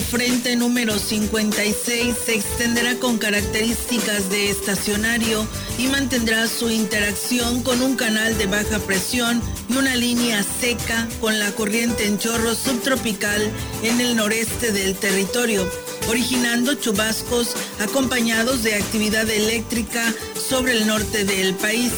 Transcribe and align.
Para 0.00 0.14
hoy 0.14 0.30
el 0.30 0.30
frente 0.30 0.56
número 0.56 0.98
56 0.98 2.14
se 2.24 2.34
extenderá 2.34 2.94
con 2.96 3.18
características 3.18 4.30
de 4.30 4.50
estacionario 4.50 5.46
y 5.78 5.88
mantendrá 5.88 6.46
su 6.46 6.70
interacción 6.70 7.62
con 7.62 7.82
un 7.82 7.96
canal 7.96 8.36
de 8.38 8.46
baja 8.46 8.78
presión 8.78 9.42
y 9.68 9.76
una 9.76 9.96
línea 9.96 10.42
seca 10.42 11.08
con 11.20 11.38
la 11.38 11.50
corriente 11.52 12.06
en 12.06 12.18
chorro 12.18 12.54
subtropical 12.54 13.42
en 13.82 14.00
el 14.00 14.16
noreste 14.16 14.72
del 14.72 14.94
territorio, 14.94 15.68
originando 16.08 16.74
chubascos 16.74 17.54
acompañados 17.80 18.62
de 18.62 18.76
actividad 18.76 19.28
eléctrica 19.28 20.14
sobre 20.34 20.72
el 20.72 20.86
norte 20.86 21.24
del 21.24 21.54
país 21.54 21.92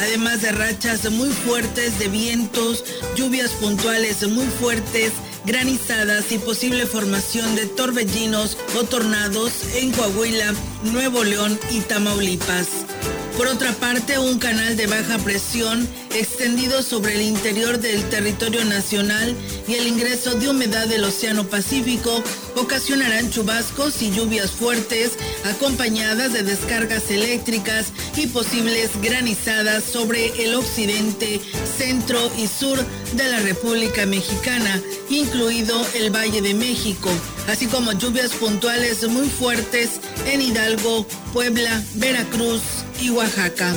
además 0.00 0.42
de 0.42 0.52
rachas 0.52 1.10
muy 1.10 1.30
fuertes 1.30 1.98
de 1.98 2.08
vientos, 2.08 2.84
lluvias 3.16 3.52
puntuales 3.52 4.28
muy 4.28 4.46
fuertes, 4.46 5.12
granizadas 5.46 6.32
y 6.32 6.38
posible 6.38 6.86
formación 6.86 7.54
de 7.54 7.66
torbellinos 7.66 8.58
o 8.78 8.84
tornados 8.84 9.52
en 9.76 9.92
Coahuila, 9.92 10.52
Nuevo 10.82 11.24
León 11.24 11.58
y 11.70 11.80
Tamaulipas. 11.80 12.95
Por 13.36 13.48
otra 13.48 13.72
parte, 13.72 14.18
un 14.18 14.38
canal 14.38 14.78
de 14.78 14.86
baja 14.86 15.18
presión 15.18 15.86
extendido 16.14 16.82
sobre 16.82 17.16
el 17.16 17.20
interior 17.20 17.78
del 17.78 18.08
territorio 18.08 18.64
nacional 18.64 19.36
y 19.68 19.74
el 19.74 19.86
ingreso 19.86 20.34
de 20.36 20.48
humedad 20.48 20.86
del 20.86 21.04
Océano 21.04 21.44
Pacífico 21.44 22.22
ocasionarán 22.56 23.30
chubascos 23.30 24.00
y 24.00 24.10
lluvias 24.10 24.52
fuertes 24.52 25.12
acompañadas 25.44 26.32
de 26.32 26.44
descargas 26.44 27.10
eléctricas 27.10 27.92
y 28.16 28.26
posibles 28.28 28.90
granizadas 29.02 29.84
sobre 29.84 30.42
el 30.42 30.54
occidente, 30.54 31.38
centro 31.76 32.18
y 32.38 32.46
sur 32.46 32.82
de 33.12 33.28
la 33.28 33.40
República 33.40 34.06
Mexicana, 34.06 34.80
incluido 35.10 35.78
el 35.94 36.10
Valle 36.10 36.40
de 36.40 36.54
México, 36.54 37.10
así 37.48 37.66
como 37.66 37.92
lluvias 37.92 38.30
puntuales 38.32 39.06
muy 39.08 39.28
fuertes 39.28 40.00
en 40.24 40.40
Hidalgo, 40.40 41.06
Puebla, 41.34 41.82
Veracruz 41.96 42.85
y 43.00 43.10
Oaxaca. 43.10 43.74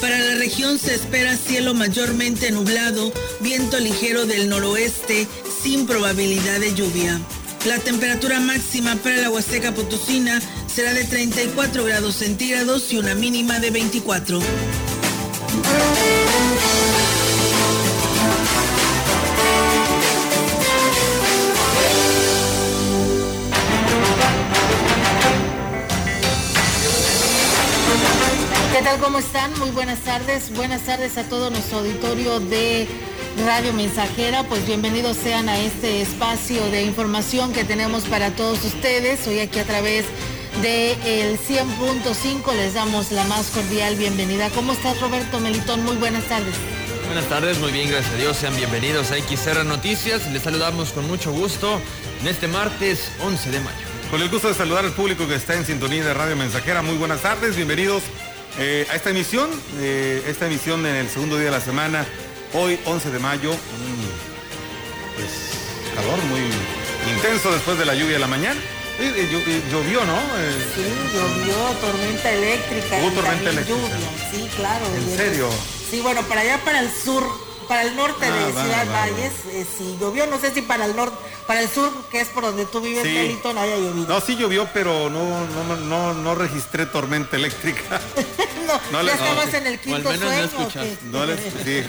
Para 0.00 0.18
la 0.18 0.34
región 0.36 0.78
se 0.78 0.94
espera 0.94 1.36
cielo 1.36 1.74
mayormente 1.74 2.50
nublado, 2.50 3.12
viento 3.40 3.78
ligero 3.80 4.26
del 4.26 4.48
noroeste, 4.48 5.26
sin 5.62 5.86
probabilidad 5.86 6.60
de 6.60 6.74
lluvia. 6.74 7.20
La 7.66 7.78
temperatura 7.78 8.38
máxima 8.40 8.96
para 8.96 9.16
la 9.16 9.30
Huasteca 9.30 9.74
Potosina 9.74 10.40
será 10.72 10.92
de 10.94 11.04
34 11.04 11.84
grados 11.84 12.14
centígrados 12.16 12.92
y 12.92 12.98
una 12.98 13.14
mínima 13.14 13.58
de 13.58 13.70
24. 13.70 14.40
¿Qué 28.78 28.84
tal? 28.84 29.00
¿Cómo 29.00 29.18
están? 29.18 29.58
Muy 29.58 29.72
buenas 29.72 29.98
tardes. 30.04 30.54
Buenas 30.54 30.82
tardes 30.82 31.18
a 31.18 31.24
todo 31.24 31.50
nuestro 31.50 31.78
auditorio 31.78 32.38
de 32.38 32.86
Radio 33.44 33.72
Mensajera. 33.72 34.44
Pues 34.44 34.64
bienvenidos 34.68 35.16
sean 35.16 35.48
a 35.48 35.58
este 35.58 36.00
espacio 36.00 36.64
de 36.70 36.84
información 36.84 37.52
que 37.52 37.64
tenemos 37.64 38.04
para 38.04 38.30
todos 38.30 38.64
ustedes. 38.64 39.26
Hoy 39.26 39.40
aquí 39.40 39.58
a 39.58 39.64
través 39.64 40.04
del 40.62 41.40
100.5 41.40 42.54
les 42.54 42.74
damos 42.74 43.10
la 43.10 43.24
más 43.24 43.48
cordial 43.48 43.96
bienvenida. 43.96 44.48
¿Cómo 44.50 44.74
estás 44.74 45.00
Roberto 45.00 45.40
Melitón? 45.40 45.82
Muy 45.82 45.96
buenas 45.96 46.22
tardes. 46.26 46.54
Buenas 47.06 47.28
tardes, 47.28 47.58
muy 47.58 47.72
bien, 47.72 47.90
gracias 47.90 48.14
a 48.14 48.16
Dios. 48.16 48.36
Sean 48.36 48.54
bienvenidos 48.54 49.10
a 49.10 49.16
XR 49.16 49.64
Noticias. 49.64 50.30
Les 50.30 50.44
saludamos 50.44 50.90
con 50.90 51.04
mucho 51.08 51.32
gusto 51.32 51.80
en 52.20 52.28
este 52.28 52.46
martes 52.46 53.10
11 53.24 53.50
de 53.50 53.58
mayo. 53.58 53.88
Con 54.12 54.22
el 54.22 54.28
gusto 54.28 54.46
de 54.46 54.54
saludar 54.54 54.84
al 54.84 54.92
público 54.92 55.26
que 55.26 55.34
está 55.34 55.54
en 55.54 55.66
sintonía 55.66 56.04
de 56.04 56.14
Radio 56.14 56.36
Mensajera. 56.36 56.80
Muy 56.80 56.96
buenas 56.96 57.22
tardes, 57.22 57.56
bienvenidos 57.56 58.04
eh, 58.58 58.86
a 58.90 58.96
esta 58.96 59.10
emisión, 59.10 59.48
eh, 59.80 60.22
esta 60.26 60.46
emisión 60.46 60.84
en 60.86 60.96
el 60.96 61.08
segundo 61.08 61.36
día 61.36 61.46
de 61.46 61.52
la 61.52 61.60
semana, 61.60 62.06
hoy 62.54 62.78
11 62.84 63.10
de 63.10 63.18
mayo, 63.18 63.50
un 63.50 64.10
pues, 65.16 65.30
calor 65.94 66.18
muy 66.24 66.40
intenso 67.14 67.52
después 67.52 67.78
de 67.78 67.84
la 67.84 67.94
lluvia 67.94 68.14
de 68.14 68.18
la 68.18 68.26
mañana. 68.26 68.60
Eh, 69.00 69.28
llo- 69.30 69.70
llovió, 69.70 70.04
¿no? 70.04 70.16
Eh, 70.16 70.66
Sí, 70.74 70.82
llovió, 71.14 71.54
tormenta 71.80 72.32
eléctrica. 72.32 72.96
Hubo 73.00 73.10
tormenta 73.12 73.50
eléctrica. 73.50 73.78
lluvia. 73.80 73.96
Sí, 74.32 74.48
claro. 74.56 74.86
¿En 74.96 75.16
serio? 75.16 75.48
Sí, 75.88 76.00
bueno, 76.00 76.22
para 76.22 76.40
allá, 76.40 76.60
para 76.64 76.80
el 76.80 76.90
sur, 76.90 77.22
para 77.68 77.82
el 77.82 77.94
norte 77.94 78.26
Ah, 78.26 78.34
de 78.34 78.52
va, 78.52 78.62
Ciudad 78.62 78.86
va, 78.88 78.92
Valles, 79.00 79.32
eh, 79.50 79.66
sí 79.76 79.96
llovió. 80.00 80.26
No 80.26 80.40
sé 80.40 80.52
si 80.52 80.62
para 80.62 80.86
el 80.86 80.96
norte, 80.96 81.16
para 81.46 81.60
el 81.60 81.68
sur, 81.68 81.92
que 82.10 82.20
es 82.20 82.28
por 82.28 82.42
donde 82.44 82.64
tú 82.66 82.80
vives, 82.80 83.02
Sí. 83.04 83.12
Melitón, 83.12 83.58
haya 83.58 83.76
llovido. 83.76 84.08
No, 84.08 84.20
sí 84.20 84.36
llovió, 84.36 84.68
pero 84.72 85.10
no, 85.10 85.46
no, 85.46 85.76
no, 85.76 86.14
no 86.14 86.34
registré 86.34 86.86
tormenta 86.86 87.36
eléctrica. 87.36 88.00
No, 88.68 88.78
No 88.92 89.02
le- 89.02 89.08
ya 89.08 89.14
estabas 89.14 89.46
no, 89.52 89.58
en 89.58 89.66
el 89.66 89.72
o 89.72 89.76
al 89.76 89.80
quinto 89.80 90.12
no 90.12 90.18
sueño. 90.18 90.44
escuchas. 90.44 90.76
¿o 90.76 90.80
qué? 90.82 90.96
No 91.04 91.24
les- 91.26 91.40
sí. 91.64 91.82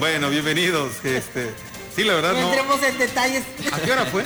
Bueno, 0.00 0.28
bienvenidos. 0.28 0.92
Este, 1.04 1.54
sí, 1.94 2.02
la 2.02 2.14
verdad 2.14 2.32
No 2.32 2.40
no. 2.40 2.46
entremos 2.48 2.82
en 2.82 2.98
detalles. 2.98 3.44
¿A 3.72 3.78
qué 3.78 3.92
hora 3.92 4.06
fue? 4.06 4.24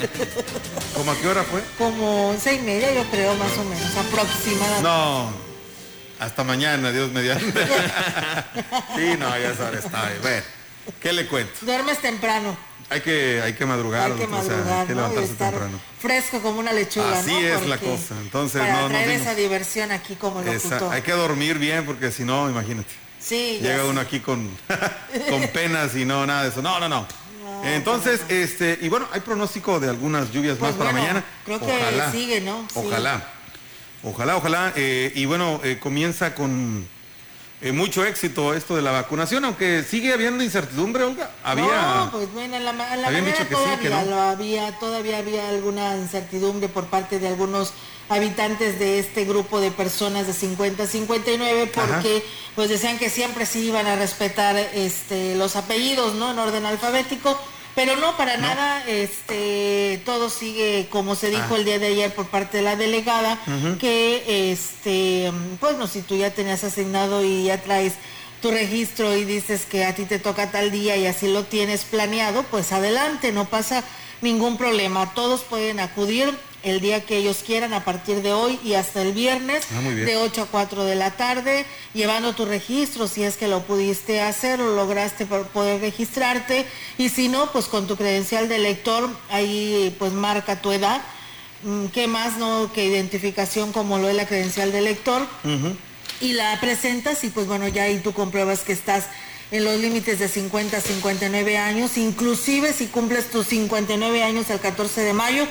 ¿Cómo 0.95 1.13
a 1.13 1.17
qué 1.17 1.29
hora 1.29 1.43
fue? 1.45 1.63
Como 1.77 2.31
once 2.31 2.55
y 2.55 2.59
media, 2.61 2.95
yo 2.95 3.05
creo, 3.11 3.35
más 3.35 3.53
o 3.59 3.65
menos, 3.65 3.95
aproximadamente. 3.99 4.83
No, 4.83 5.31
hasta 6.21 6.43
mañana, 6.43 6.91
Dios 6.91 7.11
mediante. 7.13 7.67
sí, 8.97 9.17
no, 9.19 9.39
ya 9.39 9.55
sabes, 9.55 9.85
está 9.85 10.07
bien. 10.09 10.23
Bueno, 10.23 10.43
¿qué 11.01 11.13
le 11.13 11.27
cuento? 11.27 11.53
Duermes 11.63 11.99
temprano. 12.01 12.57
Hay 12.89 13.03
que, 13.03 13.41
hay 13.45 13.53
que 13.53 13.65
madrugar, 13.67 14.11
Hay 14.11 14.19
que 14.19 14.25
o 14.25 14.29
sea, 14.29 14.37
madrugar, 14.57 14.81
hay 14.81 14.87
que 14.89 14.95
¿no? 14.95 15.01
Y 15.01 15.11
levantarse 15.11 15.35
temprano. 15.35 15.81
fresco 16.01 16.41
como 16.41 16.59
una 16.59 16.73
lechuga, 16.73 17.21
Así 17.21 17.31
¿no? 17.31 17.39
es 17.39 17.67
la 17.69 17.79
cosa. 17.79 18.15
Entonces, 18.21 18.61
para 18.61 18.73
no, 18.75 18.83
no 18.83 18.89
traer 18.89 19.09
dimos- 19.11 19.23
esa 19.23 19.35
diversión 19.37 19.93
aquí 19.93 20.17
como 20.17 20.43
locutor. 20.43 20.93
hay 20.93 21.03
que 21.03 21.13
dormir 21.13 21.59
bien 21.59 21.85
porque 21.87 22.11
si 22.11 22.25
no, 22.25 22.51
imagínate. 22.51 22.91
Sí, 23.21 23.59
Llega 23.63 23.85
uno 23.85 24.01
aquí 24.01 24.19
con, 24.21 24.51
con 25.31 25.47
penas 25.49 25.95
y 25.95 26.05
no, 26.05 26.27
nada 26.27 26.43
de 26.45 26.49
eso. 26.49 26.63
No, 26.63 26.81
no, 26.81 26.89
no. 26.89 27.07
Entonces, 27.65 28.23
este, 28.29 28.79
y 28.81 28.89
bueno, 28.89 29.07
hay 29.13 29.21
pronóstico 29.21 29.79
de 29.79 29.89
algunas 29.91 30.33
lluvias 30.33 30.57
Pues 30.59 30.71
más 30.73 30.79
para 30.79 30.93
mañana. 30.93 31.23
creo 31.45 31.61
que 31.61 31.69
sigue, 32.11 32.41
¿no? 32.41 32.67
Sí. 32.73 32.81
Ojalá. 32.87 33.23
Ojalá, 34.03 34.37
ojalá. 34.37 34.73
eh, 34.77 35.13
y 35.15 35.27
bueno, 35.27 35.61
eh, 35.63 35.79
comienza 35.79 36.35
con 36.35 36.89
eh, 37.63 37.73
mucho 37.73 38.05
éxito 38.05 38.55
esto 38.55 38.75
de 38.77 38.83
la 38.83 38.91
vacunación, 38.93 39.45
aunque 39.45 39.83
sigue 39.83 40.13
habiendo 40.13 40.43
incertidumbre, 40.43 41.05
Olga. 41.05 41.31
Había. 41.45 41.67
No, 41.97 42.11
pues 42.11 42.33
bueno, 42.33 42.57
en 42.57 42.65
la, 42.65 42.71
en 42.71 42.79
la 42.79 43.09
Habían 43.09 43.25
mañana 43.25 43.27
dicho 43.27 43.49
que 43.49 43.55
sí, 43.55 43.61
que 43.83 43.89
todavía 43.89 44.05
no. 44.05 44.11
lo 44.11 44.21
había, 44.21 44.79
todavía 44.79 45.19
había 45.19 45.49
alguna 45.49 45.97
incertidumbre 45.97 46.69
por 46.69 46.87
parte 46.87 47.19
de 47.19 47.29
algunos 47.29 47.73
habitantes 48.09 48.79
de 48.79 48.99
este 48.99 49.25
grupo 49.25 49.61
de 49.61 49.71
personas 49.71 50.27
de 50.27 50.33
50 50.33 50.83
a 50.83 50.87
59 50.87 51.71
porque 51.73 52.25
pues 52.57 52.69
decían 52.69 52.99
que 52.99 53.09
siempre 53.09 53.47
sí 53.47 53.69
iban 53.69 53.87
a 53.87 53.95
respetar 53.95 54.57
este 54.57 55.37
los 55.37 55.55
apellidos, 55.55 56.15
¿no? 56.15 56.33
En 56.33 56.39
orden 56.41 56.67
alfabético, 56.67 57.41
pero 57.75 57.97
no 57.97 58.17
para 58.17 58.37
nada, 58.37 58.85
este 58.87 60.03
todo 60.05 60.29
sigue 60.31 60.89
como 60.91 61.15
se 61.15 61.31
dijo 61.31 61.55
Ah. 61.55 61.57
el 61.57 61.65
día 61.65 61.79
de 61.79 61.87
ayer 61.89 62.15
por 62.15 62.27
parte 62.27 62.59
de 62.59 62.63
la 62.63 62.77
delegada 62.77 63.39
que 63.79 64.53
este 64.53 65.33
pues 65.61 65.77
no 65.77 65.87
si 65.87 66.03
tú 66.03 66.17
ya 66.17 66.31
tenías 66.31 66.65
asignado 66.65 67.25
y 67.25 67.45
ya 67.45 67.61
traes 67.63 67.95
tu 68.43 68.51
registro 68.51 69.17
y 69.17 69.25
dices 69.25 69.67
que 69.67 69.85
a 69.85 69.95
ti 69.95 70.05
te 70.07 70.19
toca 70.19 70.51
tal 70.51 70.71
día 70.71 70.97
y 70.97 71.07
así 71.07 71.29
lo 71.29 71.45
tienes 71.45 71.85
planeado, 71.85 72.43
pues 72.45 72.73
adelante, 72.73 73.33
no 73.33 73.45
pasa 73.45 73.85
ningún 74.23 74.57
problema. 74.57 75.13
Todos 75.15 75.43
pueden 75.43 75.79
acudir 75.79 76.35
el 76.63 76.81
día 76.81 77.05
que 77.05 77.17
ellos 77.17 77.43
quieran 77.45 77.73
a 77.73 77.85
partir 77.85 78.23
de 78.23 78.33
hoy 78.33 78.59
y 78.65 78.75
hasta 78.75 79.03
el 79.03 79.13
viernes 79.13 79.65
Ah, 79.75 79.81
de 79.81 80.17
8 80.17 80.43
a 80.43 80.47
4 80.47 80.85
de 80.85 80.95
la 80.95 81.13
tarde, 81.13 81.65
llevando 81.95 82.35
tu 82.35 82.45
registro 82.45 83.09
si 83.09 83.23
es 83.23 83.37
que 83.37 83.49
lo 83.49 83.63
pudiste 83.63 84.21
hacer 84.21 84.61
o 84.61 84.75
lograste 84.75 85.27
por 85.27 85.47
poder 85.49 85.81
registrarte. 85.81 86.67
Y 86.99 87.09
si 87.09 87.29
no, 87.29 87.51
pues 87.53 87.67
con 87.67 87.87
tu 87.87 87.97
credencial 87.97 88.49
de 88.49 88.59
lector 88.59 89.09
ahí 89.31 89.95
pues 89.99 90.13
marca 90.13 90.61
tu 90.61 90.73
edad. 90.73 91.01
Mm, 91.63 91.87
¿qué 91.87 92.07
más 92.07 92.39
no 92.39 92.71
que 92.73 92.85
identificación 92.85 93.73
como 93.73 93.99
lo 93.99 94.09
es 94.09 94.17
la 94.17 94.27
credencial 94.27 94.73
del 94.73 94.85
lector? 94.85 95.27
Y 96.21 96.33
la 96.35 96.59
presentas 96.61 97.25
y 97.25 97.29
pues 97.29 97.47
bueno, 97.47 97.69
ya 97.69 97.85
ahí 97.85 97.99
tú 97.99 98.13
compruebas 98.13 98.61
que 98.61 98.73
estás 98.73 99.07
en 99.51 99.65
los 99.65 99.81
límites 99.81 100.19
de 100.19 100.29
50 100.29 100.77
a 100.77 100.81
59 100.81 101.59
años, 101.59 101.97
inclusive 101.97 102.73
si 102.73 102.87
cumples 102.87 103.31
tus 103.31 103.47
59 103.49 104.23
años 104.23 104.49
el 104.51 104.61
14 104.61 105.01
de 105.01 105.13
mayo, 105.13 105.47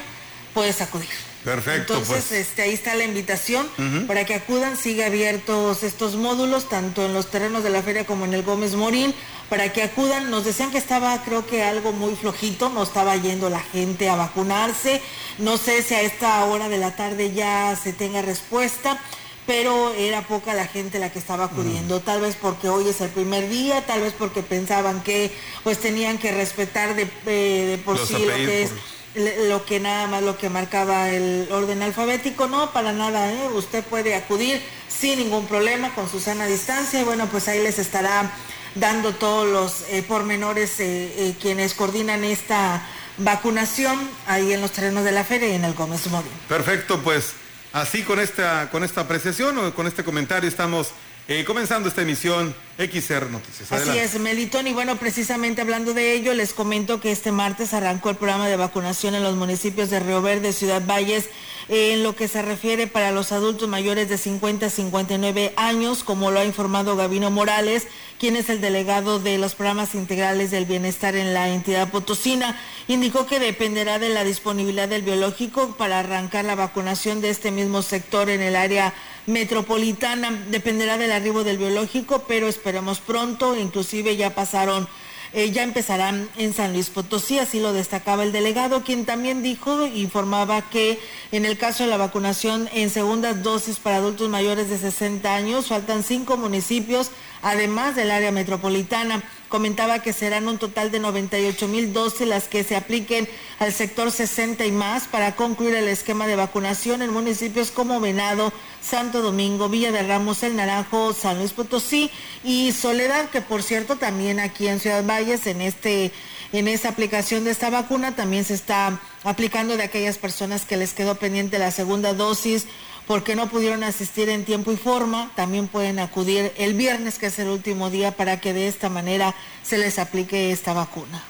puedes 0.53 0.81
acudir. 0.81 1.09
Perfecto. 1.43 1.93
Entonces, 1.93 2.25
pues. 2.29 2.47
este, 2.47 2.63
ahí 2.63 2.73
está 2.73 2.95
la 2.95 3.05
invitación 3.05 3.67
para 4.07 4.25
que 4.25 4.35
acudan. 4.35 4.75
Sigue 4.75 5.05
abiertos 5.05 5.83
estos 5.83 6.15
módulos, 6.15 6.67
tanto 6.67 7.05
en 7.05 7.13
los 7.13 7.31
terrenos 7.31 7.63
de 7.63 7.69
la 7.69 7.81
feria 7.81 8.05
como 8.05 8.25
en 8.25 8.33
el 8.33 8.43
Gómez 8.43 8.75
Morín, 8.75 9.13
para 9.47 9.71
que 9.71 9.83
acudan. 9.83 10.29
Nos 10.29 10.43
decían 10.43 10.69
que 10.71 10.77
estaba, 10.77 11.23
creo 11.23 11.45
que 11.45 11.63
algo 11.63 11.93
muy 11.93 12.15
flojito, 12.15 12.69
no 12.69 12.83
estaba 12.83 13.15
yendo 13.15 13.49
la 13.49 13.61
gente 13.61 14.09
a 14.09 14.15
vacunarse. 14.15 15.01
No 15.37 15.57
sé 15.57 15.81
si 15.81 15.93
a 15.93 16.01
esta 16.01 16.43
hora 16.45 16.67
de 16.67 16.77
la 16.77 16.95
tarde 16.95 17.33
ya 17.33 17.77
se 17.81 17.93
tenga 17.93 18.21
respuesta 18.21 18.99
pero 19.47 19.95
era 19.95 20.21
poca 20.27 20.53
la 20.53 20.67
gente 20.67 20.99
la 20.99 21.11
que 21.11 21.17
estaba 21.17 21.45
acudiendo, 21.45 22.01
tal 22.01 22.21
vez 22.21 22.35
porque 22.39 22.69
hoy 22.69 22.87
es 22.87 23.01
el 23.01 23.09
primer 23.09 23.49
día, 23.49 23.83
tal 23.83 24.01
vez 24.01 24.13
porque 24.13 24.43
pensaban 24.43 25.01
que 25.01 25.31
pues 25.63 25.79
tenían 25.79 26.19
que 26.19 26.31
respetar 26.31 26.93
de, 26.95 27.09
eh, 27.25 27.81
por 27.83 27.97
sí 27.97 28.13
lo 28.27 28.35
que 28.35 28.61
es 28.61 28.71
lo 29.15 29.65
que 29.65 29.79
nada 29.79 30.07
más 30.07 30.21
lo 30.23 30.37
que 30.37 30.49
marcaba 30.49 31.09
el 31.09 31.47
orden 31.51 31.81
alfabético, 31.81 32.47
no, 32.47 32.71
para 32.71 32.91
nada, 32.91 33.31
¿eh? 33.31 33.49
usted 33.53 33.83
puede 33.83 34.15
acudir 34.15 34.61
sin 34.87 35.19
ningún 35.19 35.47
problema 35.47 35.93
con 35.95 36.09
su 36.09 36.19
sana 36.19 36.45
distancia 36.45 37.01
y 37.01 37.03
bueno, 37.03 37.27
pues 37.27 37.47
ahí 37.47 37.61
les 37.61 37.79
estará 37.79 38.31
dando 38.75 39.13
todos 39.13 39.47
los 39.47 39.89
eh, 39.89 40.03
pormenores 40.03 40.75
eh, 40.79 41.35
quienes 41.41 41.73
coordinan 41.73 42.23
esta 42.23 42.83
vacunación 43.17 43.97
ahí 44.27 44.53
en 44.53 44.61
los 44.61 44.71
terrenos 44.71 45.03
de 45.03 45.11
la 45.11 45.23
feria 45.23 45.49
y 45.49 45.55
en 45.55 45.65
el 45.65 45.73
Gómez 45.73 46.07
Móvil. 46.07 46.31
Perfecto, 46.47 47.01
pues 47.01 47.33
así 47.73 48.03
con 48.03 48.19
esta, 48.19 48.69
con 48.71 48.83
esta 48.83 49.01
apreciación 49.01 49.57
o 49.57 49.73
con 49.73 49.87
este 49.87 50.03
comentario 50.03 50.47
estamos 50.47 50.91
eh, 51.29 51.45
comenzando 51.45 51.87
esta 51.87 52.01
emisión 52.01 52.55
XR 52.79 53.29
Noticias. 53.29 53.71
Así 53.71 53.97
es, 53.99 54.19
Melitón. 54.19 54.65
Y 54.65 54.73
bueno, 54.73 54.95
precisamente 54.95 55.61
hablando 55.61 55.93
de 55.93 56.13
ello, 56.13 56.33
les 56.33 56.53
comento 56.53 56.99
que 56.99 57.11
este 57.11 57.31
martes 57.31 57.75
arrancó 57.75 58.09
el 58.09 58.15
programa 58.15 58.47
de 58.47 58.57
vacunación 58.57 59.13
en 59.13 59.21
los 59.21 59.35
municipios 59.35 59.91
de 59.91 59.99
Río 59.99 60.23
Verde, 60.23 60.53
Ciudad 60.53 60.81
Valles, 60.87 61.29
en 61.67 62.01
lo 62.01 62.15
que 62.15 62.27
se 62.27 62.41
refiere 62.41 62.87
para 62.87 63.11
los 63.11 63.31
adultos 63.31 63.69
mayores 63.69 64.09
de 64.09 64.17
50 64.17 64.65
a 64.65 64.69
59 64.71 65.53
años, 65.55 66.03
como 66.03 66.31
lo 66.31 66.39
ha 66.39 66.45
informado 66.45 66.95
Gabino 66.95 67.29
Morales, 67.29 67.87
quien 68.17 68.35
es 68.35 68.49
el 68.49 68.59
delegado 68.59 69.19
de 69.19 69.37
los 69.37 69.53
programas 69.53 69.93
integrales 69.93 70.49
del 70.49 70.65
bienestar 70.65 71.15
en 71.15 71.35
la 71.35 71.49
entidad 71.49 71.91
potosina. 71.91 72.59
Indicó 72.87 73.27
que 73.27 73.39
dependerá 73.39 73.99
de 73.99 74.09
la 74.09 74.23
disponibilidad 74.23 74.89
del 74.89 75.03
biológico 75.03 75.75
para 75.77 75.99
arrancar 75.99 76.45
la 76.45 76.55
vacunación 76.55 77.21
de 77.21 77.29
este 77.29 77.51
mismo 77.51 77.83
sector 77.83 78.31
en 78.31 78.41
el 78.41 78.55
área 78.55 78.95
metropolitana. 79.29 80.31
Dependerá 80.49 80.97
del 80.97 81.11
arribo 81.11 81.43
del 81.43 81.57
biológico, 81.57 82.25
pero 82.27 82.47
esperemos 82.47 82.99
pronto, 82.99 83.55
inclusive 83.57 84.17
ya 84.17 84.35
pasaron 84.35 84.87
eh, 85.31 85.51
ya 85.51 85.61
empezarán 85.61 86.27
en 86.37 86.53
San 86.53 86.73
Luis 86.73 86.89
Potosí, 86.89 87.37
así 87.37 87.59
lo 87.59 87.71
destacaba 87.71 88.23
el 88.23 88.31
delegado, 88.31 88.83
quien 88.83 89.05
también 89.05 89.43
dijo, 89.43 89.85
informaba 89.85 90.63
que 90.71 90.99
en 91.31 91.45
el 91.45 91.55
caso 91.55 91.83
de 91.83 91.89
la 91.89 91.97
vacunación 91.97 92.67
en 92.73 92.89
segundas 92.89 93.43
dosis 93.43 93.77
para 93.77 93.97
adultos 93.97 94.27
mayores 94.27 94.71
de 94.71 94.79
60 94.79 95.35
años, 95.35 95.67
faltan 95.67 96.01
cinco 96.01 96.35
municipios, 96.35 97.11
además 97.43 97.95
del 97.95 98.09
área 98.09 98.31
metropolitana. 98.31 99.23
Comentaba 99.49 99.99
que 99.99 100.13
serán 100.13 100.47
un 100.47 100.59
total 100.59 100.91
de 100.91 100.99
98 100.99 101.67
mil 101.67 101.91
dosis 101.91 102.27
las 102.27 102.47
que 102.47 102.63
se 102.63 102.75
apliquen 102.75 103.27
al 103.57 103.73
sector 103.73 104.11
60 104.11 104.63
y 104.65 104.71
más 104.71 105.07
para 105.07 105.35
concluir 105.35 105.73
el 105.73 105.87
esquema 105.87 106.27
de 106.27 106.35
vacunación 106.35 107.01
en 107.01 107.11
municipios 107.11 107.71
como 107.71 107.99
Venado, 107.99 108.53
Santo 108.79 109.23
Domingo, 109.23 109.67
Villa 109.67 109.91
de 109.91 110.03
Ramos, 110.03 110.43
El 110.43 110.55
Naranjo, 110.55 111.13
San 111.13 111.39
Luis 111.39 111.51
Potosí 111.51 112.11
y 112.43 112.71
Soledad, 112.73 113.29
que 113.31 113.41
por 113.41 113.63
cierto 113.63 113.95
también 113.95 114.39
aquí 114.39 114.67
en 114.67 114.79
Ciudad 114.79 115.03
Valles 115.03 115.47
en 115.47 115.61
este 115.61 116.11
en 116.51 116.67
esta 116.67 116.89
aplicación 116.89 117.43
de 117.43 117.51
esta 117.51 117.69
vacuna 117.69 118.15
también 118.15 118.43
se 118.43 118.55
está 118.55 118.99
aplicando 119.23 119.77
de 119.77 119.83
aquellas 119.83 120.17
personas 120.17 120.65
que 120.65 120.77
les 120.77 120.93
quedó 120.93 121.15
pendiente 121.15 121.59
la 121.59 121.71
segunda 121.71 122.13
dosis 122.13 122.65
porque 123.09 123.35
no 123.35 123.49
pudieron 123.49 123.83
asistir 123.83 124.29
en 124.29 124.45
tiempo 124.45 124.71
y 124.71 124.77
forma, 124.77 125.31
también 125.35 125.67
pueden 125.67 125.97
acudir 125.97 126.53
el 126.57 126.75
viernes, 126.75 127.17
que 127.17 127.25
es 127.25 127.39
el 127.39 127.47
último 127.47 127.89
día, 127.89 128.11
para 128.11 128.39
que 128.39 128.53
de 128.53 128.67
esta 128.67 128.87
manera 128.87 129.33
se 129.63 129.79
les 129.79 129.97
aplique 129.97 130.51
esta 130.51 130.73
vacuna. 130.73 131.23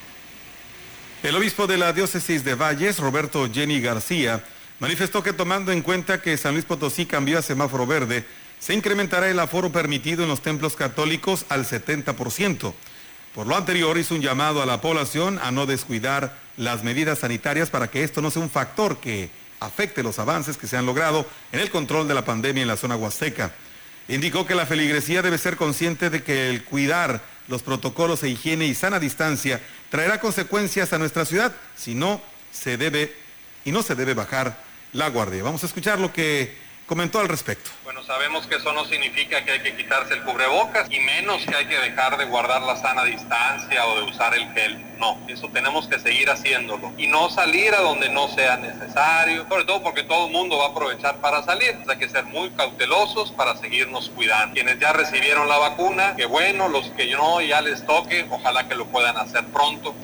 El 1.22 1.34
obispo 1.34 1.66
de 1.66 1.78
la 1.78 1.94
diócesis 1.94 2.44
de 2.44 2.54
Valles, 2.54 2.98
Roberto 2.98 3.48
Jenny 3.50 3.80
García, 3.80 4.44
manifestó 4.78 5.22
que 5.22 5.32
tomando 5.32 5.72
en 5.72 5.80
cuenta 5.80 6.20
que 6.20 6.36
San 6.36 6.52
Luis 6.52 6.66
Potosí 6.66 7.06
cambió 7.06 7.38
a 7.38 7.42
semáforo 7.42 7.86
verde, 7.86 8.26
se 8.58 8.74
incrementará 8.74 9.30
el 9.30 9.38
aforo 9.38 9.72
permitido 9.72 10.22
en 10.22 10.28
los 10.28 10.42
templos 10.42 10.76
católicos 10.76 11.46
al 11.48 11.64
70%. 11.64 12.74
Por 13.34 13.46
lo 13.46 13.56
anterior, 13.56 13.96
hizo 13.96 14.14
un 14.14 14.20
llamado 14.20 14.60
a 14.60 14.66
la 14.66 14.82
población 14.82 15.40
a 15.42 15.50
no 15.50 15.64
descuidar 15.64 16.36
las 16.58 16.84
medidas 16.84 17.20
sanitarias 17.20 17.70
para 17.70 17.88
que 17.88 18.04
esto 18.04 18.20
no 18.20 18.30
sea 18.30 18.42
un 18.42 18.50
factor 18.50 18.98
que 18.98 19.30
afecte 19.60 20.02
los 20.02 20.18
avances 20.18 20.56
que 20.56 20.66
se 20.66 20.76
han 20.76 20.86
logrado 20.86 21.26
en 21.52 21.60
el 21.60 21.70
control 21.70 22.08
de 22.08 22.14
la 22.14 22.24
pandemia 22.24 22.62
en 22.62 22.68
la 22.68 22.76
zona 22.76 22.96
huasteca. 22.96 23.52
Indicó 24.08 24.46
que 24.46 24.54
la 24.54 24.66
feligresía 24.66 25.22
debe 25.22 25.38
ser 25.38 25.56
consciente 25.56 26.10
de 26.10 26.22
que 26.22 26.50
el 26.50 26.64
cuidar 26.64 27.20
los 27.46 27.62
protocolos 27.62 28.22
de 28.22 28.30
higiene 28.30 28.66
y 28.66 28.74
sana 28.74 28.98
distancia 28.98 29.60
traerá 29.90 30.20
consecuencias 30.20 30.92
a 30.92 30.98
nuestra 30.98 31.24
ciudad, 31.24 31.54
si 31.76 31.94
no 31.94 32.20
se 32.50 32.76
debe 32.76 33.14
y 33.64 33.72
no 33.72 33.82
se 33.82 33.94
debe 33.94 34.14
bajar 34.14 34.62
la 34.92 35.08
guardia. 35.10 35.42
Vamos 35.42 35.62
a 35.62 35.66
escuchar 35.66 36.00
lo 36.00 36.12
que 36.12 36.54
comentó 36.90 37.20
al 37.20 37.28
respecto. 37.28 37.70
Bueno, 37.84 38.02
sabemos 38.02 38.48
que 38.48 38.56
eso 38.56 38.72
no 38.72 38.84
significa 38.84 39.44
que 39.44 39.52
hay 39.52 39.60
que 39.60 39.76
quitarse 39.76 40.12
el 40.12 40.24
cubrebocas 40.24 40.90
y 40.90 40.98
menos 40.98 41.46
que 41.46 41.54
hay 41.54 41.66
que 41.66 41.78
dejar 41.78 42.18
de 42.18 42.24
guardar 42.24 42.62
la 42.62 42.74
sana 42.74 43.04
distancia 43.04 43.86
o 43.86 43.94
de 44.00 44.10
usar 44.10 44.34
el 44.34 44.52
gel. 44.54 44.84
No, 44.98 45.16
eso 45.28 45.48
tenemos 45.52 45.86
que 45.86 46.00
seguir 46.00 46.28
haciéndolo 46.28 46.92
y 46.98 47.06
no 47.06 47.30
salir 47.30 47.72
a 47.76 47.80
donde 47.80 48.08
no 48.08 48.26
sea 48.34 48.56
necesario, 48.56 49.46
sobre 49.48 49.66
todo 49.66 49.84
porque 49.84 50.02
todo 50.02 50.26
el 50.26 50.32
mundo 50.32 50.58
va 50.58 50.64
a 50.66 50.68
aprovechar 50.70 51.20
para 51.20 51.44
salir. 51.44 51.78
hay 51.86 51.96
que 51.96 52.08
ser 52.08 52.24
muy 52.24 52.50
cautelosos 52.50 53.30
para 53.30 53.56
seguirnos 53.56 54.10
cuidando. 54.10 54.54
Quienes 54.54 54.80
ya 54.80 54.92
recibieron 54.92 55.48
la 55.48 55.58
vacuna, 55.58 56.16
que 56.16 56.26
bueno, 56.26 56.66
los 56.66 56.88
que 56.96 57.08
no 57.12 57.40
ya 57.40 57.60
les 57.60 57.86
toque, 57.86 58.26
ojalá 58.28 58.66
que 58.66 58.74
lo 58.74 58.86
puedan 58.86 59.16
hacer 59.16 59.44
pronto. 59.52 59.94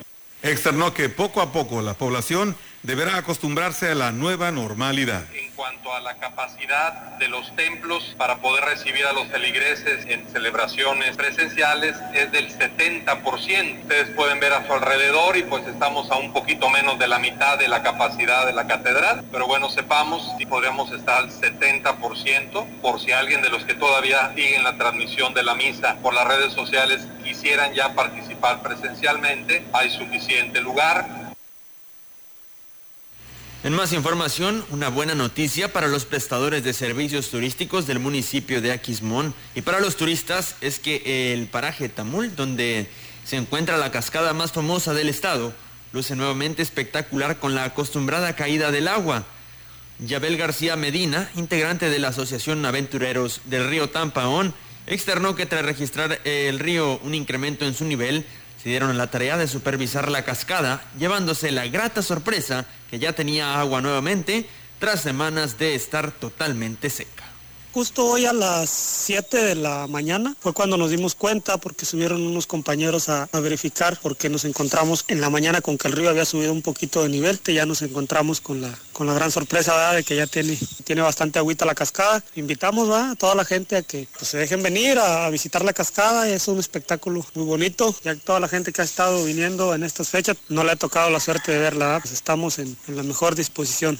Externó 0.40 0.94
que 0.94 1.08
poco 1.08 1.40
a 1.40 1.50
poco 1.50 1.82
la 1.82 1.94
población 1.94 2.56
deberá 2.86 3.16
acostumbrarse 3.16 3.90
a 3.90 3.96
la 3.96 4.12
nueva 4.12 4.52
normalidad. 4.52 5.24
En 5.34 5.50
cuanto 5.56 5.92
a 5.92 5.98
la 5.98 6.14
capacidad 6.18 7.18
de 7.18 7.26
los 7.26 7.54
templos 7.56 8.14
para 8.16 8.36
poder 8.36 8.64
recibir 8.64 9.04
a 9.06 9.12
los 9.12 9.26
feligreses 9.26 10.06
en 10.06 10.24
celebraciones 10.28 11.16
presenciales 11.16 11.96
es 12.14 12.30
del 12.30 12.48
70%. 12.48 13.82
Ustedes 13.82 14.08
pueden 14.10 14.38
ver 14.38 14.52
a 14.52 14.64
su 14.64 14.72
alrededor 14.72 15.36
y 15.36 15.42
pues 15.42 15.66
estamos 15.66 16.12
a 16.12 16.16
un 16.16 16.32
poquito 16.32 16.70
menos 16.70 16.96
de 17.00 17.08
la 17.08 17.18
mitad 17.18 17.58
de 17.58 17.66
la 17.66 17.82
capacidad 17.82 18.46
de 18.46 18.52
la 18.52 18.68
catedral, 18.68 19.24
pero 19.32 19.48
bueno, 19.48 19.68
sepamos 19.68 20.22
si 20.38 20.46
podríamos 20.46 20.92
estar 20.92 21.24
al 21.24 21.30
70% 21.32 22.66
por 22.82 23.00
si 23.00 23.10
alguien 23.10 23.42
de 23.42 23.48
los 23.50 23.64
que 23.64 23.74
todavía 23.74 24.32
siguen 24.36 24.62
la 24.62 24.76
transmisión 24.78 25.34
de 25.34 25.42
la 25.42 25.56
misa 25.56 25.96
por 26.02 26.14
las 26.14 26.28
redes 26.28 26.52
sociales 26.52 27.04
quisieran 27.24 27.74
ya 27.74 27.94
participar 27.94 28.62
presencialmente, 28.62 29.64
hay 29.72 29.90
suficiente 29.90 30.60
lugar 30.60 31.25
en 33.64 33.72
más 33.72 33.92
información, 33.92 34.64
una 34.70 34.88
buena 34.88 35.14
noticia 35.14 35.72
para 35.72 35.88
los 35.88 36.04
prestadores 36.04 36.62
de 36.62 36.72
servicios 36.72 37.30
turísticos 37.30 37.86
del 37.86 37.98
municipio 37.98 38.60
de 38.60 38.70
Aquismón 38.70 39.34
y 39.54 39.62
para 39.62 39.80
los 39.80 39.96
turistas 39.96 40.56
es 40.60 40.78
que 40.78 41.32
el 41.32 41.46
paraje 41.46 41.88
Tamul, 41.88 42.36
donde 42.36 42.86
se 43.24 43.36
encuentra 43.36 43.76
la 43.76 43.90
cascada 43.90 44.34
más 44.34 44.52
famosa 44.52 44.94
del 44.94 45.08
estado, 45.08 45.52
luce 45.92 46.14
nuevamente 46.14 46.62
espectacular 46.62 47.38
con 47.38 47.54
la 47.54 47.64
acostumbrada 47.64 48.36
caída 48.36 48.70
del 48.70 48.88
agua. 48.88 49.24
Yabel 49.98 50.36
García 50.36 50.76
Medina, 50.76 51.30
integrante 51.34 51.88
de 51.88 51.98
la 51.98 52.08
Asociación 52.08 52.64
Aventureros 52.66 53.40
del 53.46 53.68
río 53.68 53.88
Tampaón, 53.88 54.54
externó 54.86 55.34
que 55.34 55.46
tras 55.46 55.64
registrar 55.64 56.20
el 56.24 56.58
río 56.58 57.00
un 57.02 57.14
incremento 57.14 57.64
en 57.64 57.74
su 57.74 57.84
nivel, 57.84 58.26
se 58.66 58.70
dieron 58.70 58.98
la 58.98 59.06
tarea 59.06 59.36
de 59.36 59.46
supervisar 59.46 60.10
la 60.10 60.24
cascada, 60.24 60.82
llevándose 60.98 61.52
la 61.52 61.68
grata 61.68 62.02
sorpresa 62.02 62.66
que 62.90 62.98
ya 62.98 63.12
tenía 63.12 63.60
agua 63.60 63.80
nuevamente 63.80 64.48
tras 64.80 65.02
semanas 65.02 65.56
de 65.56 65.76
estar 65.76 66.10
totalmente 66.10 66.90
seca. 66.90 67.22
Justo 67.76 68.06
hoy 68.06 68.24
a 68.24 68.32
las 68.32 68.70
7 68.70 69.36
de 69.36 69.54
la 69.54 69.86
mañana 69.86 70.34
fue 70.40 70.54
cuando 70.54 70.78
nos 70.78 70.88
dimos 70.88 71.14
cuenta 71.14 71.58
porque 71.58 71.84
subieron 71.84 72.26
unos 72.26 72.46
compañeros 72.46 73.10
a, 73.10 73.28
verificar 73.34 73.98
porque 74.00 74.30
nos 74.30 74.46
encontramos 74.46 75.04
en 75.08 75.20
la 75.20 75.28
mañana 75.28 75.60
con 75.60 75.76
que 75.76 75.88
el 75.88 75.92
río 75.92 76.08
había 76.08 76.24
subido 76.24 76.54
un 76.54 76.62
poquito 76.62 77.02
de 77.02 77.10
nivel, 77.10 77.38
y 77.46 77.52
ya 77.52 77.66
nos 77.66 77.82
encontramos 77.82 78.40
con 78.40 78.62
la, 78.62 78.74
con 78.94 79.06
la 79.06 79.12
gran 79.12 79.30
sorpresa 79.30 79.92
de 79.92 80.04
que 80.04 80.16
ya 80.16 80.26
tiene, 80.26 80.58
tiene 80.84 81.02
bastante 81.02 81.38
agüita 81.38 81.66
la 81.66 81.74
cascada. 81.74 82.24
Invitamos 82.34 82.88
a 82.88 83.14
toda 83.14 83.34
la 83.34 83.44
gente 83.44 83.76
a 83.76 83.82
que 83.82 84.08
pues, 84.16 84.26
se 84.26 84.38
dejen 84.38 84.62
venir 84.62 84.98
a, 84.98 85.28
visitar 85.28 85.62
la 85.62 85.74
cascada, 85.74 86.30
es 86.30 86.48
un 86.48 86.58
espectáculo 86.58 87.26
muy 87.34 87.44
bonito, 87.44 87.94
ya 88.02 88.14
que 88.14 88.20
toda 88.20 88.40
la 88.40 88.48
gente 88.48 88.72
que 88.72 88.80
ha 88.80 88.86
estado 88.86 89.22
viniendo 89.22 89.74
en 89.74 89.82
estas 89.82 90.08
fechas 90.08 90.38
no 90.48 90.64
le 90.64 90.72
ha 90.72 90.76
tocado 90.76 91.10
la 91.10 91.20
suerte 91.20 91.52
de 91.52 91.58
verla, 91.58 91.98
pues 92.00 92.14
estamos 92.14 92.58
en 92.58 92.74
la 92.86 93.02
mejor 93.02 93.34
disposición. 93.34 93.98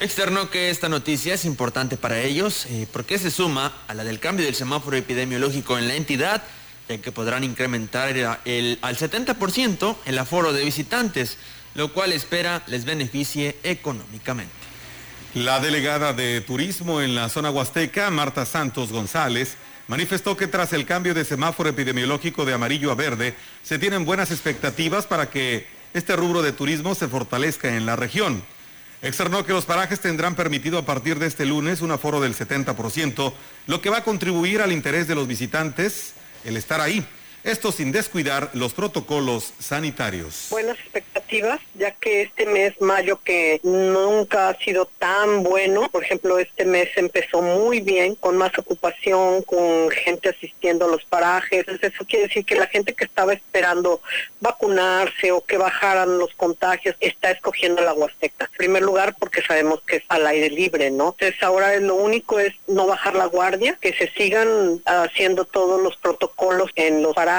Externó 0.00 0.48
que 0.48 0.70
esta 0.70 0.88
noticia 0.88 1.34
es 1.34 1.44
importante 1.44 1.98
para 1.98 2.22
ellos 2.22 2.64
eh, 2.70 2.86
porque 2.90 3.18
se 3.18 3.30
suma 3.30 3.82
a 3.86 3.92
la 3.92 4.02
del 4.02 4.18
cambio 4.18 4.46
del 4.46 4.54
semáforo 4.54 4.96
epidemiológico 4.96 5.76
en 5.76 5.88
la 5.88 5.94
entidad, 5.94 6.42
ya 6.88 6.96
que 6.96 7.12
podrán 7.12 7.44
incrementar 7.44 8.16
el, 8.46 8.78
al 8.80 8.96
70% 8.96 9.96
el 10.06 10.18
aforo 10.18 10.54
de 10.54 10.64
visitantes, 10.64 11.36
lo 11.74 11.92
cual 11.92 12.14
espera 12.14 12.62
les 12.66 12.86
beneficie 12.86 13.58
económicamente. 13.62 14.54
La 15.34 15.60
delegada 15.60 16.14
de 16.14 16.40
turismo 16.40 17.02
en 17.02 17.14
la 17.14 17.28
zona 17.28 17.50
huasteca, 17.50 18.10
Marta 18.10 18.46
Santos 18.46 18.92
González, 18.92 19.58
manifestó 19.86 20.34
que 20.34 20.46
tras 20.46 20.72
el 20.72 20.86
cambio 20.86 21.12
de 21.12 21.26
semáforo 21.26 21.68
epidemiológico 21.68 22.46
de 22.46 22.54
amarillo 22.54 22.90
a 22.90 22.94
verde, 22.94 23.34
se 23.62 23.78
tienen 23.78 24.06
buenas 24.06 24.30
expectativas 24.30 25.06
para 25.06 25.28
que 25.28 25.66
este 25.92 26.16
rubro 26.16 26.40
de 26.40 26.52
turismo 26.52 26.94
se 26.94 27.06
fortalezca 27.06 27.76
en 27.76 27.84
la 27.84 27.96
región. 27.96 28.42
Externó 29.02 29.46
que 29.46 29.54
los 29.54 29.64
parajes 29.64 30.00
tendrán 30.00 30.34
permitido 30.34 30.76
a 30.78 30.84
partir 30.84 31.18
de 31.18 31.26
este 31.26 31.46
lunes 31.46 31.80
un 31.80 31.90
aforo 31.90 32.20
del 32.20 32.34
70%, 32.34 33.32
lo 33.66 33.80
que 33.80 33.88
va 33.88 33.98
a 33.98 34.04
contribuir 34.04 34.60
al 34.60 34.72
interés 34.72 35.08
de 35.08 35.14
los 35.14 35.26
visitantes 35.26 36.12
el 36.44 36.56
estar 36.56 36.80
ahí. 36.80 37.06
Esto 37.42 37.72
sin 37.72 37.90
descuidar 37.90 38.50
los 38.52 38.74
protocolos 38.74 39.54
sanitarios. 39.58 40.48
Buenas 40.50 40.78
expectativas, 40.78 41.58
ya 41.74 41.90
que 41.92 42.20
este 42.20 42.44
mes, 42.44 42.78
mayo, 42.82 43.18
que 43.24 43.60
nunca 43.62 44.50
ha 44.50 44.58
sido 44.58 44.84
tan 44.98 45.42
bueno, 45.42 45.88
por 45.90 46.04
ejemplo, 46.04 46.38
este 46.38 46.66
mes 46.66 46.90
empezó 46.96 47.40
muy 47.40 47.80
bien, 47.80 48.14
con 48.14 48.36
más 48.36 48.58
ocupación, 48.58 49.42
con 49.44 49.88
gente 49.88 50.28
asistiendo 50.28 50.84
a 50.84 50.88
los 50.88 51.02
parajes. 51.04 51.64
eso 51.66 52.04
quiere 52.06 52.26
decir 52.26 52.44
que 52.44 52.56
la 52.56 52.66
gente 52.66 52.92
que 52.92 53.04
estaba 53.04 53.32
esperando 53.32 54.02
vacunarse 54.40 55.32
o 55.32 55.42
que 55.42 55.56
bajaran 55.56 56.18
los 56.18 56.34
contagios 56.34 56.94
está 57.00 57.30
escogiendo 57.30 57.80
la 57.80 57.94
Huasteca. 57.94 58.50
En 58.52 58.58
primer 58.58 58.82
lugar, 58.82 59.16
porque 59.18 59.40
sabemos 59.40 59.80
que 59.86 59.96
es 59.96 60.02
al 60.08 60.26
aire 60.26 60.50
libre, 60.50 60.90
¿no? 60.90 61.16
Entonces 61.18 61.42
ahora 61.42 61.74
lo 61.80 61.94
único 61.94 62.38
es 62.38 62.52
no 62.66 62.86
bajar 62.86 63.14
la 63.14 63.24
guardia, 63.24 63.78
que 63.80 63.94
se 63.94 64.10
sigan 64.10 64.82
haciendo 64.84 65.46
todos 65.46 65.82
los 65.82 65.96
protocolos 65.96 66.70
en 66.76 67.02
los 67.02 67.14
parajes 67.14 67.29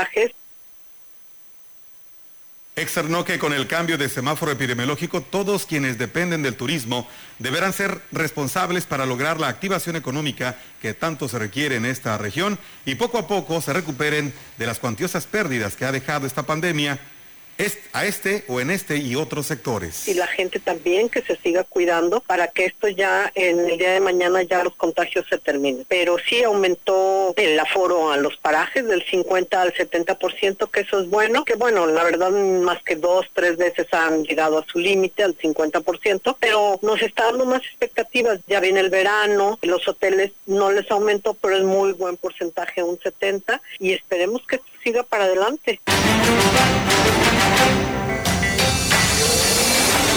Externó 2.74 3.26
que 3.26 3.38
con 3.38 3.52
el 3.52 3.68
cambio 3.68 3.98
de 3.98 4.08
semáforo 4.08 4.52
epidemiológico, 4.52 5.22
todos 5.22 5.66
quienes 5.66 5.98
dependen 5.98 6.42
del 6.42 6.56
turismo 6.56 7.08
deberán 7.38 7.74
ser 7.74 8.02
responsables 8.14 8.86
para 8.86 9.06
lograr 9.06 9.40
la 9.40 9.50
activación 9.50 9.98
económica 9.98 10.58
que 10.82 10.94
tanto 10.94 11.28
se 11.28 11.38
requiere 11.38 11.76
en 11.76 11.86
esta 11.86 12.18
región 12.18 12.58
y 12.86 12.96
poco 12.96 13.18
a 13.18 13.28
poco 13.28 13.62
se 13.62 13.74
recuperen 13.74 14.34
de 14.58 14.66
las 14.66 14.80
cuantiosas 14.80 15.28
pérdidas 15.28 15.76
que 15.76 15.84
ha 15.84 15.92
dejado 15.92 16.26
esta 16.26 16.44
pandemia 16.44 16.98
a 17.94 18.06
este 18.06 18.44
o 18.48 18.60
en 18.60 18.72
este 18.72 18.98
y 18.98 19.16
otros 19.16 19.48
sectores. 19.48 20.08
Y 20.08 20.14
la 20.14 20.28
gente 20.28 20.60
también 20.60 21.10
que 21.10 21.22
se 21.22 21.36
siga 21.38 21.64
cuidando 21.64 22.22
para 22.22 22.48
que 22.48 22.66
esto 22.66 22.88
ya 22.88 23.32
en 23.36 23.60
el 23.60 23.78
día 23.78 23.92
de 23.92 24.00
mañana 24.00 24.42
ya 24.44 24.64
los 24.64 24.76
contagios 24.76 25.26
se 25.30 25.38
terminen. 25.38 25.86
Pero 25.88 26.18
sí 26.18 26.44
aumentó 26.44 27.34
el 27.38 27.60
aforo 27.60 28.12
a 28.12 28.18
los 28.18 28.38
parajes 28.38 28.86
del 28.88 29.04
50 29.04 29.62
al 29.62 29.74
70%, 29.74 30.70
que 30.72 30.80
eso 30.82 31.02
es 31.02 31.10
bueno, 31.10 31.46
que 31.46 31.56
bueno, 31.56 31.86
la 31.86 32.04
verdad 32.04 32.32
más 32.32 32.82
que 32.84 32.96
dos, 32.96 33.28
tres 33.34 33.58
veces 33.58 33.88
han 33.92 34.24
llegado 34.24 34.58
a 34.60 34.66
su 34.66 34.80
límite, 34.80 35.24
al 35.24 35.38
50%, 35.38 36.38
pero 36.40 36.80
nos 36.82 37.02
está 37.02 37.26
dando 37.26 37.46
más 37.46 37.62
expectativas. 37.62 38.40
Ya 38.48 38.60
viene 38.60 38.80
el 38.80 38.90
verano, 38.90 39.60
los 39.62 39.88
hoteles 39.88 40.32
no 40.46 40.72
les 40.72 40.90
aumentó, 40.90 41.34
pero 41.36 41.58
es 41.58 41.64
muy 41.64 41.94
buen 41.94 42.18
porcentaje, 42.18 42.84
un 42.84 43.00
70, 43.00 43.62
y 43.80 43.94
esperemos 43.94 44.42
que 44.48 44.60
siga 44.84 45.04
para 45.04 45.26
adelante. 45.26 45.80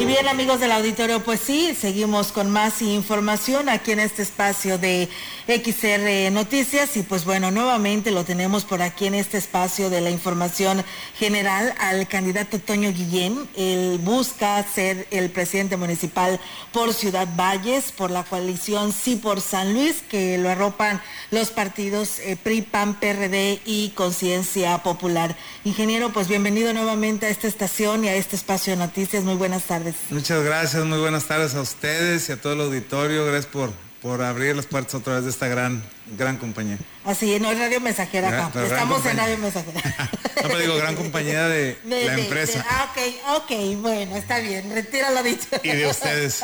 Y 0.00 0.06
bien 0.06 0.28
amigos 0.28 0.60
del 0.60 0.72
auditorio, 0.72 1.20
pues 1.20 1.40
sí, 1.40 1.76
seguimos 1.78 2.32
con 2.32 2.50
más 2.50 2.80
información 2.80 3.68
aquí 3.68 3.92
en 3.92 4.00
este 4.00 4.22
espacio 4.22 4.78
de 4.78 5.10
XR 5.46 6.32
Noticias 6.32 6.96
y 6.96 7.02
pues 7.02 7.26
bueno, 7.26 7.50
nuevamente 7.50 8.10
lo 8.10 8.24
tenemos 8.24 8.64
por 8.64 8.80
aquí 8.80 9.08
en 9.08 9.14
este 9.14 9.36
espacio 9.36 9.90
de 9.90 10.00
la 10.00 10.08
información 10.08 10.82
general 11.18 11.74
al 11.78 12.08
candidato 12.08 12.58
Toño 12.58 12.90
Guillén. 12.94 13.46
Él 13.58 14.00
busca 14.02 14.62
ser 14.62 15.06
el 15.10 15.28
presidente 15.28 15.76
municipal 15.76 16.40
por 16.72 16.94
Ciudad 16.94 17.28
Valles, 17.36 17.92
por 17.92 18.10
la 18.10 18.24
coalición 18.24 18.92
Sí 18.92 19.16
por 19.16 19.42
San 19.42 19.74
Luis, 19.74 20.02
que 20.08 20.38
lo 20.38 20.48
arropan 20.48 21.02
los 21.30 21.50
partidos 21.50 22.20
eh, 22.20 22.38
PRI, 22.42 22.62
PAN, 22.62 22.94
PRD 22.98 23.60
y 23.66 23.90
Conciencia 23.90 24.78
Popular. 24.78 25.36
Ingeniero, 25.64 26.10
pues 26.10 26.26
bienvenido 26.26 26.72
nuevamente 26.72 27.26
a 27.26 27.28
esta 27.28 27.48
estación 27.48 28.06
y 28.06 28.08
a 28.08 28.14
este 28.14 28.36
espacio 28.36 28.72
de 28.72 28.78
noticias. 28.78 29.24
Muy 29.24 29.34
buenas 29.34 29.64
tardes. 29.64 29.89
Muchas 30.10 30.44
gracias, 30.44 30.84
muy 30.84 30.98
buenas 30.98 31.24
tardes 31.24 31.54
a 31.54 31.60
ustedes 31.60 32.28
y 32.28 32.32
a 32.32 32.40
todo 32.40 32.52
el 32.54 32.60
auditorio. 32.60 33.24
Gracias 33.24 33.46
por, 33.46 33.72
por 34.02 34.22
abrir 34.22 34.56
las 34.56 34.66
puertas 34.66 34.94
otra 34.94 35.14
vez 35.16 35.24
de 35.24 35.30
esta 35.30 35.48
gran, 35.48 35.82
gran 36.16 36.36
compañía. 36.36 36.78
Así, 37.04 37.38
no 37.40 37.50
es 37.50 37.58
Radio 37.58 37.80
Mensajera 37.80 38.28
acá. 38.28 38.62
Estamos 38.62 39.04
en 39.06 39.16
Radio 39.16 39.38
Mensajera. 39.38 39.80
no, 40.12 40.42
pero 40.42 40.58
digo, 40.58 40.76
gran 40.76 40.96
compañía 40.96 41.48
de, 41.48 41.78
la 41.84 42.18
empresa. 42.18 42.64
ah, 42.68 42.90
ok, 42.90 43.42
ok, 43.42 43.80
bueno, 43.80 44.16
está 44.16 44.38
bien, 44.38 44.70
retira 44.72 45.10
lo 45.10 45.22
dicho. 45.22 45.48
Y 45.62 45.68
de 45.68 45.86
ustedes. 45.86 46.42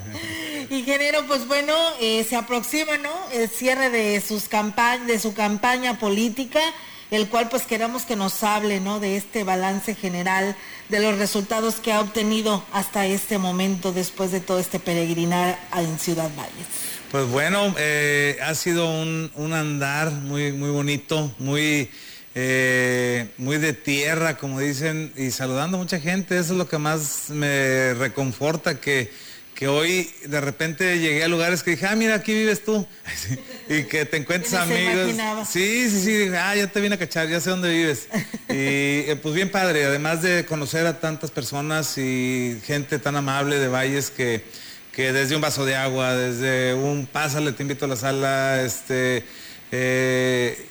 Ingeniero, 0.70 1.26
pues 1.26 1.46
bueno, 1.46 1.74
eh, 2.00 2.26
se 2.28 2.36
aproxima, 2.36 2.98
¿no? 2.98 3.12
El 3.32 3.48
cierre 3.48 3.90
de 3.90 4.20
sus 4.20 4.48
campañas, 4.48 5.06
de 5.06 5.18
su 5.18 5.34
campaña 5.34 5.98
política 5.98 6.60
el 7.10 7.28
cual 7.28 7.48
pues 7.48 7.62
queremos 7.62 8.02
que 8.02 8.16
nos 8.16 8.42
hable 8.42 8.80
¿no? 8.80 9.00
de 9.00 9.16
este 9.16 9.44
balance 9.44 9.94
general, 9.94 10.56
de 10.88 11.00
los 11.00 11.18
resultados 11.18 11.76
que 11.76 11.92
ha 11.92 12.00
obtenido 12.00 12.64
hasta 12.72 13.06
este 13.06 13.38
momento 13.38 13.92
después 13.92 14.32
de 14.32 14.40
todo 14.40 14.58
este 14.58 14.78
peregrinar 14.78 15.58
en 15.76 15.98
Ciudad 15.98 16.30
Valles. 16.36 16.66
Pues 17.10 17.28
bueno, 17.28 17.74
eh, 17.78 18.36
ha 18.42 18.54
sido 18.54 18.90
un, 18.90 19.52
andar 19.52 20.10
muy, 20.10 20.52
muy 20.52 20.70
bonito, 20.70 21.32
muy, 21.38 21.88
eh, 22.34 23.28
muy 23.38 23.58
de 23.58 23.72
tierra, 23.72 24.36
como 24.36 24.58
dicen, 24.58 25.12
y 25.16 25.30
saludando 25.30 25.76
a 25.76 25.80
mucha 25.80 26.00
gente, 26.00 26.36
eso 26.36 26.52
es 26.52 26.58
lo 26.58 26.68
que 26.68 26.78
más 26.78 27.30
me 27.30 27.94
reconforta, 27.94 28.80
que 28.80 29.10
que 29.56 29.68
hoy 29.68 30.10
de 30.26 30.40
repente 30.42 30.98
llegué 30.98 31.24
a 31.24 31.28
lugares 31.28 31.62
que 31.62 31.72
dije, 31.72 31.86
ah, 31.86 31.96
mira, 31.96 32.16
aquí 32.16 32.34
vives 32.34 32.62
tú. 32.62 32.86
y 33.70 33.84
que 33.84 34.04
te 34.04 34.18
encuentres 34.18 34.52
amigos. 34.52 35.16
Sí, 35.48 35.88
sí, 35.88 36.02
sí, 36.02 36.30
ah, 36.36 36.54
ya 36.54 36.66
te 36.66 36.78
vine 36.78 36.96
a 36.96 36.98
cachar, 36.98 37.26
ya 37.26 37.40
sé 37.40 37.48
dónde 37.48 37.70
vives. 37.70 38.06
y 38.50 39.08
eh, 39.08 39.18
pues 39.20 39.34
bien 39.34 39.50
padre, 39.50 39.86
además 39.86 40.20
de 40.20 40.44
conocer 40.44 40.86
a 40.86 41.00
tantas 41.00 41.30
personas 41.30 41.96
y 41.96 42.60
gente 42.66 42.98
tan 42.98 43.16
amable 43.16 43.58
de 43.58 43.68
Valles 43.68 44.10
que, 44.10 44.44
que 44.92 45.14
desde 45.14 45.34
un 45.34 45.40
vaso 45.40 45.64
de 45.64 45.74
agua, 45.74 46.14
desde 46.14 46.74
un 46.74 47.06
pásale, 47.06 47.52
te 47.52 47.62
invito 47.62 47.86
a 47.86 47.88
la 47.88 47.96
sala, 47.96 48.62
este, 48.62 49.24
eh, 49.72 50.66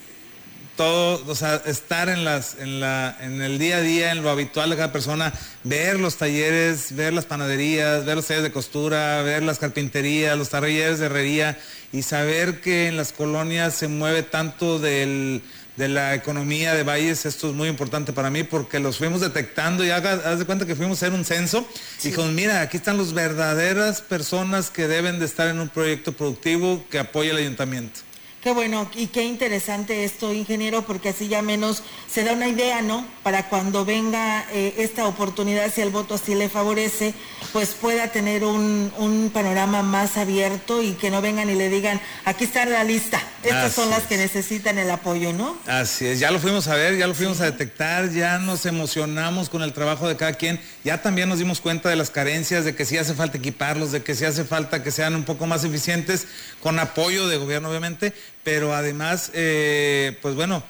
todo, 0.75 1.24
o 1.25 1.36
sea, 1.36 1.62
estar 1.65 2.10
en, 2.10 2.25
las, 2.25 2.55
en, 2.60 2.79
la, 2.79 3.17
en 3.22 3.41
el 3.41 3.60
día 3.60 3.77
a 3.77 3.82
día, 3.82 4.12
en 4.12 4.24
lo 4.24 4.29
habitual 4.29 4.70
de 4.70 4.75
cada 4.75 4.91
persona, 4.91 5.34
ver 5.63 6.00
los 6.00 6.17
talleres, 6.17 6.96
ver 6.96 7.13
las 7.13 7.25
panaderías, 7.25 8.05
ver 8.05 8.15
los 8.15 8.25
talleres 8.27 8.44
de 8.44 8.51
costura, 8.51 9.22
ver 9.22 9.44
las 9.44 9.60
carpinterías, 9.60 10.38
los 10.38 10.50
talleres 10.50 11.00
de 11.00 11.08
herrería 11.08 11.58
y 11.91 12.01
saber 12.01 12.62
que 12.62 12.88
en 12.88 12.98
las 12.98 13.13
colonias 13.13 13.74
se 13.74 13.88
mueve 13.88 14.24
tanto 14.24 14.79
del, 14.79 15.41
de 15.77 15.88
la 15.89 16.15
economía 16.15 16.74
de 16.74 16.84
Valles, 16.84 17.25
esto 17.25 17.50
es 17.50 17.55
muy 17.55 17.67
importante 17.67 18.13
para 18.13 18.29
mí 18.29 18.44
porque 18.44 18.79
los 18.79 18.98
fuimos 18.98 19.22
detectando 19.22 19.84
y 19.86 19.89
haga, 19.89 20.13
haz 20.25 20.39
de 20.39 20.46
cuenta 20.46 20.65
que 20.65 20.75
fuimos 20.75 21.01
a 21.01 21.05
hacer 21.05 21.17
un 21.17 21.25
censo 21.25 21.67
y 22.03 22.10
dijimos, 22.10 22.32
mira, 22.32 22.62
aquí 22.62 22.77
están 22.77 22.98
las 22.98 23.13
verdaderas 23.13 24.01
personas 24.01 24.70
que 24.72 24.88
deben 24.88 25.20
de 25.20 25.25
estar 25.25 25.48
en 25.48 25.60
un 25.60 25.70
proyecto 25.70 26.13
productivo 26.13 26.84
que 26.89 27.00
apoye 27.00 27.32
el 27.32 27.38
ayuntamiento. 27.38 28.01
Qué 28.46 28.52
bueno 28.52 28.88
y 28.94 29.08
qué 29.08 29.24
interesante 29.24 30.04
esto, 30.04 30.32
ingeniero, 30.32 30.84
porque 30.84 31.10
así 31.10 31.28
ya 31.28 31.42
menos 31.42 31.82
se 32.08 32.24
da 32.24 32.34
una 32.34 32.48
idea, 32.48 32.84
¿no? 32.84 33.04
Para 33.24 33.50
cuando 33.50 33.86
venga 33.86 34.46
eh, 34.52 34.75
esta 34.78 35.08
oportunidad, 35.08 35.74
si 35.74 35.82
el 35.82 35.90
voto 35.90 36.14
así 36.14 36.36
le 36.36 36.48
favorece, 36.48 37.16
pues 37.54 37.70
pueda 37.70 38.12
tener 38.12 38.44
un, 38.44 39.32
panorama 39.34 39.82
más 39.82 40.18
abierto 40.18 40.84
y 40.84 40.92
que 40.92 41.10
no 41.10 41.24
vengan 41.24 41.50
y 41.50 41.56
le 41.56 41.70
digan, 41.70 42.00
aquí 42.25 42.44
está 42.44 42.66
la 42.66 42.84
lista, 42.84 43.20
estas 43.42 43.74
son 43.74 43.90
las 43.90 44.04
que 44.04 44.16
necesitan 44.16 44.78
el 44.78 44.92
apoyo, 44.92 45.34
¿no? 45.34 45.58
Así 45.66 46.06
es, 46.06 46.20
ya 46.20 46.30
lo 46.30 46.38
fuimos 46.38 46.68
a 46.68 46.75
ver, 46.75 46.98
ya 46.98 47.08
lo 47.08 47.16
fuimos 47.16 47.42
a 47.42 47.46
detectar, 47.46 48.12
ya 48.12 48.38
nos 48.38 48.68
emocionamos 48.68 49.50
con 49.50 49.64
el 49.64 49.74
trabajo 49.74 50.08
de 50.08 50.18
cada 50.18 50.34
quien, 50.34 50.62
ya 50.84 51.02
también 51.02 51.30
nos 51.30 51.40
dimos 51.40 51.62
cuenta 51.62 51.90
de 51.90 51.96
las 51.96 52.12
carencias, 52.12 52.64
de 52.64 52.75
que 52.75 52.86
sí 52.86 52.96
hace 52.96 53.16
falta 53.16 53.40
equiparlos, 53.40 53.92
de 53.92 54.04
que 54.04 54.14
sí 54.14 54.24
hace 54.24 54.46
falta 54.46 54.84
que 54.84 54.92
sean 54.92 55.16
un 55.16 55.24
poco 55.24 55.48
más 55.48 55.64
eficientes, 55.64 56.28
con 56.62 56.78
apoyo 56.78 57.28
de 57.28 57.38
gobierno 57.38 57.70
obviamente, 57.70 58.14
pero 58.46 58.75
además, 58.75 59.32
eh, 59.34 60.18
pues 60.22 60.36
bueno, 60.36 60.64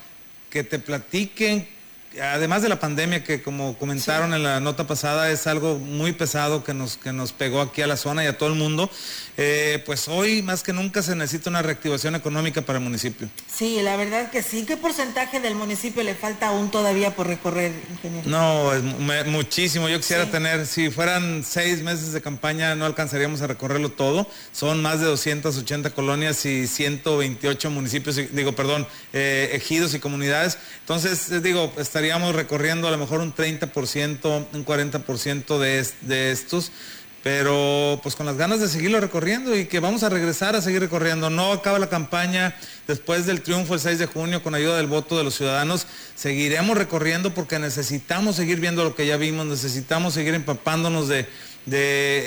que 0.49 0.63
te 0.63 0.79
platiquen 0.79 1.67
además 2.21 2.61
de 2.61 2.69
la 2.69 2.79
pandemia 2.79 3.23
que 3.23 3.41
como 3.41 3.77
comentaron 3.77 4.33
en 4.33 4.43
la 4.43 4.59
nota 4.59 4.87
pasada 4.87 5.31
es 5.31 5.47
algo 5.47 5.77
muy 5.77 6.13
pesado 6.13 6.63
que 6.63 6.73
nos, 6.73 6.97
que 6.97 7.13
nos 7.13 7.33
pegó 7.33 7.61
aquí 7.61 7.81
a 7.81 7.87
la 7.87 7.97
zona 7.97 8.23
y 8.23 8.27
a 8.27 8.37
todo 8.37 8.49
el 8.49 8.55
mundo, 8.55 8.89
eh, 9.37 9.83
pues 9.85 10.07
hoy 10.07 10.41
más 10.41 10.63
que 10.63 10.73
nunca 10.73 11.01
se 11.01 11.15
necesita 11.15 11.49
una 11.49 11.61
reactivación 11.61 12.15
económica 12.15 12.61
para 12.61 12.79
el 12.79 12.83
municipio. 12.83 13.29
Sí, 13.53 13.81
la 13.81 13.97
verdad 13.97 14.31
que 14.31 14.41
sí. 14.41 14.63
¿Qué 14.65 14.77
porcentaje 14.77 15.39
del 15.39 15.55
municipio 15.55 16.03
le 16.03 16.15
falta 16.15 16.47
aún 16.47 16.71
todavía 16.71 17.15
por 17.15 17.27
recorrer, 17.27 17.73
ingeniero? 17.89 18.29
No, 18.29 18.73
es 18.73 19.25
muchísimo. 19.27 19.89
Yo 19.89 19.97
quisiera 19.97 20.29
tener, 20.31 20.65
si 20.65 20.89
fueran 20.89 21.43
seis 21.43 21.81
meses 21.81 22.13
de 22.13 22.21
campaña 22.21 22.75
no 22.75 22.85
alcanzaríamos 22.85 23.41
a 23.41 23.47
recorrerlo 23.47 23.89
todo. 23.89 24.27
Son 24.51 24.81
más 24.81 24.99
de 24.99 25.05
280 25.05 25.89
colonias 25.91 26.45
y 26.45 26.67
128 26.67 27.69
municipios, 27.69 28.19
digo, 28.31 28.53
perdón, 28.53 28.87
eh, 29.13 29.49
ejidos 29.53 29.93
y 29.93 29.99
comunidades. 29.99 30.57
Entonces, 30.79 31.41
digo, 31.43 31.73
estaríamos 32.05 32.35
recorriendo 32.35 32.87
a 32.87 32.91
lo 32.91 32.99
mejor 32.99 33.19
un 33.19 33.33
30%, 33.33 34.45
un 34.53 34.65
40% 34.65 35.57
de, 35.57 35.87
de 36.01 36.31
estos 36.31 36.71
pero 37.23 37.99
pues 38.03 38.15
con 38.15 38.27
las 38.27 38.37
ganas 38.37 38.59
de 38.59 38.67
seguirlo 38.67 38.99
recorriendo 38.99 39.57
y 39.57 39.65
que 39.65 39.79
vamos 39.79 40.03
a 40.03 40.09
regresar 40.09 40.55
a 40.55 40.61
seguir 40.61 40.81
recorriendo. 40.81 41.31
No 41.31 41.53
acaba 41.53 41.79
la 41.79 41.89
campaña 41.89 42.55
después 42.87 43.25
del 43.25 43.41
triunfo 43.41 43.73
el 43.73 43.79
6 43.79 43.97
de 43.97 44.05
junio 44.05 44.43
con 44.43 44.53
ayuda 44.53 44.77
del 44.77 44.85
voto 44.85 45.17
de 45.17 45.23
los 45.23 45.33
ciudadanos. 45.33 45.87
Seguiremos 46.13 46.77
recorriendo 46.77 47.33
porque 47.33 47.57
necesitamos 47.57 48.35
seguir 48.35 48.59
viendo 48.59 48.83
lo 48.83 48.93
que 48.93 49.07
ya 49.07 49.17
vimos, 49.17 49.47
necesitamos 49.47 50.13
seguir 50.13 50.35
empapándonos 50.35 51.07
de, 51.07 51.25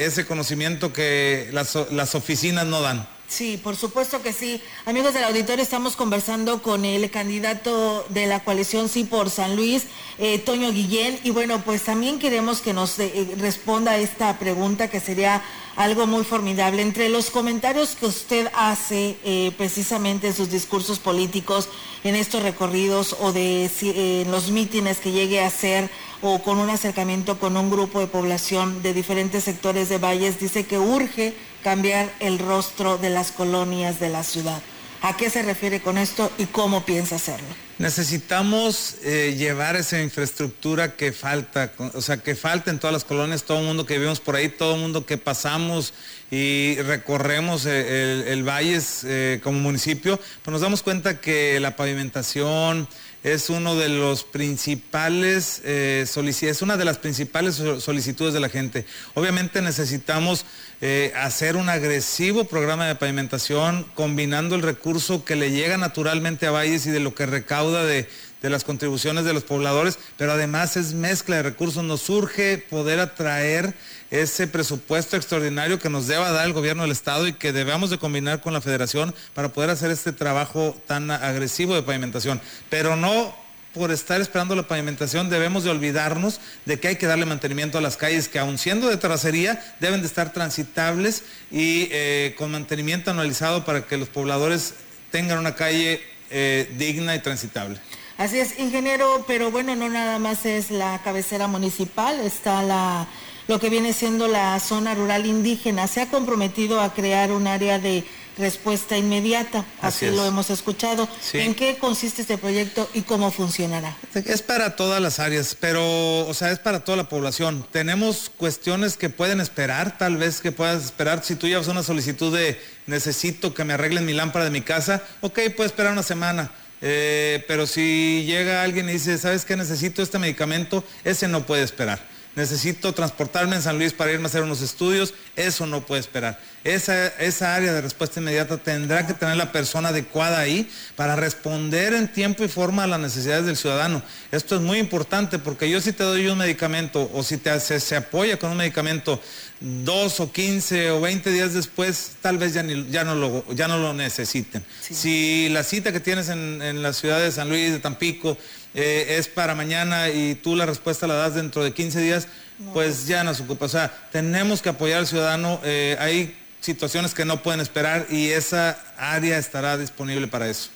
ese 0.05 0.27
conocimiento 0.27 0.93
que 0.93 1.49
las, 1.53 1.79
las 1.93 2.17
oficinas 2.17 2.67
no 2.67 2.83
dan. 2.83 3.07
Sí, 3.29 3.61
por 3.63 3.77
supuesto 3.77 4.23
que 4.23 4.33
sí. 4.33 4.59
Amigos 4.87 5.13
del 5.13 5.25
auditorio, 5.25 5.63
estamos 5.63 5.97
conversando 5.97 6.63
con 6.63 6.87
el 6.87 7.11
candidato 7.11 8.07
de 8.09 8.27
la 8.27 8.43
coalición 8.43 8.89
Sí 8.89 9.05
por 9.05 9.29
San 9.29 9.55
Luis, 9.55 9.85
eh, 10.17 10.39
Toño 10.39 10.73
Guillén, 10.73 11.21
y 11.25 11.31
bueno, 11.31 11.61
pues 11.63 11.83
también 11.83 12.19
queremos 12.19 12.63
que 12.63 12.73
nos 12.73 12.99
eh, 12.99 13.35
responda 13.39 13.99
esta 13.99 14.39
pregunta 14.39 14.89
que 14.89 14.99
sería 14.99 15.43
algo 15.77 16.07
muy 16.07 16.25
formidable. 16.25 16.81
Entre 16.81 17.11
los 17.11 17.29
comentarios 17.29 17.97
que 17.97 18.07
usted 18.07 18.51
hace 18.55 19.19
eh, 19.23 19.53
precisamente 19.59 20.29
en 20.29 20.35
sus 20.35 20.51
discursos 20.51 20.99
políticos, 20.99 21.69
en 22.05 22.17
estos 22.17 22.43
recorridos 22.43 23.15
o 23.21 23.33
de 23.33 23.71
en 23.83 24.31
los 24.31 24.51
mítines 24.51 25.01
que 25.01 25.13
llegue 25.13 25.43
a 25.43 25.49
hacer 25.49 25.91
o 26.23 26.43
con 26.43 26.59
un 26.59 26.71
acercamiento 26.71 27.39
con 27.39 27.57
un 27.57 27.71
grupo 27.71 28.01
de 28.01 28.07
población 28.07 28.83
de 28.83 28.95
diferentes 28.95 29.45
sectores 29.45 29.91
de 29.91 29.99
valles, 29.99 30.41
dice 30.41 30.67
que 30.67 30.79
urge 30.79 31.35
cambiar 31.63 32.11
el 32.21 32.39
rostro 32.39 32.99
de 32.99 33.11
las 33.11 33.33
colonias 33.33 34.01
de 34.01 34.09
la 34.09 34.23
ciudad. 34.23 34.61
¿A 35.01 35.17
qué 35.17 35.31
se 35.31 35.43
refiere 35.43 35.81
con 35.81 35.97
esto 35.97 36.31
y 36.39 36.47
cómo 36.47 36.85
piensa 36.85 37.17
hacerlo? 37.17 37.47
Necesitamos 37.79 38.97
eh, 39.05 39.37
llevar 39.39 39.77
esa 39.77 40.03
infraestructura 40.03 40.97
que 40.97 41.13
falta, 41.13 41.73
o 41.95 42.01
sea, 42.01 42.17
que 42.17 42.35
falta 42.35 42.73
en 42.73 42.81
todas 42.81 42.93
las 42.93 43.05
colonias, 43.05 43.45
todo 43.45 43.61
el 43.61 43.67
mundo 43.67 43.87
que 43.87 43.95
vivimos 43.95 44.19
por 44.19 44.35
ahí, 44.35 44.49
todo 44.49 44.75
el 44.75 44.81
mundo 44.81 45.07
que 45.07 45.17
pasamos 45.17 45.95
y 46.33 46.77
recorremos 46.83 47.67
eh, 47.67 48.33
el, 48.33 48.43
valle 48.43 48.81
eh, 49.05 49.39
como 49.45 49.61
municipio, 49.61 50.19
pues 50.43 50.53
nos 50.53 50.61
damos 50.61 50.83
cuenta 50.83 51.21
que 51.21 51.61
la 51.61 51.77
pavimentación, 51.77 52.89
es 53.25 53.51
uno 53.51 53.75
de 53.75 53.89
los 53.89 54.25
principales 54.25 55.61
eh, 55.65 56.07
es 56.43 56.63
una 56.63 56.77
de 56.77 56.85
las 56.85 56.99
principales 56.99 57.57
solicitudes 57.57 58.33
de 58.33 58.41
la 58.41 58.49
gente. 58.49 58.87
Obviamente 59.15 59.61
necesitamos 59.61 60.45
eh, 60.81 61.13
hacer 61.17 61.57
un 61.57 61.69
agresivo 61.69 62.45
programa 62.45 62.87
de 62.87 62.95
pavimentación 62.95 63.85
combinando 63.95 64.55
el 64.55 64.63
recurso 64.63 65.25
que 65.25 65.37
le 65.37 65.51
llega 65.51 65.77
naturalmente 65.77 66.47
a 66.47 66.53
Valles 66.53 66.87
y 66.87 66.91
de 66.91 67.01
lo 67.01 67.15
que 67.15 67.27
recauda 67.27 67.85
de, 67.85 68.09
de 68.43 68.51
las 68.51 68.65
contribuciones 68.65 69.25
de 69.25 69.33
los 69.33 69.43
pobladores, 69.43 69.99
pero 70.17 70.33
además 70.33 70.77
es 70.77 70.95
mezcla 70.95 71.37
de 71.37 71.43
recursos. 71.43 71.83
Nos 71.83 72.03
surge 72.03 72.59
poder 72.59 73.01
atraer 73.01 73.75
ese 74.11 74.47
presupuesto 74.47 75.17
extraordinario 75.17 75.79
que 75.79 75.91
nos 75.91 76.07
deba 76.07 76.31
dar 76.31 76.47
el 76.47 76.53
gobierno 76.53 76.83
del 76.83 76.93
Estado 76.93 77.27
y 77.27 77.33
que 77.33 77.53
debemos 77.53 77.91
de 77.91 77.99
combinar 77.99 78.41
con 78.41 78.53
la 78.53 78.61
federación 78.61 79.15
para 79.35 79.49
poder 79.51 79.71
hacer 79.71 79.91
este 79.91 80.13
trabajo 80.13 80.77
tan 80.87 81.11
agresivo 81.11 81.75
de 81.75 81.83
pavimentación. 81.83 82.41
Pero 82.71 82.97
no 82.97 83.35
por 83.75 83.91
estar 83.91 84.21
esperando 84.21 84.55
la 84.55 84.67
pavimentación 84.67 85.31
debemos 85.31 85.65
de 85.65 85.71
olvidarnos 85.71 86.41
de 86.65 86.81
que 86.81 86.89
hay 86.89 86.97
que 86.97 87.07
darle 87.07 87.27
mantenimiento 87.27 87.79
a 87.79 87.81
las 87.81 87.97
calles 87.97 88.29
que 88.29 88.39
aun 88.39 88.59
siendo 88.59 88.89
de 88.89 88.97
terracería 88.97 89.63
deben 89.81 90.01
de 90.01 90.07
estar 90.07 90.33
transitables 90.33 91.23
y 91.51 91.89
eh, 91.91 92.35
con 92.39 92.51
mantenimiento 92.51 93.11
anualizado 93.11 93.65
para 93.65 93.87
que 93.87 93.97
los 93.97 94.09
pobladores 94.09 94.75
tengan 95.11 95.39
una 95.39 95.55
calle 95.55 96.01
eh, 96.31 96.73
digna 96.77 97.15
y 97.15 97.21
transitable. 97.21 97.79
Así 98.17 98.41
es, 98.41 98.59
ingeniero, 98.59 99.25
pero 99.29 99.51
bueno, 99.51 99.77
no 99.77 99.89
nada 99.89 100.19
más 100.19 100.45
es 100.45 100.71
la 100.71 101.01
cabecera 101.05 101.47
municipal, 101.47 102.19
está 102.21 102.63
la 102.63 103.07
lo 103.49 103.59
que 103.59 103.71
viene 103.71 103.95
siendo 103.95 104.29
la 104.29 104.61
zona 104.61 104.95
rural 104.95 105.25
indígena. 105.25 105.87
Se 105.87 106.03
ha 106.03 106.11
comprometido 106.11 106.81
a 106.83 106.93
crear 106.93 107.33
un 107.33 107.47
área 107.47 107.79
de 107.79 108.05
respuesta 108.39 108.97
inmediata, 108.97 109.65
así, 109.81 110.07
lo 110.07 110.25
hemos 110.25 110.51
escuchado. 110.51 111.09
¿En 111.33 111.55
qué 111.55 111.77
consiste 111.79 112.23
este 112.23 112.39
proyecto 112.39 112.89
y 112.95 113.03
cómo 113.03 113.31
funcionará? 113.31 113.97
Es 114.15 114.43
para 114.43 114.77
todas 114.77 115.03
las 115.03 115.19
áreas, 115.19 115.57
pero, 115.59 116.27
o 116.27 116.35
sea, 116.35 116.51
es 116.51 116.59
para 116.59 116.81
toda 116.81 116.97
la 116.97 117.09
población. 117.09 117.67
Tenemos 117.73 118.31
cuestiones 118.37 118.97
que 118.97 119.11
pueden 119.11 119.41
esperar, 119.41 119.99
tal 119.99 120.17
vez 120.17 120.41
que 120.41 120.53
puedas 120.53 120.85
esperar. 120.85 121.25
Si 121.25 121.35
tú 121.35 121.49
llevas 121.49 121.69
una 121.69 121.83
solicitud 121.83 122.37
de 122.37 122.61
necesito 122.87 123.53
que 123.53 123.65
me 123.65 123.75
arreglen 123.75 124.07
mi 124.07 124.13
lámpara 124.13 124.45
de 124.45 124.51
mi 124.51 124.63
casa, 124.63 125.03
ok, 125.21 125.39
puede 125.57 125.67
esperar 125.67 125.93
una 125.93 126.03
semana. 126.03 126.51
Eh, 126.81 127.45
pero 127.49 127.67
si 127.67 128.25
llega 128.25 128.63
alguien 128.63 128.89
y 128.89 128.93
dice, 128.93 129.19
¿sabes 129.19 129.45
qué? 129.45 129.57
Necesito 129.57 130.01
este 130.01 130.19
medicamento, 130.21 130.85
ese 131.05 131.27
no 131.27 131.45
puede 131.45 131.65
esperar 131.65 132.18
necesito 132.37 132.93
transportarme 132.93 133.57
en 133.57 133.63
San 133.63 133.79
Luis 133.79 133.93
para 133.93 134.13
irme 134.13 134.25
a 134.25 134.29
hacer 134.29 134.43
unos 134.43 134.63
estudios, 134.63 135.15
eso 135.37 135.67
no 135.67 135.85
puede 135.85 136.01
esperar. 136.01 136.41
Esa, 136.65 137.07
esa 137.19 137.55
área 137.55 137.73
de 137.73 137.81
respuesta 137.81 138.21
inmediata 138.21 138.59
tendrá 138.59 139.07
que 139.07 139.15
tener 139.15 139.37
la 139.37 139.53
persona 139.53 139.89
adecuada 139.89 140.41
ahí 140.41 140.69
para 140.97 141.17
responder 141.17 141.95
en 141.95 142.13
tiempo 142.13 142.45
y 142.45 142.49
forma 142.49 142.85
a 142.85 142.87
las 142.87 143.01
necesidades 143.01 143.47
del 143.47 143.57
ciudadano. 143.57 144.03
Esto 144.33 144.57
es 144.57 144.61
muy 144.61 144.79
importante 144.79 145.39
porque 145.39 145.71
yo 145.71 145.81
si 145.81 145.93
te 145.93 146.03
doy 146.03 146.27
un 146.27 146.39
medicamento 146.39 147.11
o 147.15 147.23
si 147.23 147.39
te, 147.39 147.59
se, 147.61 147.81
se 147.81 147.97
apoya 147.97 148.39
con 148.39 148.51
un 148.51 148.57
medicamento 148.57 149.21
dos 149.61 150.21
o 150.21 150.31
quince 150.31 150.91
o 150.91 151.01
veinte 151.01 151.31
días 151.31 151.55
después, 151.55 152.13
tal 152.21 152.39
vez 152.39 152.55
ya, 152.55 152.65
ya, 152.91 153.05
no, 153.05 153.15
lo, 153.15 153.45
ya 153.55 153.67
no 153.67 153.79
lo 153.79 153.95
necesiten. 153.95 154.65
Si 154.81 155.49
la 155.51 155.63
cita 155.63 155.93
que 155.93 156.01
tienes 156.01 156.29
en, 156.29 156.61
en 156.61 156.83
la 156.83 156.93
ciudad 156.93 157.21
de 157.21 157.33
San 157.33 157.49
Luis, 157.49 157.73
de 157.73 157.79
Tampico, 157.79 158.37
eh, 158.75 159.17
es 159.19 159.29
para 159.29 159.55
mañana 159.55 160.09
y 160.09 160.35
tú 160.35 160.57
la 160.57 160.67
respuesta 160.67 161.07
la 161.07 161.15
das 161.15 161.35
dentro 161.35 161.65
de 161.65 161.73
15 161.73 162.01
días, 162.01 162.29
pues 162.73 163.07
ya 163.07 163.25
nos 163.25 163.41
ocupa. 163.41 163.67
O 163.67 163.69
sea, 163.69 163.93
tenemos 164.13 164.63
que 164.63 164.69
apoyar 164.69 164.99
al 164.99 165.07
ciudadano. 165.07 165.61
Eh, 165.65 165.97
hay 166.01 166.37
situaciones 166.61 167.15
que 167.15 167.25
no 167.25 167.43
pueden 167.43 167.61
esperar 167.61 168.07
y 168.11 168.29
esa 168.31 168.79
área 168.97 169.39
estará 169.39 169.79
disponible 169.79 170.27
para 170.27 170.49
eso. 170.49 170.71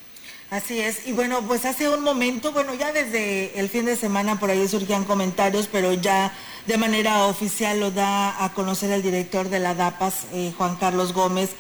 Así 0.51 0.81
es, 0.81 1.07
y 1.07 1.13
bueno, 1.13 1.41
pues 1.49 1.65
hace 1.65 1.89
un 1.89 2.03
momento, 2.03 2.53
bueno, 2.53 2.75
ya 2.75 2.93
desde 2.93 3.59
el 3.59 3.71
fin 3.71 3.87
de 3.87 3.97
semana 3.97 4.39
por 4.39 4.51
ahí 4.51 4.69
surgían 4.69 5.05
comentarios, 5.05 5.67
pero 5.73 5.95
ya 5.95 6.31
de 6.67 6.77
manera 6.77 7.25
oficial 7.25 7.81
lo 7.81 7.91
da 7.91 8.45
a 8.45 8.53
conocer 8.53 8.91
el 8.91 9.01
director 9.01 9.49
de 9.49 9.61
la 9.61 9.75
DAPAS, 9.75 10.27
eh, 10.35 10.53
Juan 10.59 10.77
Carlos 10.77 11.15
Gómez, 11.15 11.53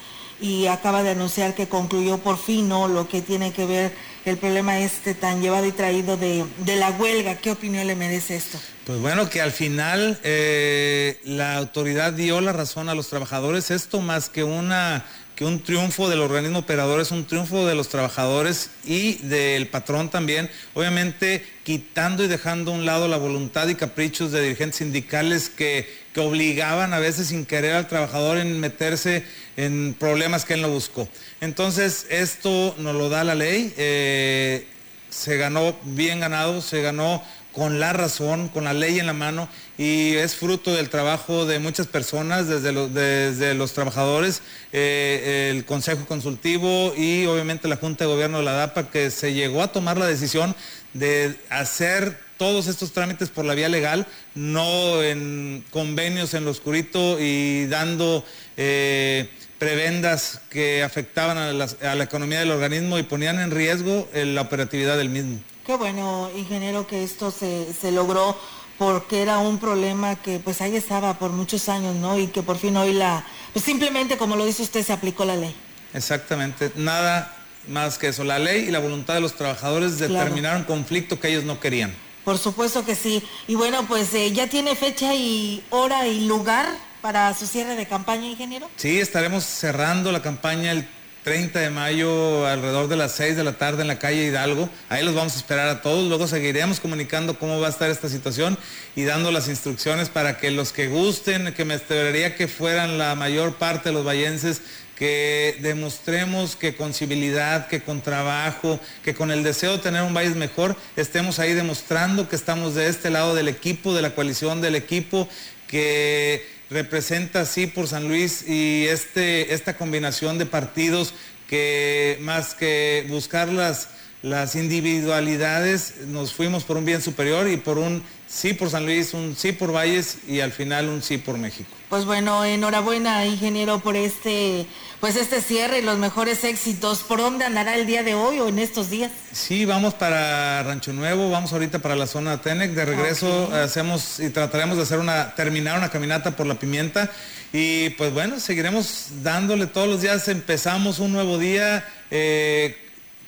y 0.42 0.66
acaba 0.66 1.02
de 1.02 1.12
anunciar 1.12 1.54
que 1.54 1.68
concluyó 1.68 2.18
por 2.18 2.36
fin 2.36 2.68
¿no? 2.68 2.86
lo 2.86 3.08
que 3.08 3.22
tiene 3.22 3.54
que 3.54 3.64
ver 3.64 3.94
el 4.24 4.36
problema 4.36 4.78
este 4.78 5.14
tan 5.14 5.40
llevado 5.42 5.66
y 5.66 5.72
traído 5.72 6.16
de, 6.16 6.44
la 6.76 6.90
huelga. 6.90 7.36
¿Qué 7.36 7.50
opinión 7.50 7.86
le 7.86 7.96
merece 7.96 8.36
esto? 8.36 8.58
Pues 8.84 8.98
bueno, 9.00 9.28
que 9.28 9.40
al 9.40 9.52
final 9.52 10.18
eh, 10.22 11.20
la 11.24 11.56
autoridad 11.56 12.12
dio 12.12 12.40
la 12.40 12.52
razón 12.52 12.88
a 12.88 12.94
los 12.94 13.08
trabajadores. 13.08 13.70
Esto 13.70 14.00
más 14.00 14.28
que 14.28 14.44
una 14.44 15.04
que 15.34 15.44
un 15.46 15.62
triunfo 15.62 16.10
del 16.10 16.20
organismo 16.20 16.58
operador 16.58 17.00
es 17.00 17.10
un 17.10 17.26
triunfo 17.26 17.66
de 17.66 17.74
los 17.74 17.88
trabajadores 17.88 18.70
y 18.84 19.14
del 19.14 19.66
patrón 19.66 20.10
también, 20.10 20.50
obviamente 20.74 21.44
quitando 21.64 22.22
y 22.22 22.28
dejando 22.28 22.72
a 22.72 22.74
un 22.74 22.84
lado 22.84 23.08
la 23.08 23.16
voluntad 23.16 23.68
y 23.68 23.74
caprichos 23.74 24.30
de 24.32 24.42
dirigentes 24.42 24.78
sindicales 24.78 25.48
que, 25.48 26.02
obligaban 26.14 26.92
a 26.92 26.98
veces 26.98 27.28
sin 27.28 27.46
querer 27.46 27.72
al 27.72 27.88
trabajador 27.88 28.36
en 28.36 28.60
meterse 28.60 29.24
en 29.56 29.96
problemas 29.98 30.44
que 30.44 30.52
él 30.52 30.60
no 30.60 30.68
buscó. 30.68 31.08
Entonces, 31.42 32.06
esto 32.08 32.72
nos 32.78 32.94
lo 32.94 33.08
da 33.08 33.24
la 33.24 33.34
ley, 33.34 33.74
eh, 33.76 34.64
se 35.10 35.36
ganó 35.38 35.74
bien 35.82 36.20
ganado, 36.20 36.62
se 36.62 36.82
ganó 36.82 37.20
con 37.52 37.80
la 37.80 37.92
razón, 37.92 38.46
con 38.46 38.62
la 38.62 38.72
ley 38.72 39.00
en 39.00 39.06
la 39.06 39.12
mano 39.12 39.48
y 39.76 40.14
es 40.14 40.36
fruto 40.36 40.72
del 40.72 40.88
trabajo 40.88 41.44
de 41.44 41.58
muchas 41.58 41.88
personas, 41.88 42.46
desde, 42.46 43.54
los 43.54 43.72
trabajadores, 43.72 44.40
eh, 44.72 45.50
el 45.52 45.64
Consejo 45.64 46.06
Consultivo 46.06 46.94
y 46.96 47.26
obviamente 47.26 47.66
la 47.66 47.76
Junta 47.76 48.04
de 48.04 48.12
Gobierno 48.12 48.38
de 48.38 48.44
la 48.44 48.52
DAPA 48.52 48.90
que 48.90 49.10
se 49.10 49.34
llegó 49.34 49.62
a 49.62 49.72
tomar 49.72 49.98
la 49.98 50.06
decisión 50.06 50.54
de 50.94 51.34
hacer 51.50 52.20
todos 52.36 52.68
estos 52.68 52.92
trámites 52.92 53.30
por 53.30 53.44
la 53.44 53.54
vía 53.54 53.68
legal, 53.68 54.06
no 54.36 55.02
en 55.02 55.64
convenios 55.70 56.34
en 56.34 56.44
lo 56.44 56.52
oscurito 56.52 57.18
y 57.18 57.66
dando 57.66 58.24
eh, 58.56 59.28
prebendas 59.62 60.40
que 60.50 60.82
afectaban 60.82 61.38
a 61.38 61.52
la, 61.52 62.02
economía 62.02 62.40
del 62.40 62.50
organismo 62.50 62.98
y 62.98 63.04
ponían 63.04 63.38
en 63.38 63.52
riesgo 63.52 64.08
la 64.12 64.40
operatividad 64.40 64.96
del 64.96 65.08
mismo. 65.08 65.38
Qué 65.64 65.76
bueno, 65.76 66.28
ingeniero, 66.36 66.88
que 66.88 67.04
esto 67.04 67.30
se, 67.30 67.72
se 67.72 67.92
logró 67.92 68.36
porque 68.76 69.22
era 69.22 69.38
un 69.38 69.58
problema 69.58 70.16
que 70.16 70.40
pues 70.40 70.60
ahí 70.62 70.74
estaba 70.74 71.16
por 71.16 71.30
muchos 71.30 71.68
años, 71.68 71.94
¿no? 71.94 72.18
Y 72.18 72.26
que 72.26 72.42
por 72.42 72.58
fin 72.58 72.76
hoy 72.76 72.92
la, 72.92 73.24
pues 73.52 73.64
simplemente 73.64 74.16
como 74.16 74.34
lo 74.34 74.44
dice 74.44 74.64
usted, 74.64 74.84
se 74.84 74.92
aplicó 74.92 75.24
la 75.24 75.36
ley. 75.36 75.54
Exactamente, 75.94 76.72
nada 76.74 77.32
más 77.68 77.98
que 77.98 78.08
eso, 78.08 78.24
la 78.24 78.40
ley 78.40 78.64
y 78.64 78.72
la 78.72 78.80
voluntad 78.80 79.14
de 79.14 79.20
los 79.20 79.34
trabajadores 79.34 80.00
de 80.00 80.08
terminar 80.08 80.56
un 80.56 80.64
conflicto 80.64 81.20
que 81.20 81.28
ellos 81.28 81.44
no 81.44 81.60
querían. 81.60 81.94
Por 82.24 82.36
supuesto 82.36 82.84
que 82.84 82.96
sí. 82.96 83.22
Y 83.46 83.54
bueno, 83.54 83.86
pues 83.86 84.12
eh, 84.14 84.32
ya 84.32 84.48
tiene 84.48 84.74
fecha 84.74 85.14
y 85.14 85.62
hora 85.70 86.08
y 86.08 86.26
lugar 86.26 86.66
para 87.02 87.34
su 87.34 87.46
cierre 87.46 87.74
de 87.74 87.86
campaña, 87.86 88.26
ingeniero. 88.28 88.70
Sí, 88.76 89.00
estaremos 89.00 89.44
cerrando 89.44 90.12
la 90.12 90.22
campaña 90.22 90.70
el 90.70 90.86
30 91.24 91.60
de 91.60 91.70
mayo 91.70 92.46
alrededor 92.46 92.88
de 92.88 92.96
las 92.96 93.12
6 93.12 93.36
de 93.36 93.44
la 93.44 93.52
tarde 93.58 93.82
en 93.82 93.88
la 93.88 93.98
calle 93.98 94.24
Hidalgo. 94.24 94.68
Ahí 94.88 95.04
los 95.04 95.14
vamos 95.14 95.34
a 95.34 95.36
esperar 95.36 95.68
a 95.68 95.82
todos. 95.82 96.08
Luego 96.08 96.26
seguiremos 96.26 96.80
comunicando 96.80 97.38
cómo 97.38 97.60
va 97.60 97.66
a 97.66 97.70
estar 97.70 97.90
esta 97.90 98.08
situación 98.08 98.56
y 98.96 99.04
dando 99.04 99.30
las 99.30 99.48
instrucciones 99.48 100.08
para 100.08 100.38
que 100.38 100.50
los 100.50 100.72
que 100.72 100.88
gusten, 100.88 101.52
que 101.54 101.64
me 101.64 101.74
esperaría 101.74 102.36
que 102.36 102.48
fueran 102.48 102.98
la 102.98 103.14
mayor 103.14 103.56
parte 103.56 103.90
de 103.90 103.94
los 103.94 104.06
vallenses, 104.06 104.62
que 104.96 105.58
demostremos 105.60 106.54
que 106.54 106.76
con 106.76 106.94
civilidad, 106.94 107.66
que 107.66 107.82
con 107.82 108.00
trabajo, 108.00 108.78
que 109.04 109.14
con 109.14 109.30
el 109.32 109.42
deseo 109.42 109.72
de 109.72 109.82
tener 109.82 110.02
un 110.02 110.14
país 110.14 110.36
mejor, 110.36 110.76
estemos 110.96 111.38
ahí 111.38 111.54
demostrando 111.54 112.28
que 112.28 112.36
estamos 112.36 112.74
de 112.74 112.88
este 112.88 113.10
lado 113.10 113.34
del 113.34 113.48
equipo, 113.48 113.94
de 113.94 114.02
la 114.02 114.14
coalición 114.14 114.60
del 114.60 114.76
equipo, 114.76 115.28
que 115.66 116.61
representa 116.72 117.40
así 117.40 117.66
por 117.66 117.86
San 117.86 118.08
Luis 118.08 118.48
y 118.48 118.86
este, 118.88 119.54
esta 119.54 119.76
combinación 119.76 120.38
de 120.38 120.46
partidos 120.46 121.14
que 121.48 122.18
más 122.20 122.54
que 122.54 123.06
buscar 123.08 123.48
las, 123.48 123.88
las 124.22 124.54
individualidades, 124.54 125.94
nos 126.06 126.32
fuimos 126.32 126.64
por 126.64 126.76
un 126.76 126.84
bien 126.84 127.02
superior 127.02 127.48
y 127.48 127.56
por 127.56 127.78
un 127.78 128.02
sí 128.26 128.54
por 128.54 128.70
San 128.70 128.86
Luis, 128.86 129.12
un 129.14 129.36
sí 129.36 129.52
por 129.52 129.74
Valles 129.74 130.18
y 130.26 130.40
al 130.40 130.52
final 130.52 130.88
un 130.88 131.02
sí 131.02 131.18
por 131.18 131.36
México. 131.38 131.70
Pues 131.90 132.06
bueno, 132.06 132.44
enhorabuena, 132.44 133.26
ingeniero, 133.26 133.80
por 133.80 133.96
este, 133.96 134.66
pues 135.02 135.16
este 135.16 135.40
cierre 135.40 135.80
y 135.80 135.82
los 135.82 135.98
mejores 135.98 136.44
éxitos. 136.44 137.02
¿Por 137.02 137.18
dónde 137.18 137.44
andará 137.44 137.74
el 137.74 137.88
día 137.88 138.04
de 138.04 138.14
hoy 138.14 138.38
o 138.38 138.46
en 138.46 138.60
estos 138.60 138.88
días? 138.88 139.10
Sí, 139.32 139.64
vamos 139.64 139.94
para 139.94 140.62
Rancho 140.62 140.92
Nuevo, 140.92 141.28
vamos 141.28 141.52
ahorita 141.52 141.80
para 141.80 141.96
la 141.96 142.06
zona 142.06 142.40
Tenec. 142.40 142.70
De 142.70 142.84
regreso 142.84 143.52
hacemos 143.52 144.20
y 144.20 144.30
trataremos 144.30 144.76
de 144.76 144.84
hacer 144.84 145.00
una, 145.00 145.34
terminar 145.34 145.76
una 145.76 145.88
caminata 145.88 146.36
por 146.36 146.46
la 146.46 146.54
pimienta. 146.54 147.10
Y 147.52 147.90
pues 147.90 148.14
bueno, 148.14 148.38
seguiremos 148.38 149.08
dándole 149.24 149.66
todos 149.66 149.88
los 149.88 150.02
días, 150.02 150.28
empezamos 150.28 151.00
un 151.00 151.12
nuevo 151.12 151.36
día. 151.36 151.84
Eh, 152.12 152.78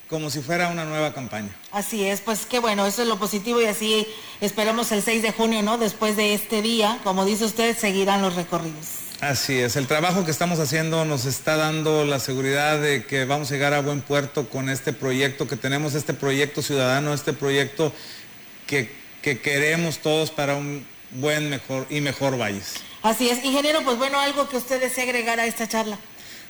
como 0.09 0.31
si 0.31 0.43
fuera 0.43 0.69
una 0.69 0.85
nueva 0.85 1.13
campaña. 1.13 1.49
Así 1.73 2.05
es, 2.05 2.21
pues 2.21 2.47
qué 2.47 2.61
bueno, 2.61 2.87
eso 2.87 3.03
es 3.03 3.09
lo 3.09 3.19
positivo 3.19 3.61
y 3.61 3.65
así 3.65 4.07
esperamos 4.41 4.93
el 4.93 5.03
6 5.03 5.23
de 5.23 5.33
junio, 5.33 5.63
¿no? 5.63 5.77
Después 5.77 6.17
de 6.17 6.35
este 6.35 6.63
día, 6.63 7.01
como 7.03 7.25
dice 7.25 7.47
usted, 7.47 7.77
seguirán 7.77 8.23
los 8.23 8.37
recorridos. 8.37 9.04
Así 9.25 9.59
es, 9.59 9.77
el 9.77 9.87
trabajo 9.87 10.27
que 10.27 10.31
estamos 10.31 10.59
haciendo 10.59 11.07
nos 11.07 11.25
está 11.25 11.57
dando 11.57 12.05
la 12.05 12.21
seguridad 12.21 12.79
de 12.79 13.07
que 13.07 13.25
vamos 13.25 13.51
a 13.51 13.55
llegar 13.55 13.73
a 13.73 13.81
buen 13.81 14.03
puerto 14.03 14.51
con 14.51 14.69
este 14.69 14.93
proyecto 14.93 15.49
que 15.49 15.57
tenemos, 15.57 15.95
este 15.95 16.13
proyecto 16.13 16.61
ciudadano, 16.61 17.15
este 17.15 17.33
proyecto 17.33 17.91
que, 18.67 18.93
que 19.23 19.41
queremos 19.41 20.01
todos 20.01 20.31
para 20.31 20.57
un 20.57 20.87
buen 21.13 21.49
mejor 21.49 21.87
y 21.89 22.03
mejor 22.03 22.39
Valles. 22.39 22.75
Así 23.03 23.31
es, 23.31 23.43
ingeniero, 23.43 23.83
pues 23.83 23.97
bueno, 23.97 24.21
algo 24.21 24.47
que 24.47 24.59
usted 24.59 24.79
desea 24.79 25.05
agregar 25.05 25.41
a 25.41 25.47
esta 25.47 25.67
charla. 25.67 25.99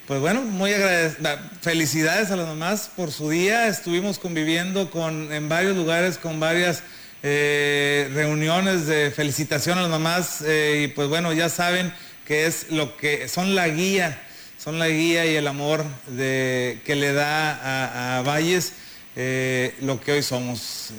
Pues 0.09 0.21
bueno, 0.21 0.43
muy 0.43 0.73
agradecido. 0.73 1.31
Felicidades 1.61 2.33
a 2.33 2.37
las 2.37 2.49
mamás 2.49 2.91
por 2.97 3.13
su 3.13 3.31
día. 3.31 3.69
Estuvimos 3.69 4.19
conviviendo 4.19 4.91
con, 4.91 5.33
en 5.33 5.49
varios 5.49 5.77
lugares 5.77 6.19
con 6.19 6.41
varias 6.41 6.83
eh, 7.23 8.11
reuniones 8.13 8.89
de 8.89 9.13
felicitación 9.13 9.79
a 9.79 9.83
las 9.83 9.91
mamás 9.93 10.43
eh, 10.45 10.83
y 10.85 10.89
pues 10.89 11.09
bueno, 11.09 11.33
ya 11.33 11.49
saben 11.49 11.95
que 12.27 12.47
es 12.47 12.71
lo 12.71 12.97
que 12.97 13.29
son 13.29 13.55
la 13.55 13.69
guía, 13.69 14.23
son 14.59 14.79
la 14.79 14.89
guía 14.89 15.27
y 15.27 15.37
el 15.37 15.47
amor 15.47 15.85
de, 16.07 16.81
que 16.85 16.97
le 16.97 17.13
da 17.13 18.19
a, 18.19 18.23
Valles 18.23 18.73
eh, 19.17 19.75
lo 19.81 20.01
que 20.01 20.13
hoy 20.13 20.23
somos. 20.23 20.93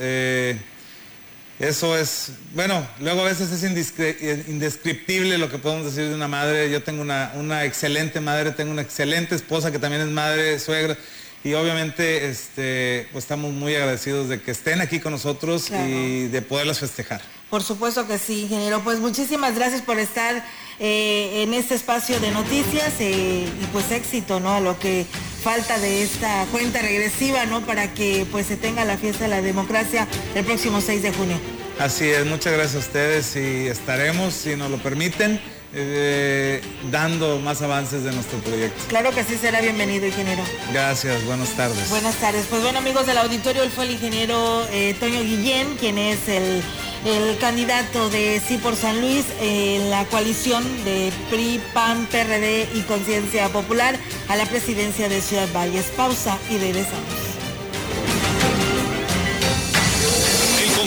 Eso 1.60 1.98
es, 1.98 2.32
bueno, 2.54 2.86
luego 3.00 3.22
a 3.22 3.26
veces 3.26 3.50
es 3.50 3.64
indescriptible 3.64 5.38
lo 5.38 5.50
que 5.50 5.58
podemos 5.58 5.86
decir 5.86 6.10
de 6.10 6.16
una 6.16 6.28
madre. 6.28 6.70
Yo 6.70 6.84
tengo 6.84 7.02
una, 7.02 7.64
excelente 7.64 8.20
madre, 8.20 8.52
tengo 8.52 8.72
una 8.72 8.82
excelente 8.82 9.36
esposa 9.36 9.72
que 9.72 9.80
también 9.80 10.02
es 10.02 10.10
madre, 10.10 10.60
suegra. 10.60 10.98
Y 11.46 11.54
obviamente 11.54 12.28
este, 12.28 13.08
pues 13.14 13.24
estamos 13.24 13.54
muy 13.54 13.74
agradecidos 13.74 14.28
de 14.28 14.42
que 14.42 14.52
estén 14.52 14.82
aquí 14.82 15.00
con 15.00 15.14
nosotros 15.14 15.70
y 15.70 16.28
de 16.28 16.42
poderlas 16.42 16.80
festejar. 16.80 17.22
Por 17.50 17.64
supuesto 17.64 18.06
que 18.06 18.18
sí, 18.18 18.42
ingeniero. 18.42 18.84
Pues 18.84 19.00
muchísimas 19.00 19.56
gracias 19.56 19.82
por 19.82 19.98
estar 19.98 20.44
eh, 20.80 21.44
en 21.44 21.54
este 21.54 21.76
espacio 21.76 22.20
de 22.20 22.32
noticias 22.32 22.94
eh, 23.00 23.48
y 23.62 23.66
pues 23.68 23.92
éxito, 23.92 24.40
¿no? 24.40 24.54
A 24.54 24.60
lo 24.60 24.78
que 24.80 25.06
falta 25.44 25.78
de 25.80 26.04
esta 26.04 26.46
cuenta 26.52 26.82
regresiva, 26.82 27.46
¿no? 27.46 27.62
Para 27.62 27.94
que 27.94 28.26
pues 28.32 28.48
se 28.48 28.58
tenga 28.58 28.84
la 28.84 28.98
fiesta 28.98 29.26
de 29.26 29.30
la 29.30 29.42
democracia 29.42 30.08
el 30.34 30.44
próximo 30.44 30.82
6 30.82 31.04
de 31.04 31.14
junio. 31.14 31.38
Así 31.80 32.06
es, 32.10 32.26
muchas 32.26 32.54
gracias 32.54 32.76
a 32.76 32.80
ustedes 32.80 33.36
y 33.36 33.68
estaremos, 33.68 34.34
si 34.34 34.56
nos 34.56 34.72
lo 34.72 34.78
permiten, 34.78 35.42
eh, 35.74 36.62
dando 36.90 37.38
más 37.40 37.62
avances 37.62 38.04
de 38.04 38.14
nuestro 38.14 38.40
proyecto. 38.40 38.82
Claro 38.88 39.12
que 39.12 39.26
sí, 39.26 39.38
será 39.38 39.60
bienvenido, 39.60 40.08
ingeniero. 40.08 40.42
Gracias, 40.72 41.24
buenas 41.26 41.50
tardes. 41.50 41.90
Buenas 41.90 42.16
tardes. 42.16 42.46
Pues 42.50 42.62
bueno, 42.62 42.80
amigos 42.80 43.06
del 43.06 43.18
auditorio, 43.18 43.62
él 43.62 43.72
fue 43.72 43.84
el 43.84 43.92
ingeniero 43.92 44.66
eh, 44.72 44.96
Toño 45.00 45.22
Guillén, 45.22 45.76
quien 45.78 45.98
es 45.98 46.30
el, 46.30 46.64
el, 47.06 47.38
candidato 47.38 48.10
de 48.10 48.42
Sí 48.46 48.58
por 48.58 48.76
San 48.76 49.02
Luis 49.02 49.26
en 49.40 49.90
la 49.90 50.06
coalición 50.06 50.64
de 50.84 51.12
PRI, 51.30 51.62
PAN, 51.74 52.08
PRD 52.08 52.68
y 52.74 52.82
Conciencia 52.82 53.50
Popular 53.50 53.98
a 54.28 54.36
la 54.36 54.46
presidencia 54.46 55.10
de 55.10 55.22
Ciudad 55.22 55.48
Valles. 55.54 55.86
Pausa 55.96 56.38
y 56.50 56.58
regresamos. 56.58 57.26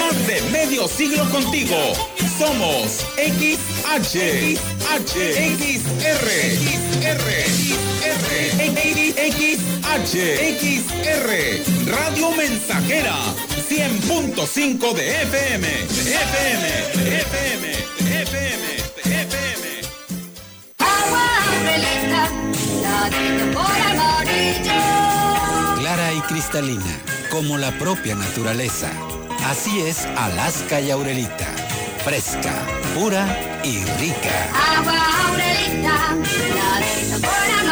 Más 0.00 0.26
de 0.26 0.42
medio 0.50 0.88
siglo 0.88 1.24
contigo. 1.30 1.76
Somos 2.36 3.06
XH, 3.16 4.58
XR, 4.88 5.04
XR, 6.08 6.68
XR, 8.00 8.48
XR, 10.58 11.30
Radio 11.86 12.30
Mensajera, 12.32 13.14
100.5 13.68 14.94
de 14.94 15.22
FM, 15.22 15.68
FM, 15.68 16.68
FM, 17.20 17.72
FM, 18.22 18.64
FM. 19.04 19.66
Agua 20.78 21.28
Clara 25.78 26.12
y 26.14 26.20
cristalina, 26.22 27.02
como 27.30 27.58
la 27.58 27.70
propia 27.78 28.14
naturaleza. 28.14 28.90
Así 29.46 29.80
es 29.80 30.06
Alaska 30.16 30.80
y 30.80 30.90
Aurelita 30.90 31.57
fresca, 32.04 32.66
pura 32.94 33.26
y 33.64 33.84
rica. 33.98 34.48
Agua 34.76 34.98
Aurelita, 35.28 36.16
la 36.54 36.80
de 36.80 37.67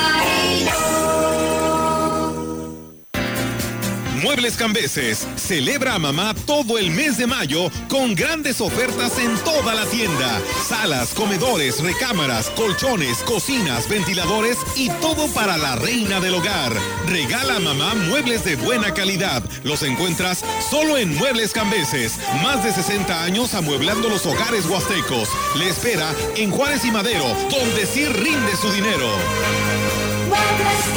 Muebles 4.27 4.57
Cambeses 4.57 5.25
celebra 5.37 5.95
a 5.95 6.01
mamá 6.01 6.35
todo 6.47 6.79
el 6.79 6.91
mes 6.91 7.17
de 7.17 7.29
mayo 7.29 7.71
con 7.89 8.17
grandes 8.17 8.61
ofertas 8.61 9.21
en 9.21 9.33
toda 9.45 9.73
la 9.73 9.87
tienda. 9.87 10.41
Salas, 10.67 11.15
comedores, 11.15 11.81
recámaras, 11.81 12.51
colchones, 12.51 13.19
cocinas, 13.19 13.89
ventiladores 13.89 14.59
y 14.75 14.89
todo 15.01 15.29
para 15.33 15.57
la 15.57 15.77
reina 15.77 16.19
del 16.19 16.35
hogar. 16.35 16.73
Regala 17.07 17.55
a 17.55 17.61
mamá 17.61 17.95
muebles 17.95 18.43
de 18.43 18.57
buena 18.57 18.93
calidad. 18.93 19.45
Los 19.63 19.85
encuentras 19.85 20.45
solo 20.69 20.99
en 20.99 21.15
Muebles 21.15 21.53
Cambeses. 21.53 22.19
Más 22.43 22.65
de 22.65 22.73
60 22.73 23.23
años 23.23 23.55
amueblando 23.55 24.09
los 24.09 24.27
hogares 24.27 24.67
huastecos. 24.67 25.29
Le 25.57 25.69
espera 25.69 26.13
en 26.35 26.51
Juárez 26.51 26.85
y 26.85 26.91
Madero, 26.91 27.29
donde 27.49 27.87
sí 27.87 28.05
rinde 28.07 28.57
su 28.57 28.73
dinero. 28.73 29.09
Muebles 30.27 30.97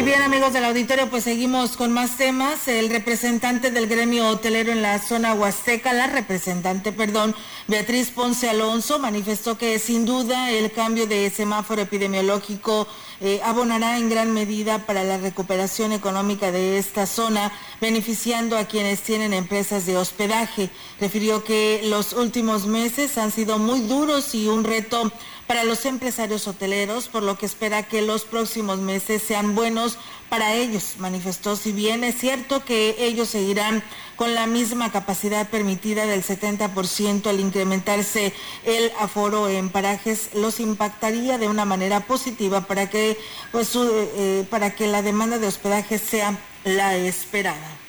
Y 0.00 0.02
bien 0.02 0.22
amigos 0.22 0.54
del 0.54 0.64
auditorio, 0.64 1.10
pues 1.10 1.24
seguimos 1.24 1.76
con 1.76 1.92
más 1.92 2.16
temas. 2.16 2.68
El 2.68 2.88
representante 2.88 3.70
del 3.70 3.86
gremio 3.86 4.28
hotelero 4.28 4.72
en 4.72 4.80
la 4.80 4.98
zona 4.98 5.34
huasteca, 5.34 5.92
la 5.92 6.06
representante, 6.06 6.90
perdón, 6.90 7.36
Beatriz 7.68 8.08
Ponce 8.08 8.48
Alonso, 8.48 8.98
manifestó 8.98 9.58
que 9.58 9.78
sin 9.78 10.06
duda 10.06 10.50
el 10.52 10.72
cambio 10.72 11.06
de 11.06 11.28
semáforo 11.28 11.82
epidemiológico 11.82 12.88
eh, 13.20 13.42
abonará 13.44 13.98
en 13.98 14.08
gran 14.08 14.32
medida 14.32 14.86
para 14.86 15.04
la 15.04 15.18
recuperación 15.18 15.92
económica 15.92 16.50
de 16.50 16.78
esta 16.78 17.04
zona, 17.04 17.52
beneficiando 17.82 18.56
a 18.56 18.64
quienes 18.64 19.02
tienen 19.02 19.34
empresas 19.34 19.84
de 19.84 19.98
hospedaje. 19.98 20.70
Refirió 20.98 21.44
que 21.44 21.82
los 21.84 22.14
últimos 22.14 22.64
meses 22.64 23.18
han 23.18 23.32
sido 23.32 23.58
muy 23.58 23.80
duros 23.80 24.34
y 24.34 24.48
un 24.48 24.64
reto 24.64 25.12
para 25.50 25.64
los 25.64 25.84
empresarios 25.84 26.46
hoteleros, 26.46 27.08
por 27.08 27.24
lo 27.24 27.36
que 27.36 27.44
espera 27.44 27.82
que 27.82 28.02
los 28.02 28.22
próximos 28.22 28.78
meses 28.78 29.20
sean 29.20 29.56
buenos 29.56 29.98
para 30.28 30.54
ellos. 30.54 30.94
Manifestó, 30.98 31.56
si 31.56 31.72
bien 31.72 32.04
es 32.04 32.14
cierto 32.14 32.64
que 32.64 32.94
ellos 33.00 33.30
seguirán 33.30 33.82
con 34.14 34.32
la 34.32 34.46
misma 34.46 34.92
capacidad 34.92 35.48
permitida 35.48 36.06
del 36.06 36.22
70% 36.22 37.26
al 37.26 37.40
incrementarse 37.40 38.32
el 38.64 38.92
aforo 39.00 39.48
en 39.48 39.70
parajes, 39.70 40.30
los 40.34 40.60
impactaría 40.60 41.36
de 41.36 41.48
una 41.48 41.64
manera 41.64 41.98
positiva 41.98 42.68
para 42.68 42.88
que, 42.88 43.18
pues, 43.50 43.72
eh, 43.74 44.46
para 44.50 44.76
que 44.76 44.86
la 44.86 45.02
demanda 45.02 45.40
de 45.40 45.48
hospedaje 45.48 45.98
sea 45.98 46.38
la 46.62 46.96
esperada 46.96 47.79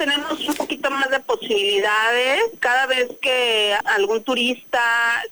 tenemos 0.00 0.40
un 0.48 0.54
poquito 0.54 0.90
más 0.90 1.10
de 1.10 1.20
posibilidades. 1.20 2.40
Cada 2.58 2.86
vez 2.86 3.06
que 3.20 3.76
algún 3.84 4.24
turista 4.24 4.80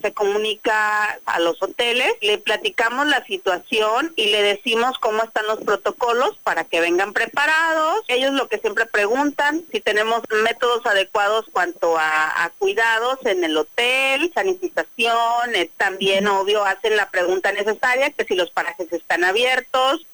se 0.03 0.13
comunica 0.13 1.19
a 1.25 1.41
los 1.41 1.63
hoteles, 1.63 2.13
le 2.21 2.37
platicamos 2.37 3.07
la 3.07 3.25
situación 3.25 4.13
y 4.15 4.27
le 4.27 4.43
decimos 4.43 4.99
cómo 4.99 5.23
están 5.23 5.47
los 5.47 5.61
protocolos 5.61 6.37
para 6.43 6.65
que 6.65 6.83
vengan 6.83 7.15
preparados. 7.15 8.05
Ellos 8.09 8.35
lo 8.35 8.49
que 8.49 8.59
siempre 8.59 8.85
preguntan, 8.85 9.65
si 9.73 9.81
tenemos 9.81 10.21
métodos 10.45 10.85
adecuados 10.85 11.47
cuanto 11.51 11.97
a, 11.99 12.53
cuidados 12.59 13.25
en 13.25 13.45
el 13.45 13.57
hotel, 13.57 14.31
sanitización, 14.35 15.55
eh, 15.55 15.71
también 15.79 16.27
obvio 16.27 16.67
hacen 16.67 16.95
la 16.95 17.09
pregunta 17.09 17.53
necesaria, 17.53 18.11
que 18.11 18.25
si 18.27 18.35
los 18.35 18.51
parajes 18.51 18.93
están 18.93 19.25
abiertos. 19.25 20.05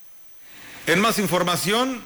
En 0.87 1.01
más 1.01 1.19
información, 1.19 2.05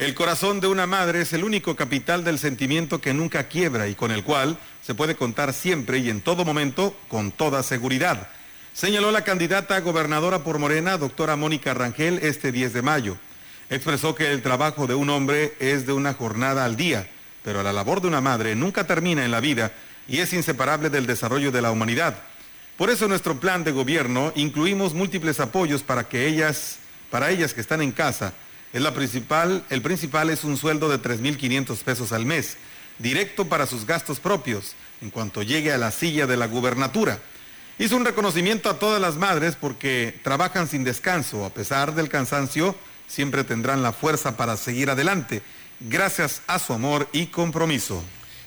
el 0.00 0.14
corazón 0.14 0.60
de 0.60 0.66
una 0.66 0.86
madre 0.86 1.20
es 1.20 1.34
el 1.34 1.44
único 1.44 1.76
capital 1.76 2.24
del 2.24 2.38
sentimiento 2.38 3.02
que 3.02 3.12
nunca 3.12 3.48
quiebra 3.48 3.86
y 3.86 3.94
con 3.94 4.10
el 4.10 4.24
cual 4.24 4.58
se 4.80 4.94
puede 4.94 5.14
contar 5.14 5.52
siempre 5.52 5.98
y 5.98 6.08
en 6.08 6.22
todo 6.22 6.46
momento 6.46 6.96
con 7.08 7.30
toda 7.30 7.62
seguridad. 7.62 8.30
Señaló 8.72 9.10
la 9.10 9.24
candidata 9.24 9.76
a 9.76 9.80
gobernadora 9.80 10.42
por 10.42 10.58
Morena, 10.58 10.96
doctora 10.96 11.36
Mónica 11.36 11.74
Rangel, 11.74 12.18
este 12.22 12.50
10 12.50 12.72
de 12.72 12.80
mayo. 12.80 13.18
Expresó 13.68 14.14
que 14.14 14.32
el 14.32 14.40
trabajo 14.40 14.86
de 14.86 14.94
un 14.94 15.10
hombre 15.10 15.52
es 15.60 15.86
de 15.86 15.92
una 15.92 16.14
jornada 16.14 16.64
al 16.64 16.76
día, 16.76 17.06
pero 17.44 17.62
la 17.62 17.74
labor 17.74 18.00
de 18.00 18.08
una 18.08 18.22
madre 18.22 18.54
nunca 18.54 18.86
termina 18.86 19.26
en 19.26 19.30
la 19.30 19.40
vida 19.40 19.70
y 20.08 20.20
es 20.20 20.32
inseparable 20.32 20.88
del 20.88 21.04
desarrollo 21.04 21.52
de 21.52 21.60
la 21.60 21.72
humanidad. 21.72 22.16
Por 22.78 22.88
eso 22.88 23.04
en 23.04 23.10
nuestro 23.10 23.38
plan 23.38 23.64
de 23.64 23.72
gobierno 23.72 24.32
incluimos 24.34 24.94
múltiples 24.94 25.40
apoyos 25.40 25.82
para 25.82 26.08
que 26.08 26.26
ellas, 26.26 26.78
para 27.10 27.28
ellas 27.28 27.52
que 27.52 27.60
están 27.60 27.82
en 27.82 27.92
casa, 27.92 28.32
es 28.72 28.82
la 28.82 28.94
principal, 28.94 29.64
el 29.70 29.82
principal 29.82 30.30
es 30.30 30.44
un 30.44 30.56
sueldo 30.56 30.88
de 30.88 31.00
3.500 31.00 31.76
pesos 31.78 32.12
al 32.12 32.24
mes, 32.24 32.56
directo 32.98 33.46
para 33.46 33.66
sus 33.66 33.86
gastos 33.86 34.20
propios, 34.20 34.74
en 35.00 35.10
cuanto 35.10 35.42
llegue 35.42 35.72
a 35.72 35.78
la 35.78 35.90
silla 35.90 36.26
de 36.26 36.36
la 36.36 36.46
gubernatura. 36.46 37.20
Hizo 37.78 37.96
un 37.96 38.04
reconocimiento 38.04 38.68
a 38.68 38.78
todas 38.78 39.00
las 39.00 39.16
madres 39.16 39.56
porque 39.56 40.20
trabajan 40.22 40.68
sin 40.68 40.84
descanso, 40.84 41.44
a 41.44 41.50
pesar 41.50 41.94
del 41.94 42.08
cansancio, 42.08 42.76
siempre 43.08 43.42
tendrán 43.42 43.82
la 43.82 43.92
fuerza 43.92 44.36
para 44.36 44.56
seguir 44.56 44.90
adelante, 44.90 45.42
gracias 45.80 46.42
a 46.46 46.58
su 46.58 46.72
amor 46.72 47.08
y 47.12 47.26
compromiso. 47.26 48.02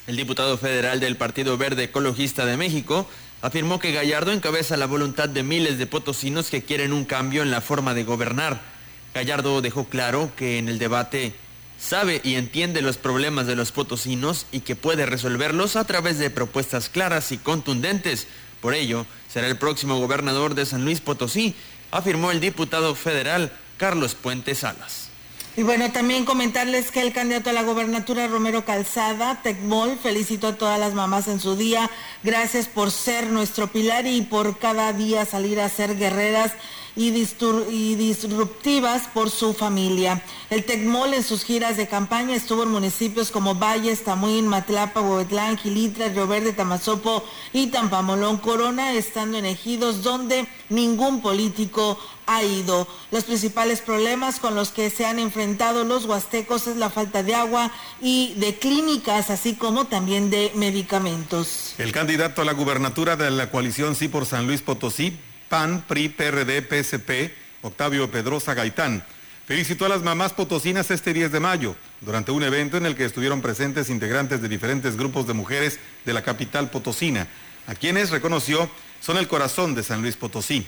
El 0.06 0.18
diputado 0.18 0.58
federal 0.58 1.00
del 1.00 1.18
Partido 1.18 1.58
Verde 1.58 1.86
Ecologista 1.86 2.46
de 2.46 2.58
México 2.58 3.10
afirmó 3.42 3.80
que 3.80 3.92
Gallardo 3.92 4.32
encabeza 4.32 4.78
la 4.78 4.86
voluntad 4.86 5.28
de 5.28 5.44
miles 5.44 5.78
de 5.78 5.88
potosinos 5.88 6.50
que 6.50 6.64
quieren 6.64 6.94
un 6.94 7.04
cambio 7.04 7.42
en 7.42 7.52
la 7.52 7.62
forma 7.62 7.94
de 7.94 8.04
gobernar. 8.04 8.73
Gallardo 9.14 9.62
dejó 9.62 9.86
claro 9.86 10.32
que 10.36 10.58
en 10.58 10.68
el 10.70 10.80
debate 10.80 11.34
sabe 11.80 12.22
y 12.24 12.36
entiende 12.36 12.82
los 12.82 12.98
problemas 12.98 13.46
de 13.46 13.56
los 13.56 13.72
potosinos 13.72 14.46
y 14.52 14.62
que 14.62 14.76
puede 14.76 15.06
resolverlos 15.06 15.76
a 15.76 15.86
través 15.86 16.18
de 16.18 16.30
propuestas 16.30 16.90
claras 16.90 17.32
y 17.32 17.38
contundentes. 17.38 18.28
Por 18.62 18.74
ello, 18.74 19.06
será 19.28 19.48
el 19.48 19.58
próximo 19.58 20.00
gobernador 20.00 20.56
de 20.56 20.66
San 20.66 20.86
Luis 20.86 21.02
Potosí, 21.02 21.54
afirmó 21.92 22.32
el 22.32 22.40
diputado 22.40 22.96
federal 22.96 23.52
Carlos 23.78 24.16
Puente 24.16 24.56
Salas. 24.56 25.10
Y 25.56 25.62
bueno, 25.62 25.92
también 25.92 26.26
comentarles 26.26 26.90
que 26.90 27.02
el 27.02 27.14
candidato 27.14 27.52
a 27.52 27.54
la 27.54 27.62
gobernatura, 27.62 28.28
Romero 28.28 28.66
Calzada, 28.66 29.42
Tecmol, 29.44 30.00
felicitó 30.02 30.48
a 30.48 30.56
todas 30.56 30.80
las 30.80 30.96
mamás 30.96 31.28
en 31.28 31.40
su 31.40 31.56
día. 31.56 31.92
Gracias 32.24 32.68
por 32.68 32.90
ser 32.90 33.28
nuestro 33.28 33.68
pilar 33.68 34.08
y 34.08 34.24
por 34.24 34.58
cada 34.58 34.94
día 34.94 35.26
salir 35.26 35.60
a 35.60 35.70
ser 35.70 35.96
guerreras 35.96 36.54
y, 36.96 37.96
disruptivas 37.96 39.08
por 39.14 39.30
su 39.30 39.54
familia. 39.54 40.22
El 40.50 40.64
Tecmol 40.64 41.14
en 41.14 41.24
sus 41.24 41.44
giras 41.44 41.78
de 41.78 41.88
campaña 41.88 42.36
estuvo 42.36 42.64
en 42.64 42.70
municipios 42.70 43.32
como 43.32 43.56
Valles, 43.56 44.04
Tamuín, 44.04 44.48
Matlapa, 44.48 45.02
Boetlán, 45.02 45.58
Gilitra, 45.58 46.10
Río 46.10 46.28
Verde, 46.28 46.54
Tamazopo 46.54 47.24
y 47.52 47.68
Tampamolón 47.68 48.38
Corona, 48.38 48.94
estando 48.94 49.38
en 49.38 49.46
ejidos 49.46 50.04
donde 50.04 50.48
ningún 50.70 51.22
político 51.22 51.98
ha 52.26 52.44
ido. 52.44 52.88
Los 53.12 53.26
principales 53.26 53.82
problemas 53.82 54.40
con 54.40 54.56
los 54.56 54.70
que 54.70 54.90
se 54.90 55.06
han 55.06 55.20
enfrentado 55.20 55.84
los 55.84 56.06
huastecos 56.06 56.68
es 56.68 56.78
la 56.78 56.90
falta 56.90 57.24
de 57.24 57.36
agua 57.36 57.72
y 58.02 58.34
de 58.38 58.56
clínicas, 58.56 59.30
así 59.30 59.56
como 59.56 59.86
también 59.86 60.30
de 60.30 60.52
medicamentos. 60.56 61.76
El 61.78 61.92
candidato 61.92 62.42
a 62.42 62.46
la 62.46 62.54
gubernatura 62.54 63.16
de 63.16 63.32
la 63.32 63.50
coalición 63.50 63.96
Sí 63.96 64.08
por 64.08 64.26
San 64.26 64.48
Luis 64.48 64.62
Potosí, 64.62 65.18
PAN, 65.54 65.84
PRI, 65.88 66.10
PRD, 66.10 66.64
PSP, 66.64 67.32
Octavio 67.62 68.10
Pedrosa 68.10 68.56
Gaitán. 68.56 69.06
Felicitó 69.46 69.86
a 69.86 69.90
las 69.90 70.02
mamás 70.02 70.34
potosinas 70.34 70.90
este 70.90 71.14
10 71.14 71.32
de 71.32 71.40
mayo, 71.40 71.76
durante 72.02 72.32
un 72.32 72.42
evento 72.42 72.76
en 72.78 72.88
el 72.88 72.96
que 72.96 73.06
estuvieron 73.06 73.40
presentes 73.40 73.92
integrantes 73.92 74.42
de 74.42 74.50
diferentes 74.50 74.98
grupos 74.98 75.28
de 75.28 75.34
mujeres 75.34 75.78
de 76.06 76.14
la 76.14 76.24
capital 76.24 76.72
potosina, 76.72 77.28
a 77.68 77.76
quienes 77.76 78.10
reconoció 78.10 78.68
son 79.00 79.18
el 79.18 79.28
corazón 79.28 79.76
de 79.76 79.84
San 79.84 80.02
Luis 80.02 80.16
Potosí. 80.16 80.66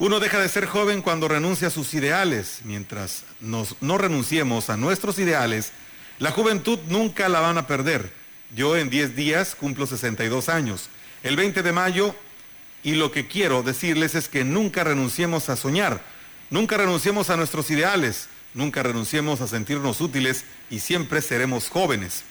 Uno 0.00 0.18
deja 0.18 0.40
de 0.40 0.48
ser 0.48 0.66
joven 0.66 1.00
cuando 1.00 1.28
renuncia 1.28 1.68
a 1.68 1.70
sus 1.70 1.94
ideales, 1.94 2.62
mientras 2.64 3.22
nos, 3.40 3.76
no 3.80 3.98
renunciemos 3.98 4.68
a 4.68 4.76
nuestros 4.76 5.20
ideales, 5.20 5.70
La 6.18 6.32
juventud 6.32 6.80
nunca 6.88 7.28
la 7.28 7.38
van 7.38 7.56
a 7.56 7.68
perder. 7.68 8.12
Yo 8.52 8.76
en 8.76 8.90
10 8.90 9.14
días 9.14 9.54
cumplo 9.54 9.86
62 9.86 10.48
años. 10.48 10.90
El 11.22 11.36
20 11.36 11.62
de 11.62 11.72
mayo, 11.72 12.16
y 12.82 12.94
lo 12.94 13.12
que 13.12 13.26
quiero 13.26 13.62
decirles 13.62 14.14
es 14.14 14.28
que 14.28 14.44
nunca 14.44 14.84
renunciemos 14.84 15.48
a 15.48 15.56
soñar, 15.56 16.02
nunca 16.50 16.76
renunciemos 16.76 17.30
a 17.30 17.36
nuestros 17.36 17.70
ideales, 17.70 18.28
nunca 18.54 18.82
renunciemos 18.82 19.40
a 19.40 19.48
sentirnos 19.48 20.00
útiles 20.00 20.44
y 20.70 20.80
siempre 20.80 21.20
seremos 21.22 21.68
jóvenes. 21.68 22.24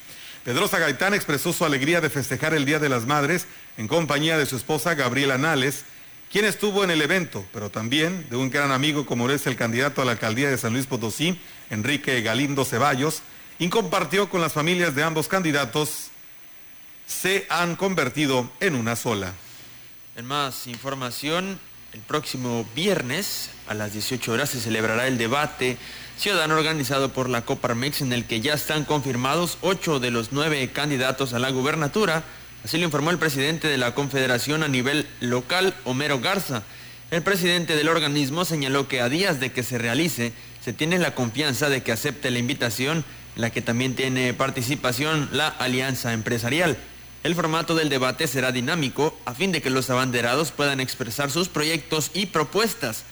Pedrosa 0.43 0.79
Gaitán 0.79 1.13
expresó 1.13 1.53
su 1.53 1.65
alegría 1.65 2.01
de 2.01 2.09
festejar 2.09 2.53
el 2.53 2.65
Día 2.65 2.79
de 2.79 2.89
las 2.89 3.05
Madres 3.05 3.45
en 3.77 3.87
compañía 3.87 4.37
de 4.37 4.45
su 4.45 4.55
esposa 4.55 4.95
Gabriela 4.95 5.37
Nales, 5.37 5.83
quien 6.31 6.45
estuvo 6.45 6.83
en 6.83 6.91
el 6.91 7.01
evento, 7.01 7.45
pero 7.51 7.69
también 7.69 8.25
de 8.29 8.35
un 8.35 8.49
gran 8.49 8.71
amigo 8.71 9.05
como 9.05 9.29
es 9.29 9.47
el 9.47 9.55
candidato 9.55 10.01
a 10.01 10.05
la 10.05 10.11
alcaldía 10.11 10.49
de 10.49 10.57
San 10.57 10.73
Luis 10.73 10.85
Potosí, 10.85 11.39
Enrique 11.69 12.21
Galindo 12.21 12.65
Ceballos, 12.65 13.21
y 13.57 13.67
compartió 13.69 14.29
con 14.29 14.41
las 14.41 14.53
familias 14.53 14.95
de 14.95 15.03
ambos 15.03 15.27
candidatos, 15.27 16.09
se 17.05 17.45
han 17.49 17.75
convertido 17.75 18.49
en 18.59 18.75
una 18.75 18.95
sola. 18.95 19.33
En 20.19 20.25
más 20.25 20.67
información, 20.67 21.57
el 21.93 22.01
próximo 22.01 22.67
viernes 22.75 23.51
a 23.69 23.73
las 23.73 23.93
18 23.93 24.33
horas 24.33 24.49
se 24.49 24.59
celebrará 24.59 25.07
el 25.07 25.17
debate 25.17 25.77
ciudadano 26.17 26.55
organizado 26.55 27.13
por 27.13 27.29
la 27.29 27.43
Coparmex 27.43 28.01
en 28.01 28.11
el 28.11 28.25
que 28.25 28.41
ya 28.41 28.53
están 28.53 28.83
confirmados 28.83 29.57
ocho 29.61 30.01
de 30.01 30.11
los 30.11 30.33
nueve 30.33 30.69
candidatos 30.73 31.31
a 31.31 31.39
la 31.39 31.51
gubernatura. 31.51 32.25
Así 32.65 32.77
lo 32.77 32.83
informó 32.83 33.11
el 33.11 33.17
presidente 33.17 33.69
de 33.69 33.77
la 33.77 33.95
Confederación 33.95 34.61
a 34.61 34.67
nivel 34.67 35.07
local, 35.21 35.73
Homero 35.85 36.19
Garza. 36.19 36.63
El 37.11 37.21
presidente 37.21 37.77
del 37.77 37.87
organismo 37.87 38.43
señaló 38.43 38.89
que 38.89 38.99
a 38.99 39.07
días 39.07 39.39
de 39.39 39.53
que 39.53 39.63
se 39.63 39.77
realice, 39.77 40.33
se 40.59 40.73
tiene 40.73 40.99
la 40.99 41.15
confianza 41.15 41.69
de 41.69 41.81
que 41.81 41.93
acepte 41.93 42.29
la 42.29 42.39
invitación, 42.39 43.05
en 43.37 43.41
la 43.41 43.51
que 43.51 43.61
también 43.61 43.95
tiene 43.95 44.33
participación 44.33 45.29
la 45.31 45.47
Alianza 45.47 46.11
Empresarial. 46.11 46.77
El 47.21 47.35
formato 47.35 47.75
del 47.75 47.89
debate 47.89 48.27
será 48.27 48.53
dinámico 48.53 49.17
a 49.25 49.33
fin 49.33 49.51
de 49.51 49.61
que 49.61 49.69
los 49.69 49.89
abanderados 49.89 50.51
puedan 50.51 50.79
expresar 50.79 51.31
sus 51.31 51.49
proyectos 51.49 52.11
y 52.13 52.27
propuestas. 52.27 53.03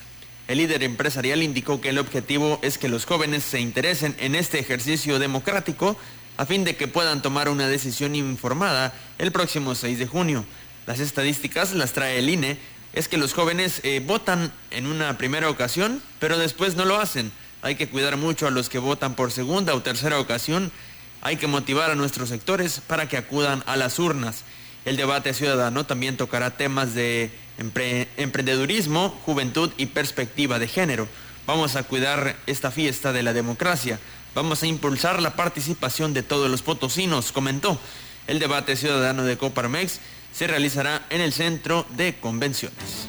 El 0.47 0.59
líder 0.59 0.83
empresarial 0.83 1.43
indicó 1.43 1.81
que 1.81 1.89
el 1.89 1.97
objetivo 1.97 2.57
es 2.61 2.77
que 2.77 2.87
los 2.87 3.05
jóvenes 3.05 3.43
se 3.43 3.59
interesen 3.59 4.15
en 4.19 4.35
este 4.35 4.59
ejercicio 4.59 5.19
democrático 5.19 5.97
a 6.37 6.45
fin 6.45 6.63
de 6.63 6.77
que 6.77 6.87
puedan 6.87 7.21
tomar 7.21 7.49
una 7.49 7.67
decisión 7.67 8.15
informada 8.15 8.93
el 9.17 9.33
próximo 9.33 9.75
6 9.75 9.99
de 9.99 10.07
junio. 10.07 10.45
Las 10.85 11.01
estadísticas 11.01 11.73
las 11.73 11.91
trae 11.91 12.19
el 12.19 12.29
INE, 12.29 12.57
es 12.93 13.09
que 13.09 13.17
los 13.17 13.33
jóvenes 13.33 13.81
eh, 13.83 14.01
votan 14.05 14.53
en 14.71 14.87
una 14.87 15.17
primera 15.17 15.49
ocasión, 15.49 16.01
pero 16.19 16.37
después 16.37 16.75
no 16.75 16.85
lo 16.85 16.97
hacen. 16.97 17.33
Hay 17.61 17.75
que 17.75 17.89
cuidar 17.89 18.15
mucho 18.15 18.47
a 18.47 18.51
los 18.51 18.69
que 18.69 18.79
votan 18.79 19.15
por 19.15 19.31
segunda 19.31 19.75
o 19.75 19.81
tercera 19.81 20.17
ocasión 20.17 20.71
hay 21.21 21.37
que 21.37 21.47
motivar 21.47 21.91
a 21.91 21.95
nuestros 21.95 22.29
sectores 22.29 22.81
para 22.85 23.07
que 23.07 23.17
acudan 23.17 23.63
a 23.65 23.75
las 23.75 23.99
urnas. 23.99 24.43
El 24.85 24.97
debate 24.97 25.33
ciudadano 25.33 25.85
también 25.85 26.17
tocará 26.17 26.51
temas 26.51 26.93
de 26.93 27.31
emprendedurismo, 27.57 29.09
juventud 29.25 29.71
y 29.77 29.87
perspectiva 29.87 30.59
de 30.59 30.67
género. 30.67 31.07
Vamos 31.45 31.75
a 31.75 31.83
cuidar 31.83 32.37
esta 32.45 32.71
fiesta 32.71 33.11
de 33.13 33.23
la 33.23 33.33
democracia. 33.33 33.99
Vamos 34.35 34.63
a 34.63 34.67
impulsar 34.67 35.21
la 35.21 35.35
participación 35.35 36.13
de 36.13 36.23
todos 36.23 36.49
los 36.49 36.61
potosinos, 36.61 37.31
comentó. 37.31 37.79
El 38.27 38.39
debate 38.39 38.75
ciudadano 38.75 39.23
de 39.23 39.37
Coparmex 39.37 39.99
se 40.33 40.47
realizará 40.47 41.05
en 41.09 41.21
el 41.21 41.33
centro 41.33 41.85
de 41.95 42.19
convenciones. 42.19 43.07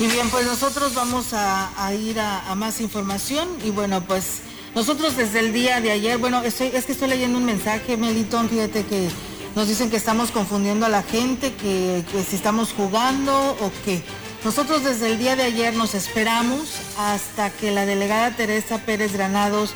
Y 0.00 0.08
bien, 0.08 0.28
pues 0.30 0.44
nosotros 0.44 0.94
vamos 0.94 1.28
a, 1.32 1.94
ir 1.94 2.18
a 2.20 2.54
más 2.54 2.80
información 2.80 3.48
y 3.64 3.70
bueno, 3.70 4.02
pues 4.02 4.40
nosotros 4.76 5.16
desde 5.16 5.40
el 5.40 5.54
día 5.54 5.80
de 5.80 5.90
ayer, 5.90 6.18
bueno, 6.18 6.42
es 6.42 6.56
que 6.56 6.92
estoy 6.92 7.08
leyendo 7.08 7.38
un 7.38 7.46
mensaje, 7.46 7.96
Melitón, 7.96 8.50
fíjate 8.50 8.84
que 8.84 9.08
nos 9.54 9.68
dicen 9.68 9.88
que 9.88 9.96
estamos 9.96 10.30
confundiendo 10.30 10.84
a 10.84 10.90
la 10.90 11.02
gente, 11.02 11.54
que, 11.54 12.04
si 12.28 12.36
estamos 12.36 12.74
jugando 12.74 13.56
o 13.58 13.72
qué. 13.86 14.02
Nosotros 14.44 14.84
desde 14.84 15.10
el 15.10 15.18
día 15.18 15.34
de 15.34 15.44
ayer 15.44 15.72
nos 15.72 15.94
esperamos 15.94 16.74
hasta 16.98 17.48
que 17.48 17.70
la 17.70 17.86
delegada 17.86 18.36
Teresa 18.36 18.76
Pérez 18.76 19.14
Granados 19.14 19.72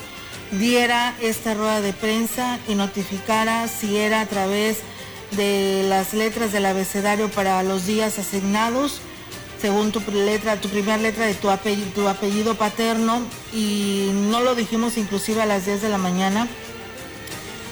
diera 0.51 1.15
esta 1.19 1.55
rueda 1.55 1.81
de 1.81 1.93
prensa 1.93 2.59
y 2.67 2.75
notificara 2.75 3.67
si 3.69 3.97
era 3.97 4.21
a 4.21 4.27
través 4.27 4.77
de 5.31 5.83
las 5.89 6.13
letras 6.13 6.51
del 6.51 6.67
abecedario 6.67 7.27
para 7.31 7.63
los 7.63 7.87
días 7.87 8.19
asignados 8.19 9.01
según 9.59 9.91
tu 9.91 9.99
letra, 10.11 10.61
tu 10.61 10.69
primera 10.69 10.97
letra 10.97 11.25
de 11.25 11.33
tu 11.33 11.49
apellido 11.49 12.53
paterno 12.53 13.21
y 13.53 14.09
no 14.13 14.41
lo 14.41 14.55
dijimos 14.55 14.97
inclusive 14.97 15.41
a 15.41 15.45
las 15.45 15.65
10 15.65 15.81
de 15.81 15.89
la 15.89 15.97
mañana. 15.97 16.47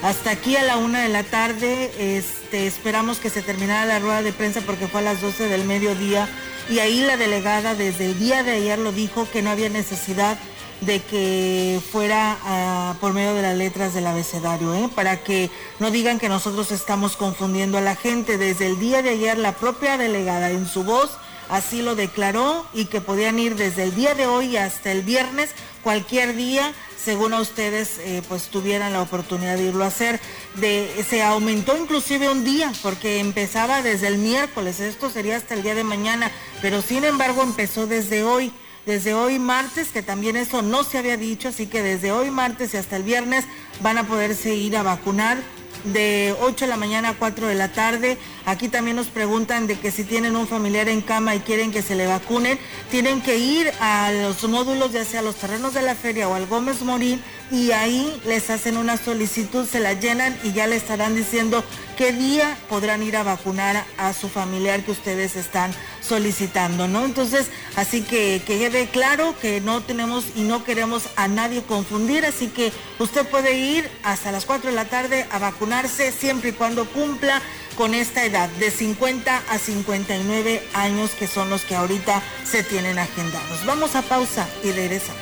Hasta 0.02 0.32
aquí 0.32 0.56
a 0.56 0.64
la 0.64 0.78
una 0.78 1.02
de 1.02 1.10
la 1.10 1.24
tarde, 1.24 1.92
este, 2.18 2.68
esperamos 2.68 3.20
que 3.20 3.30
se 3.30 3.42
terminara 3.42 3.86
la 3.86 4.00
rueda 4.00 4.22
de 4.22 4.32
prensa 4.32 4.62
porque 4.62 4.88
fue 4.88 5.02
a 5.02 5.04
las 5.04 5.22
12 5.22 5.48
del 5.48 5.66
mediodía 5.66 6.28
y 6.70 6.80
ahí 6.80 7.02
la 7.02 7.18
delegada 7.18 7.76
desde 7.76 8.06
el 8.06 8.20
día 8.20 8.44
de 8.44 8.52
ayer 8.52 8.80
lo 8.80 8.92
dijo 8.92 9.28
que 9.30 9.42
no 9.42 9.50
había 9.50 9.70
necesidad 9.70 10.38
de 10.82 11.02
que 11.02 11.82
fuera 11.92 12.38
ah, 12.44 12.96
por 13.02 13.12
medio 13.12 13.34
de 13.34 13.42
las 13.42 13.58
letras 13.58 13.94
del 13.94 14.08
abecedario, 14.08 14.74
¿eh? 14.74 14.90
para 14.96 15.18
que 15.18 15.50
no 15.80 15.92
digan 15.92 16.20
que 16.20 16.30
nosotros 16.30 16.72
estamos 16.72 17.18
confundiendo 17.18 17.78
a 17.78 17.82
la 17.82 17.96
gente. 17.96 18.38
Desde 18.38 18.68
el 18.68 18.80
día 18.80 19.02
de 19.02 19.10
ayer 19.10 19.38
la 19.38 19.56
propia 19.56 19.98
delegada 19.98 20.52
en 20.52 20.66
su 20.66 20.84
voz 20.84 21.12
así 21.50 21.82
lo 21.82 21.96
declaró 21.96 22.66
y 22.74 22.86
que 22.86 23.02
podían 23.02 23.40
ir 23.40 23.56
desde 23.56 23.84
el 23.84 23.96
día 23.96 24.14
de 24.14 24.28
hoy 24.28 24.56
hasta 24.56 24.92
el 24.92 25.02
viernes, 25.02 25.50
cualquier 25.84 26.36
día, 26.36 26.74
según 26.98 27.34
a 27.34 27.42
ustedes 27.42 27.98
eh, 28.00 28.22
pues 28.28 28.50
tuvieran 28.50 28.94
la 28.94 29.02
oportunidad 29.02 29.58
de 29.58 29.68
irlo 29.68 29.84
a 29.84 29.88
hacer. 29.88 30.20
De, 30.56 30.90
se 31.08 31.24
aumentó 31.24 31.78
inclusive 31.78 32.30
un 32.30 32.44
día 32.44 32.72
porque 32.82 33.20
empezaba 33.20 33.82
desde 33.82 34.08
el 34.08 34.18
miércoles, 34.18 34.80
esto 34.80 35.10
sería 35.10 35.38
hasta 35.38 35.54
el 35.54 35.64
día 35.64 35.76
de 35.76 35.84
mañana, 35.84 36.32
pero 36.62 36.82
sin 36.82 37.04
embargo 37.04 37.44
empezó 37.44 37.88
desde 37.88 38.24
hoy 38.24 38.52
desde 38.86 39.14
hoy 39.14 39.38
martes, 39.38 39.90
que 39.90 40.02
también 40.02 40.36
eso 40.36 40.64
no 40.64 40.84
se 40.84 40.98
había 40.98 41.16
dicho, 41.16 41.50
así 41.50 41.68
que 41.68 41.84
desde 41.84 42.12
hoy 42.12 42.32
martes 42.32 42.74
y 42.74 42.78
hasta 42.78 42.96
el 42.96 43.04
viernes 43.04 43.46
van 43.82 44.00
a 44.00 44.08
poderse 44.08 44.56
ir 44.56 44.76
a 44.76 44.84
vacunar 44.84 45.38
de 45.84 46.36
8 46.42 46.66
de 46.66 46.70
la 46.70 46.78
mañana 46.78 47.10
a 47.10 47.14
4 47.14 47.48
de 47.48 47.56
la 47.56 47.72
tarde. 47.72 48.18
Aquí 48.46 48.70
también 48.70 48.96
nos 48.96 49.08
preguntan 49.08 49.68
de 49.68 49.80
que 49.80 49.92
si 49.92 50.04
tienen 50.04 50.36
un 50.36 50.48
familiar 50.48 50.90
en 50.90 51.02
cama 51.02 51.36
y 51.36 51.40
quieren 51.40 51.72
que 51.72 51.82
se 51.82 51.96
le 51.96 52.08
vacunen, 52.08 52.60
tienen 52.90 53.22
que 53.22 53.38
ir 53.38 53.72
a 53.80 54.12
los 54.12 54.44
módulos, 54.48 54.92
ya 54.92 55.06
sea 55.06 55.20
a 55.20 55.24
los 55.24 55.36
terrenos 55.36 55.74
de 55.74 55.82
la 55.82 55.96
feria 55.96 56.28
o 56.28 56.34
al 56.34 56.48
Gómez 56.48 56.82
Morín, 56.82 57.22
y 57.52 57.72
ahí 57.72 58.20
les 58.26 58.50
hacen 58.50 58.78
una 58.78 58.98
solicitud, 58.98 59.68
se 59.68 59.80
la 59.80 59.94
llenan 59.94 60.38
y 60.44 60.54
ya 60.54 60.68
le 60.68 60.76
estarán 60.76 61.16
diciendo 61.16 61.64
qué 61.98 62.14
día 62.14 62.58
podrán 62.70 63.04
ir 63.04 63.18
a 63.18 63.24
vacunar 63.24 63.84
a 63.98 64.14
su 64.14 64.30
familiar 64.30 64.82
que 64.84 64.92
ustedes 64.92 65.36
están 65.36 65.72
solicitando, 66.02 66.88
¿no? 66.88 67.06
Entonces, 67.06 67.48
así 67.76 68.02
que, 68.02 68.42
que 68.46 68.60
quede 68.60 68.88
claro 68.88 69.36
que 69.42 69.62
no 69.62 69.82
tenemos 69.82 70.26
y 70.36 70.42
no 70.42 70.64
queremos 70.64 71.10
a 71.16 71.28
nadie 71.28 71.62
confundir, 71.64 72.26
así 72.26 72.48
que 72.48 72.72
usted 73.00 73.28
puede 73.28 73.58
ir 73.58 73.90
hasta 74.04 74.32
las 74.32 74.46
4 74.46 74.70
de 74.70 74.76
la 74.76 74.86
tarde 74.86 75.26
a 75.32 75.40
vacunarse 75.40 76.12
siempre 76.12 76.50
y 76.50 76.54
cuando 76.54 76.86
cumpla 76.86 77.42
con 77.76 77.94
esta 77.94 78.26
edad 78.26 78.50
de 78.60 78.72
50 78.72 79.44
a 79.50 79.58
59 79.58 80.68
años 80.74 81.12
que 81.12 81.28
son 81.28 81.50
los 81.50 81.64
que 81.64 81.76
ahorita 81.76 82.22
se 82.44 82.64
tienen 82.64 83.00
agendados. 83.00 83.66
Vamos 83.66 83.96
a 83.96 84.02
pausa 84.02 84.48
y 84.64 84.72
regresamos. 84.72 85.22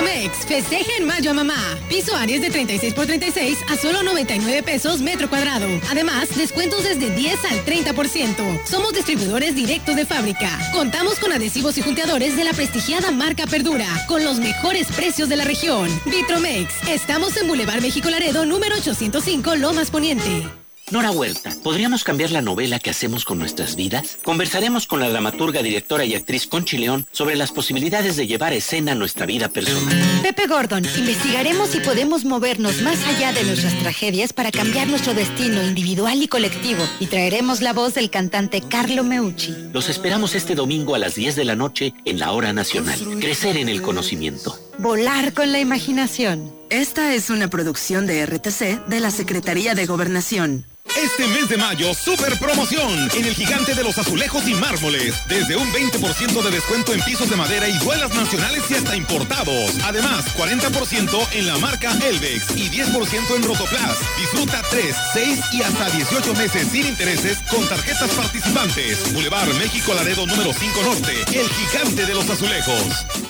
Vitromex, 0.00 0.46
festeja 0.46 0.92
en 0.98 1.06
mayo 1.06 1.30
a 1.30 1.34
mamá. 1.34 1.78
Piso 1.88 2.16
Aries 2.16 2.40
de 2.40 2.50
36 2.50 2.94
por 2.94 3.06
36 3.06 3.58
a 3.68 3.76
solo 3.76 4.02
99 4.02 4.62
pesos 4.62 5.00
metro 5.00 5.28
cuadrado. 5.28 5.66
Además, 5.90 6.34
descuentos 6.36 6.84
desde 6.84 7.10
10 7.10 7.44
al 7.44 7.64
30%. 7.66 8.64
Somos 8.64 8.94
distribuidores 8.94 9.54
directos 9.54 9.96
de 9.96 10.06
fábrica. 10.06 10.58
Contamos 10.72 11.18
con 11.18 11.32
adhesivos 11.32 11.76
y 11.76 11.82
junteadores 11.82 12.36
de 12.36 12.44
la 12.44 12.54
prestigiada 12.54 13.10
marca 13.10 13.46
Perdura, 13.46 13.88
con 14.08 14.24
los 14.24 14.38
mejores 14.38 14.86
precios 14.88 15.28
de 15.28 15.36
la 15.36 15.44
región. 15.44 15.88
Vitromex, 16.06 16.72
estamos 16.88 17.36
en 17.36 17.48
Boulevard 17.48 17.82
México 17.82 18.08
Laredo, 18.08 18.46
número 18.46 18.76
805, 18.76 19.56
Lomas 19.56 19.90
Poniente. 19.90 20.59
Nora 20.90 21.12
Huerta, 21.12 21.52
¿podríamos 21.62 22.02
cambiar 22.02 22.32
la 22.32 22.42
novela 22.42 22.80
que 22.80 22.90
hacemos 22.90 23.24
con 23.24 23.38
nuestras 23.38 23.76
vidas? 23.76 24.18
Conversaremos 24.24 24.88
con 24.88 24.98
la 24.98 25.08
dramaturga, 25.08 25.62
directora 25.62 26.04
y 26.04 26.16
actriz 26.16 26.48
Conchi 26.48 26.78
León 26.78 27.06
sobre 27.12 27.36
las 27.36 27.52
posibilidades 27.52 28.16
de 28.16 28.26
llevar 28.26 28.52
a 28.52 28.56
escena 28.56 28.96
nuestra 28.96 29.24
vida 29.24 29.48
personal. 29.48 29.96
Pepe 30.22 30.48
Gordon, 30.48 30.84
investigaremos 30.98 31.70
si 31.70 31.78
podemos 31.78 32.24
movernos 32.24 32.82
más 32.82 32.98
allá 33.06 33.32
de 33.32 33.44
nuestras 33.44 33.78
tragedias 33.78 34.32
para 34.32 34.50
cambiar 34.50 34.88
nuestro 34.88 35.14
destino 35.14 35.62
individual 35.62 36.20
y 36.20 36.26
colectivo 36.26 36.82
y 36.98 37.06
traeremos 37.06 37.60
la 37.60 37.72
voz 37.72 37.94
del 37.94 38.10
cantante 38.10 38.60
Carlo 38.60 39.04
Meucci. 39.04 39.54
Los 39.72 39.88
esperamos 39.88 40.34
este 40.34 40.56
domingo 40.56 40.96
a 40.96 40.98
las 40.98 41.14
10 41.14 41.36
de 41.36 41.44
la 41.44 41.54
noche 41.54 41.94
en 42.04 42.18
la 42.18 42.32
hora 42.32 42.52
nacional. 42.52 42.98
Crecer 43.20 43.56
en 43.56 43.68
el 43.68 43.80
conocimiento. 43.80 44.58
Volar 44.78 45.34
con 45.34 45.52
la 45.52 45.60
imaginación. 45.60 46.59
Esta 46.70 47.14
es 47.14 47.30
una 47.30 47.50
producción 47.50 48.06
de 48.06 48.24
RTC 48.24 48.86
de 48.86 49.00
la 49.00 49.10
Secretaría 49.10 49.74
de 49.74 49.86
Gobernación. 49.86 50.66
Este 50.96 51.26
mes 51.26 51.48
de 51.48 51.56
mayo, 51.56 51.92
super 51.94 52.38
promoción 52.38 53.10
en 53.12 53.24
el 53.24 53.34
gigante 53.34 53.74
de 53.74 53.82
los 53.82 53.98
azulejos 53.98 54.46
y 54.46 54.54
mármoles. 54.54 55.16
Desde 55.28 55.56
un 55.56 55.68
20% 55.72 56.42
de 56.42 56.50
descuento 56.52 56.94
en 56.94 57.02
pisos 57.02 57.28
de 57.28 57.34
madera 57.34 57.68
y 57.68 57.76
duelas 57.78 58.14
nacionales 58.14 58.70
y 58.70 58.74
hasta 58.74 58.94
importados. 58.94 59.78
Además, 59.82 60.24
40% 60.36 61.28
en 61.32 61.46
la 61.48 61.58
marca 61.58 61.90
Elvex 62.06 62.56
y 62.56 62.70
10% 62.70 63.34
en 63.34 63.42
Rotoplas. 63.42 63.98
Disfruta 64.16 64.62
3, 64.70 64.96
6 65.12 65.40
y 65.52 65.62
hasta 65.62 65.90
18 65.90 66.34
meses 66.34 66.68
sin 66.70 66.86
intereses 66.86 67.38
con 67.50 67.68
tarjetas 67.68 68.10
participantes. 68.12 69.12
Boulevard 69.12 69.52
México 69.54 69.92
Laredo 69.92 70.24
número 70.24 70.52
5 70.52 70.82
Norte, 70.84 71.12
el 71.36 71.48
gigante 71.48 72.06
de 72.06 72.14
los 72.14 72.30
azulejos. 72.30 73.29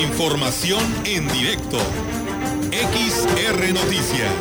Información 0.00 0.82
en 1.04 1.28
directo. 1.28 1.78
XR 2.70 3.72
Noticias. 3.72 4.32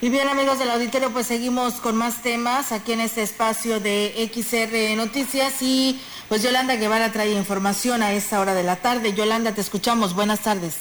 Y 0.00 0.08
bien 0.08 0.28
amigos 0.28 0.58
del 0.58 0.70
auditorio, 0.70 1.10
pues 1.10 1.26
seguimos 1.26 1.74
con 1.74 1.96
más 1.96 2.22
temas 2.22 2.72
aquí 2.72 2.92
en 2.92 3.00
este 3.00 3.22
espacio 3.22 3.80
de 3.80 4.30
XR 4.32 4.96
Noticias 4.96 5.62
y 5.62 5.98
pues 6.28 6.42
Yolanda 6.42 6.76
Guevara 6.76 7.12
trae 7.12 7.32
información 7.32 8.02
a 8.02 8.12
esta 8.12 8.40
hora 8.40 8.54
de 8.54 8.62
la 8.62 8.76
tarde. 8.76 9.14
Yolanda, 9.14 9.54
te 9.54 9.60
escuchamos. 9.60 10.14
Buenas 10.14 10.40
tardes. 10.40 10.76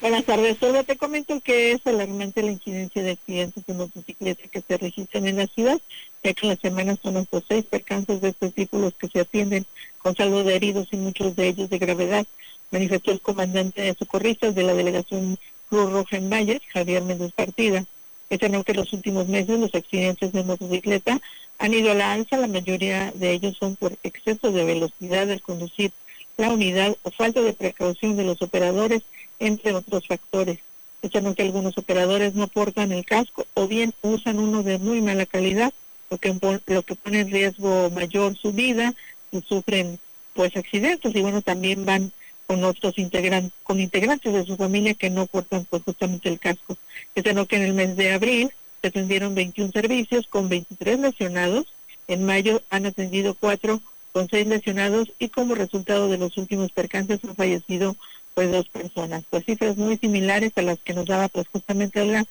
Buenas 0.00 0.24
tardes. 0.24 0.56
Solo 0.58 0.84
te 0.84 0.96
comento 0.96 1.40
que 1.40 1.72
es 1.72 1.84
alarmante 1.84 2.42
la 2.42 2.52
incidencia 2.52 3.02
de 3.02 3.12
accidentes 3.12 3.66
de 3.66 3.74
motocicletas 3.74 4.48
que 4.50 4.60
se 4.60 4.76
registran 4.76 5.26
en 5.26 5.36
la 5.38 5.46
ciudad, 5.48 5.80
que 6.22 6.34
en 6.42 6.48
la 6.48 6.56
semana 6.56 6.96
son 7.02 7.16
hasta 7.16 7.40
seis 7.46 7.64
percances 7.64 8.20
de 8.20 8.30
estos 8.30 8.54
tipo 8.54 8.78
los 8.78 8.94
que 8.94 9.08
se 9.08 9.20
atienden 9.20 9.66
con 9.98 10.16
saldo 10.16 10.44
de 10.44 10.56
heridos 10.56 10.88
y 10.92 10.96
muchos 10.96 11.36
de 11.36 11.48
ellos 11.48 11.70
de 11.70 11.78
gravedad, 11.78 12.26
manifestó 12.70 13.10
el 13.10 13.20
comandante 13.20 13.82
de 13.82 13.94
socorristas 13.94 14.54
de 14.54 14.62
la 14.62 14.74
delegación 14.74 15.38
Cruz 15.68 15.90
Roja 15.90 16.16
en 16.16 16.60
Javier 16.72 17.02
Méndez 17.02 17.32
Partida. 17.32 17.84
Mencionó 18.30 18.62
que 18.62 18.72
en 18.72 18.78
los 18.78 18.92
últimos 18.92 19.28
meses 19.28 19.58
los 19.58 19.74
accidentes 19.74 20.32
de 20.32 20.44
motocicleta 20.44 21.20
han 21.58 21.74
ido 21.74 21.90
a 21.90 21.94
la 21.94 22.12
alza, 22.12 22.36
la 22.36 22.46
mayoría 22.46 23.12
de 23.14 23.32
ellos 23.32 23.56
son 23.58 23.76
por 23.76 23.96
exceso 24.02 24.52
de 24.52 24.64
velocidad 24.64 25.30
al 25.30 25.42
conducir 25.42 25.92
la 26.36 26.50
unidad 26.50 26.96
o 27.02 27.10
falta 27.10 27.40
de 27.40 27.52
precaución 27.52 28.16
de 28.16 28.24
los 28.24 28.40
operadores, 28.42 29.02
entre 29.38 29.72
otros 29.74 30.06
factores. 30.06 30.58
Mencionó 31.02 31.34
que 31.34 31.42
algunos 31.42 31.76
operadores 31.78 32.34
no 32.34 32.48
portan 32.48 32.92
el 32.92 33.04
casco 33.04 33.46
o 33.54 33.66
bien 33.66 33.92
usan 34.02 34.38
uno 34.38 34.62
de 34.62 34.78
muy 34.78 35.00
mala 35.00 35.26
calidad, 35.26 35.72
lo 36.10 36.18
que, 36.18 36.34
lo 36.66 36.82
que 36.82 36.94
pone 36.94 37.20
en 37.20 37.30
riesgo 37.30 37.90
mayor 37.90 38.36
su 38.36 38.52
vida 38.52 38.94
y 39.30 39.40
sufren 39.42 39.98
pues 40.34 40.56
accidentes 40.56 41.14
y 41.14 41.20
bueno 41.20 41.42
también 41.42 41.84
van 41.84 42.12
con 42.46 42.64
otros 42.64 42.96
integrantes, 42.98 43.52
con 43.62 43.78
integrantes 43.78 44.32
de 44.32 44.44
su 44.44 44.56
familia 44.56 44.94
que 44.94 45.10
no 45.10 45.26
portan 45.26 45.66
pues 45.66 45.82
justamente 45.82 46.30
el 46.30 46.38
casco. 46.38 46.78
Mencionó 47.14 47.46
que 47.46 47.56
en 47.56 47.62
el 47.62 47.74
mes 47.74 47.96
de 47.96 48.12
abril 48.12 48.50
se 48.80 48.88
atendieron 48.88 49.34
21 49.34 49.70
servicios 49.72 50.26
con 50.28 50.48
23 50.48 50.98
lesionados, 50.98 51.66
en 52.06 52.24
mayo 52.24 52.62
han 52.70 52.86
atendido 52.86 53.34
4 53.34 53.82
con 54.12 54.28
6 54.30 54.46
lesionados 54.46 55.12
y 55.18 55.28
como 55.28 55.54
resultado 55.54 56.08
de 56.08 56.16
los 56.16 56.38
últimos 56.38 56.72
percances 56.72 57.20
han 57.22 57.36
fallecido 57.36 57.96
pues 58.34 58.50
dos 58.50 58.68
personas. 58.68 59.24
Pues 59.28 59.44
cifras 59.44 59.76
muy 59.76 59.98
similares 59.98 60.52
a 60.56 60.62
las 60.62 60.78
que 60.78 60.94
nos 60.94 61.06
daba 61.06 61.28
pues 61.28 61.48
justamente 61.48 62.04
la, 62.06 62.24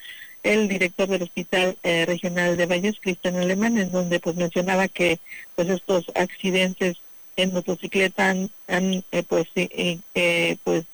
el 0.43 0.67
director 0.67 1.07
del 1.07 1.23
Hospital 1.23 1.77
eh, 1.83 2.05
Regional 2.05 2.57
de 2.57 2.65
Valles, 2.65 2.99
Cristian 3.01 3.35
Alemán, 3.37 3.77
en 3.77 3.91
donde 3.91 4.19
pues 4.19 4.35
mencionaba 4.35 4.87
que 4.87 5.19
pues 5.55 5.69
estos 5.69 6.11
accidentes 6.15 6.97
en 7.37 7.53
motocicleta 7.53 8.29
han, 8.29 8.49
han 8.67 9.03
eh, 9.11 9.23
pues 9.23 9.47
eh, 9.55 9.99
eh, 10.15 10.57
pues 10.63 10.85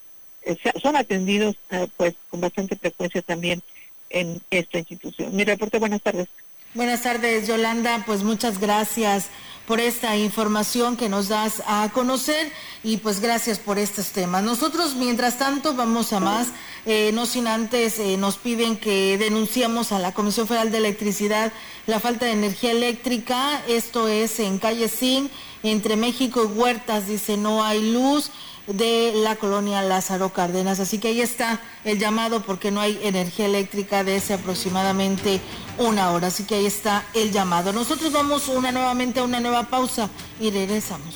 son 0.82 0.98
atendidos 0.98 1.56
pues 1.96 2.16
con 2.30 2.42
bastante 2.42 2.76
frecuencia 2.76 3.22
también 3.22 3.64
en 4.10 4.42
esta 4.52 4.78
institución. 4.78 5.34
Mi 5.34 5.46
reporte, 5.46 5.80
buenas 5.80 6.02
tardes. 6.02 6.28
Buenas 6.74 7.02
tardes, 7.02 7.48
Yolanda. 7.48 8.04
Pues 8.06 8.24
muchas 8.24 8.60
gracias 8.60 9.30
por 9.68 9.80
esta 9.80 10.18
información 10.18 10.98
que 10.98 11.10
nos 11.10 11.30
das 11.30 11.64
a 11.66 11.90
conocer 11.94 12.52
y 12.84 12.98
pues 12.98 13.22
gracias 13.22 13.60
por 13.60 13.80
estos 13.80 14.08
temas. 14.08 14.44
Nosotros, 14.44 14.96
mientras 14.96 15.38
tanto, 15.38 15.74
vamos 15.74 16.12
a 16.12 16.20
más, 16.20 16.50
eh, 16.86 17.12
no 17.14 17.26
sin 17.26 17.48
antes 17.48 17.98
eh, 18.00 18.18
nos 18.18 18.36
piden 18.36 18.76
que 18.78 19.18
denunciamos 19.18 19.92
a 19.92 20.00
la 20.00 20.14
Comisión 20.14 20.48
Federal 20.48 20.72
de 20.72 20.80
Electricidad 20.80 21.54
la 21.88 22.00
falta 22.00 22.26
de 22.26 22.34
energía 22.34 22.72
eléctrica. 22.72 23.62
Esto 23.68 24.08
es 24.08 24.40
en 24.40 24.60
calle 24.60 24.90
Sin, 24.90 25.30
entre 25.64 25.96
México 25.96 26.44
y 26.44 26.58
Huertas, 26.58 27.08
dice 27.08 27.38
no 27.38 27.64
hay 27.64 27.94
luz 27.94 28.32
de 28.68 29.14
la 29.16 29.36
colonia 29.36 29.82
Lázaro 29.82 30.30
Cárdenas. 30.30 30.80
Así 30.80 31.00
que 31.00 31.10
ahí 31.10 31.22
está 31.22 31.60
el 31.84 32.00
llamado 32.00 32.42
porque 32.42 32.72
no 32.72 32.82
hay 32.82 33.00
energía 33.04 33.46
eléctrica 33.46 34.04
desde 34.04 34.36
aproximadamente 34.36 35.42
una 35.78 36.12
hora. 36.12 36.28
Así 36.28 36.44
que 36.44 36.56
ahí 36.56 36.66
está 36.66 37.06
el 37.14 37.32
llamado. 37.32 37.74
Nosotros 37.74 38.12
vamos 38.12 38.48
una 38.48 38.72
nuevamente 38.72 39.20
a 39.20 39.24
una 39.24 39.40
nueva 39.40 39.64
pausa 39.64 40.10
y 40.40 40.52
regresamos. 40.52 41.16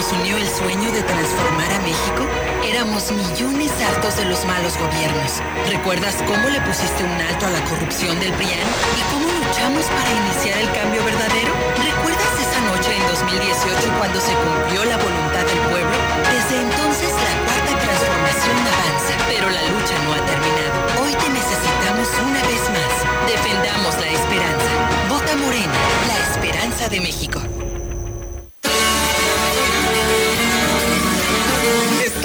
Nos 0.00 0.12
unió 0.12 0.38
el 0.38 0.48
sueño 0.48 0.90
de 0.92 1.02
transformar 1.02 1.70
a 1.72 1.80
México? 1.80 2.24
Éramos 2.64 3.12
millones 3.12 3.70
hartos 3.84 4.16
de 4.16 4.24
los 4.24 4.46
malos 4.46 4.72
gobiernos. 4.80 5.44
¿Recuerdas 5.68 6.16
cómo 6.24 6.48
le 6.48 6.58
pusiste 6.62 7.04
un 7.04 7.20
alto 7.20 7.44
a 7.44 7.50
la 7.50 7.60
corrupción 7.68 8.18
del 8.18 8.32
PRIAN? 8.32 8.64
¿Y 8.96 9.02
cómo 9.12 9.28
luchamos 9.28 9.84
para 9.92 10.08
iniciar 10.24 10.56
el 10.56 10.72
cambio 10.72 11.04
verdadero? 11.04 11.52
¿Recuerdas 11.84 12.32
esa 12.32 12.60
noche 12.72 12.96
en 12.96 13.04
2018 13.12 13.76
cuando 14.00 14.16
se 14.24 14.32
cumplió 14.40 14.88
la 14.88 14.96
voluntad 14.96 15.44
del 15.44 15.60
pueblo? 15.68 15.96
Desde 16.32 16.56
entonces 16.64 17.12
la 17.12 17.34
cuarta 17.44 17.72
transformación 17.84 18.56
avanza, 18.56 19.14
pero 19.28 19.46
la 19.52 19.64
lucha 19.68 19.94
no 20.00 20.16
ha 20.16 20.22
terminado. 20.24 20.76
Hoy 21.04 21.12
te 21.12 21.28
necesitamos 21.28 22.08
una 22.24 22.40
vez 22.48 22.62
más. 22.72 22.92
Defendamos 23.28 23.92
la 24.00 24.08
esperanza. 24.16 24.70
Vota 25.12 25.36
Morena, 25.44 25.76
la 26.08 26.16
esperanza 26.24 26.88
de 26.88 27.00
México. 27.04 27.59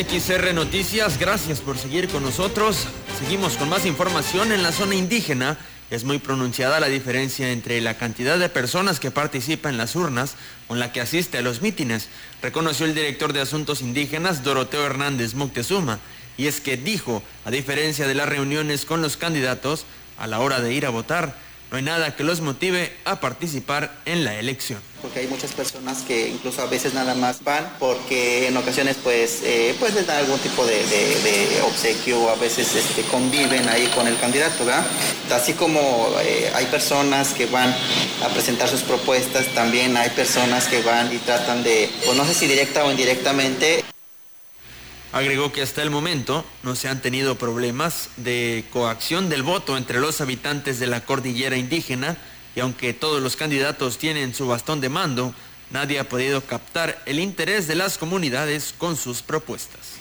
XR 0.00 0.54
Noticias, 0.54 1.18
gracias 1.18 1.60
por 1.60 1.76
seguir 1.76 2.08
con 2.08 2.22
nosotros. 2.22 2.86
Seguimos 3.18 3.58
con 3.58 3.68
más 3.68 3.84
información 3.84 4.50
en 4.50 4.62
la 4.62 4.72
zona 4.72 4.94
indígena. 4.94 5.58
Es 5.90 6.04
muy 6.04 6.18
pronunciada 6.18 6.80
la 6.80 6.86
diferencia 6.86 7.52
entre 7.52 7.82
la 7.82 7.98
cantidad 7.98 8.38
de 8.38 8.48
personas 8.48 8.98
que 8.98 9.10
participan 9.10 9.72
en 9.72 9.78
las 9.78 9.96
urnas 9.96 10.36
con 10.68 10.78
la 10.78 10.90
que 10.92 11.02
asiste 11.02 11.36
a 11.36 11.42
los 11.42 11.60
mítines, 11.60 12.08
reconoció 12.40 12.86
el 12.86 12.94
director 12.94 13.34
de 13.34 13.42
Asuntos 13.42 13.82
Indígenas 13.82 14.42
Doroteo 14.42 14.86
Hernández 14.86 15.34
Moctezuma. 15.34 15.98
Y 16.38 16.46
es 16.46 16.62
que 16.62 16.78
dijo, 16.78 17.22
a 17.44 17.50
diferencia 17.50 18.06
de 18.08 18.14
las 18.14 18.28
reuniones 18.28 18.86
con 18.86 19.02
los 19.02 19.18
candidatos, 19.18 19.84
a 20.18 20.26
la 20.26 20.40
hora 20.40 20.62
de 20.62 20.72
ir 20.72 20.86
a 20.86 20.90
votar, 20.90 21.36
no 21.70 21.76
hay 21.76 21.82
nada 21.82 22.16
que 22.16 22.24
los 22.24 22.40
motive 22.40 22.96
a 23.04 23.20
participar 23.20 24.00
en 24.06 24.24
la 24.24 24.34
elección. 24.38 24.80
Porque 25.00 25.20
hay 25.20 25.26
muchas 25.26 25.52
personas 25.52 26.02
que 26.02 26.28
incluso 26.28 26.62
a 26.62 26.66
veces 26.66 26.94
nada 26.94 27.14
más 27.14 27.42
van 27.42 27.70
porque 27.78 28.48
en 28.48 28.56
ocasiones 28.56 28.96
pues, 29.02 29.40
eh, 29.42 29.74
pues 29.78 29.94
les 29.94 30.06
dan 30.06 30.18
algún 30.18 30.38
tipo 30.38 30.64
de, 30.64 30.80
obsequio 31.66 32.30
a 32.30 32.36
veces 32.36 32.74
este, 32.74 33.02
conviven 33.02 33.68
ahí 33.68 33.86
con 33.94 34.06
el 34.06 34.18
candidato, 34.18 34.64
¿verdad? 34.64 34.84
Así 35.32 35.54
como 35.54 35.80
eh, 36.22 36.50
hay 36.54 36.66
personas 36.66 37.34
que 37.34 37.46
van 37.46 37.74
a 38.24 38.28
presentar 38.28 38.68
sus 38.68 38.82
propuestas, 38.82 39.46
también 39.54 39.96
hay 39.96 40.10
personas 40.10 40.66
que 40.66 40.82
van 40.82 41.12
y 41.12 41.18
tratan 41.18 41.62
de, 41.62 41.90
pues 42.04 42.16
no 42.16 42.24
sé 42.24 42.34
si 42.34 42.46
directa 42.46 42.84
o 42.84 42.90
indirectamente, 42.90 43.84
Agregó 45.12 45.50
que 45.50 45.60
hasta 45.60 45.82
el 45.82 45.90
momento 45.90 46.44
no 46.62 46.76
se 46.76 46.88
han 46.88 47.02
tenido 47.02 47.34
problemas 47.34 48.10
de 48.16 48.64
coacción 48.72 49.28
del 49.28 49.42
voto 49.42 49.76
entre 49.76 49.98
los 49.98 50.20
habitantes 50.20 50.78
de 50.78 50.86
la 50.86 51.04
cordillera 51.04 51.56
indígena 51.56 52.16
y 52.56 52.60
aunque 52.60 52.92
todos 52.92 53.22
los 53.22 53.36
candidatos 53.36 53.98
tienen 53.98 54.34
su 54.34 54.46
bastón 54.46 54.80
de 54.80 54.88
mando, 54.88 55.34
nadie 55.70 55.98
ha 55.98 56.08
podido 56.08 56.40
captar 56.40 57.02
el 57.06 57.20
interés 57.20 57.66
de 57.68 57.76
las 57.76 57.98
comunidades 57.98 58.74
con 58.76 58.96
sus 58.96 59.22
propuestas. 59.22 59.99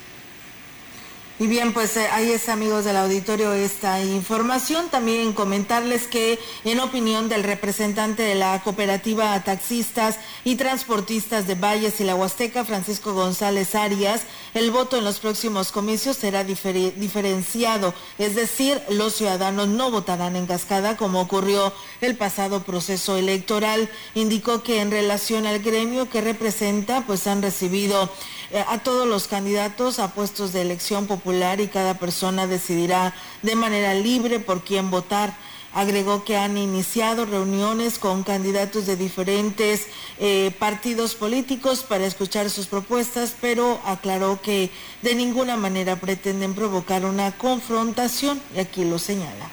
Y 1.42 1.48
bien, 1.48 1.72
pues 1.72 1.96
eh, 1.96 2.06
ahí 2.12 2.32
es 2.32 2.50
amigos 2.50 2.84
del 2.84 2.98
auditorio 2.98 3.54
esta 3.54 4.04
información. 4.04 4.90
También 4.90 5.32
comentarles 5.32 6.06
que 6.06 6.38
en 6.66 6.82
opinión 6.82 7.30
del 7.30 7.44
representante 7.44 8.24
de 8.24 8.36
la 8.36 8.62
cooperativa 8.62 9.42
Taxistas 9.46 10.18
y 10.44 10.58
Transportistas 10.58 11.48
de 11.48 11.56
Valles 11.56 12.02
y 12.02 12.04
la 12.04 12.16
Huasteca, 12.16 12.66
Francisco 12.66 13.14
González 13.14 13.74
Arias, 13.74 14.24
el 14.54 14.72
voto 14.72 14.98
en 14.98 15.06
los 15.06 15.20
próximos 15.20 15.72
comicios 15.72 16.18
será 16.18 16.46
difere- 16.46 16.94
diferenciado, 16.96 17.94
es 18.18 18.36
decir, 18.36 18.82
los 18.90 19.14
ciudadanos 19.14 19.70
no 19.70 19.92
votarán 19.92 20.36
en 20.36 20.46
cascada 20.46 20.98
como 20.98 21.22
ocurrió 21.22 21.72
el 22.02 22.18
pasado 22.18 22.64
proceso 22.64 23.16
electoral. 23.16 23.90
Indicó 24.14 24.62
que 24.62 24.82
en 24.82 24.92
relación 24.92 25.46
al 25.48 25.60
gremio 25.60 26.10
que 26.10 26.20
representa, 26.20 27.06
pues 27.08 27.28
han 27.28 27.42
recibido 27.42 28.10
eh, 28.52 28.66
a 28.68 28.80
todos 28.80 29.08
los 29.08 29.28
candidatos 29.30 30.00
a 30.00 30.14
puestos 30.14 30.52
de 30.52 30.64
elección 30.64 31.08
popular 31.08 31.29
y 31.32 31.68
cada 31.68 31.94
persona 31.94 32.48
decidirá 32.48 33.14
de 33.44 33.56
manera 33.56 33.94
libre 33.94 34.40
por 34.40 34.64
quién 34.64 34.90
votar. 34.90 35.36
Agregó 35.74 36.24
que 36.24 36.36
han 36.36 36.58
iniciado 36.58 37.26
reuniones 37.26 38.00
con 38.00 38.24
candidatos 38.24 38.88
de 38.88 38.96
diferentes 38.96 39.86
eh, 40.18 40.52
partidos 40.58 41.14
políticos 41.14 41.84
para 41.88 42.08
escuchar 42.08 42.50
sus 42.50 42.66
propuestas, 42.66 43.36
pero 43.40 43.80
aclaró 43.86 44.42
que 44.42 44.72
de 45.04 45.14
ninguna 45.14 45.58
manera 45.58 45.96
pretenden 45.98 46.56
provocar 46.56 47.06
una 47.06 47.32
confrontación, 47.34 48.42
y 48.56 48.60
aquí 48.60 48.84
lo 48.84 48.98
señala. 48.98 49.52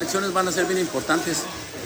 elecciones 0.00 0.32
van 0.32 0.48
a 0.48 0.52
ser 0.52 0.66
bien 0.66 0.80
importantes 0.80 1.44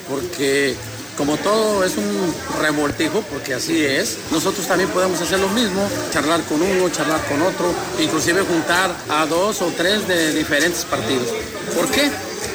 porque 0.08 0.74
como 1.16 1.36
todo 1.36 1.84
es 1.84 1.96
un 1.96 2.34
revoltijo, 2.60 3.22
porque 3.30 3.54
así 3.54 3.84
es, 3.84 4.18
nosotros 4.30 4.66
también 4.66 4.90
podemos 4.90 5.20
hacer 5.20 5.38
lo 5.38 5.48
mismo, 5.48 5.88
charlar 6.12 6.42
con 6.42 6.62
uno, 6.62 6.88
charlar 6.88 7.20
con 7.26 7.42
otro, 7.42 7.74
inclusive 8.00 8.42
juntar 8.42 8.94
a 9.08 9.26
dos 9.26 9.62
o 9.62 9.72
tres 9.76 10.06
de 10.08 10.32
diferentes 10.34 10.84
partidos. 10.84 11.28
¿Por 11.74 11.88
qué? 11.90 12.10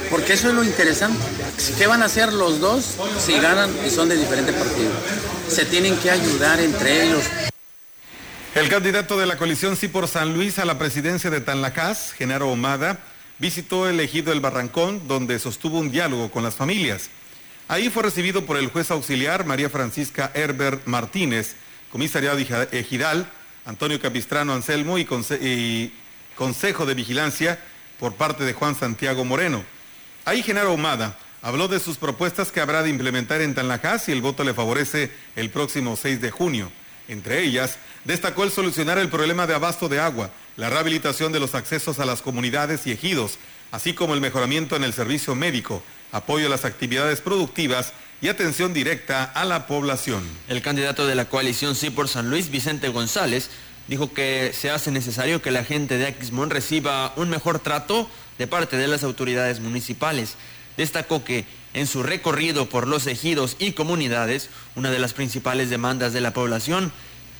Porque 0.09 0.33
eso 0.33 0.49
es 0.49 0.53
lo 0.53 0.63
interesante. 0.63 1.19
¿Qué 1.77 1.87
van 1.87 2.01
a 2.01 2.05
hacer 2.05 2.33
los 2.33 2.59
dos 2.59 2.95
si 3.19 3.39
ganan 3.39 3.69
y 3.85 3.89
son 3.89 4.09
de 4.09 4.15
diferentes 4.15 4.55
partidos? 4.55 4.93
Se 5.49 5.65
tienen 5.65 5.97
que 5.97 6.11
ayudar 6.11 6.59
entre 6.59 7.03
ellos. 7.03 7.23
El 8.55 8.69
candidato 8.69 9.17
de 9.19 9.27
la 9.27 9.37
coalición 9.37 9.75
Sí 9.75 9.87
por 9.87 10.07
San 10.07 10.33
Luis 10.33 10.57
a 10.57 10.65
la 10.65 10.79
presidencia 10.79 11.29
de 11.29 11.41
Tanlacás, 11.41 12.13
Genaro 12.13 12.49
Omada, 12.49 12.99
visitó 13.37 13.87
el 13.87 13.99
ejido 13.99 14.31
El 14.31 14.39
Barrancón, 14.39 15.07
donde 15.07 15.37
sostuvo 15.37 15.77
un 15.77 15.91
diálogo 15.91 16.31
con 16.31 16.43
las 16.43 16.55
familias. 16.55 17.09
Ahí 17.68 17.89
fue 17.89 18.03
recibido 18.03 18.45
por 18.45 18.57
el 18.57 18.68
juez 18.68 18.91
auxiliar 18.91 19.45
María 19.45 19.70
Francisca 19.70 20.32
Herbert 20.34 20.86
Martínez, 20.86 21.55
comisariado 21.91 22.38
ejidal, 22.72 23.30
Antonio 23.65 23.99
Capistrano 23.99 24.53
Anselmo 24.53 24.97
y, 24.97 25.05
conse- 25.05 25.39
y 25.41 25.91
Consejo 26.36 26.86
de 26.86 26.93
Vigilancia 26.93 27.59
por 27.99 28.13
parte 28.13 28.45
de 28.45 28.53
Juan 28.53 28.76
Santiago 28.76 29.26
Moreno. 29.26 29.63
Ahí 30.24 30.43
Genaro 30.43 30.74
Humada 30.74 31.18
habló 31.41 31.68
de 31.68 31.80
sus 31.80 31.97
propuestas 31.97 32.51
que 32.51 32.61
habrá 32.61 32.84
de 32.84 32.89
implementar 32.89 33.41
en 33.41 33.53
Tanlajás 33.53 34.05
si 34.05 34.11
el 34.13 34.22
voto 34.22 34.43
le 34.45 34.53
favorece 34.53 35.11
el 35.36 35.49
próximo 35.49 35.97
6 35.97 36.22
de 36.22 36.32
junio. 36.32 36.72
Entre 37.09 37.43
ellas, 37.43 37.78
destacó 38.05 38.43
el 38.43 38.51
solucionar 38.51 38.97
el 38.97 39.09
problema 39.09 39.47
de 39.47 39.55
abasto 39.55 39.89
de 39.89 39.99
agua, 39.99 40.30
la 40.55 40.70
rehabilitación 40.70 41.32
de 41.34 41.39
los 41.39 41.55
accesos 41.55 41.99
a 41.99 42.05
las 42.05 42.22
comunidades 42.22 42.86
y 42.88 42.91
ejidos, 42.91 43.39
así 43.72 43.93
como 43.93 44.13
el 44.13 44.22
mejoramiento 44.22 44.76
en 44.76 44.84
el 44.84 44.93
servicio 44.93 45.34
médico, 45.36 45.82
apoyo 46.11 46.47
a 46.47 46.49
las 46.49 46.65
actividades 46.65 47.21
productivas 47.21 47.93
y 48.21 48.29
atención 48.29 48.73
directa 48.73 49.23
a 49.23 49.45
la 49.45 49.67
población. 49.67 50.23
El 50.47 50.61
candidato 50.61 51.05
de 51.05 51.15
la 51.15 51.29
coalición 51.29 51.75
Sí 51.75 51.89
por 51.89 52.07
San 52.07 52.29
Luis, 52.29 52.49
Vicente 52.49 52.89
González, 52.89 53.49
dijo 53.87 54.13
que 54.13 54.51
se 54.53 54.69
hace 54.69 54.91
necesario 54.91 55.41
que 55.41 55.51
la 55.51 55.63
gente 55.63 55.97
de 55.97 56.07
Aquismón 56.07 56.49
reciba 56.49 57.13
un 57.15 57.29
mejor 57.29 57.59
trato 57.59 58.09
de 58.37 58.47
parte 58.47 58.77
de 58.77 58.87
las 58.87 59.03
autoridades 59.03 59.59
municipales. 59.59 60.35
Destacó 60.77 61.23
que 61.23 61.45
en 61.73 61.87
su 61.87 62.03
recorrido 62.03 62.69
por 62.69 62.87
los 62.87 63.07
ejidos 63.07 63.55
y 63.59 63.73
comunidades, 63.73 64.49
una 64.75 64.91
de 64.91 64.99
las 64.99 65.13
principales 65.13 65.69
demandas 65.69 66.13
de 66.13 66.21
la 66.21 66.33
población 66.33 66.91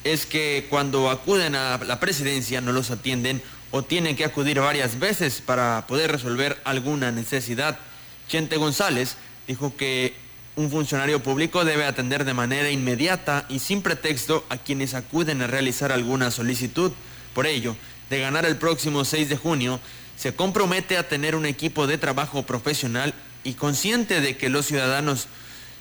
es 0.04 0.26
que 0.26 0.68
cuando 0.70 1.10
acuden 1.10 1.56
a 1.56 1.78
la 1.80 2.00
presidencia 2.00 2.62
no 2.62 2.72
los 2.72 2.92
atienden 2.92 3.42
o 3.72 3.84
tienen 3.84 4.16
que 4.16 4.26
acudir 4.26 4.60
varias 4.60 5.00
veces 5.00 5.42
para 5.42 5.86
poder 5.88 6.12
resolver 6.12 6.58
alguna 6.64 7.12
necesidad. 7.12 7.80
Chente 8.28 8.58
González 8.58 9.16
dijo 9.48 9.76
que 9.76 10.14
un 10.56 10.72
funcionario 10.72 11.22
público 11.22 11.66
debe 11.66 11.86
atender 11.86 12.26
de 12.26 12.34
manera 12.34 12.70
inmediata 12.72 13.46
y 13.48 13.60
sin 13.60 13.82
pretexto 13.82 14.46
a 14.50 14.58
quienes 14.58 14.96
acuden 14.96 15.42
a 15.42 15.48
realizar 15.48 15.92
alguna 15.92 16.32
solicitud. 16.32 16.92
Por 17.34 17.46
ello, 17.46 17.76
de 18.10 18.20
ganar 18.20 18.46
el 18.46 18.58
próximo 18.58 19.06
6 19.06 19.30
de 19.30 19.38
junio, 19.38 19.80
se 20.18 20.34
compromete 20.34 20.98
a 20.98 21.08
tener 21.08 21.36
un 21.36 21.46
equipo 21.46 21.86
de 21.86 22.00
trabajo 22.00 22.44
profesional 22.44 23.14
y 23.44 23.54
consciente 23.54 24.20
de 24.20 24.36
que 24.36 24.50
los 24.50 24.66
ciudadanos 24.66 25.28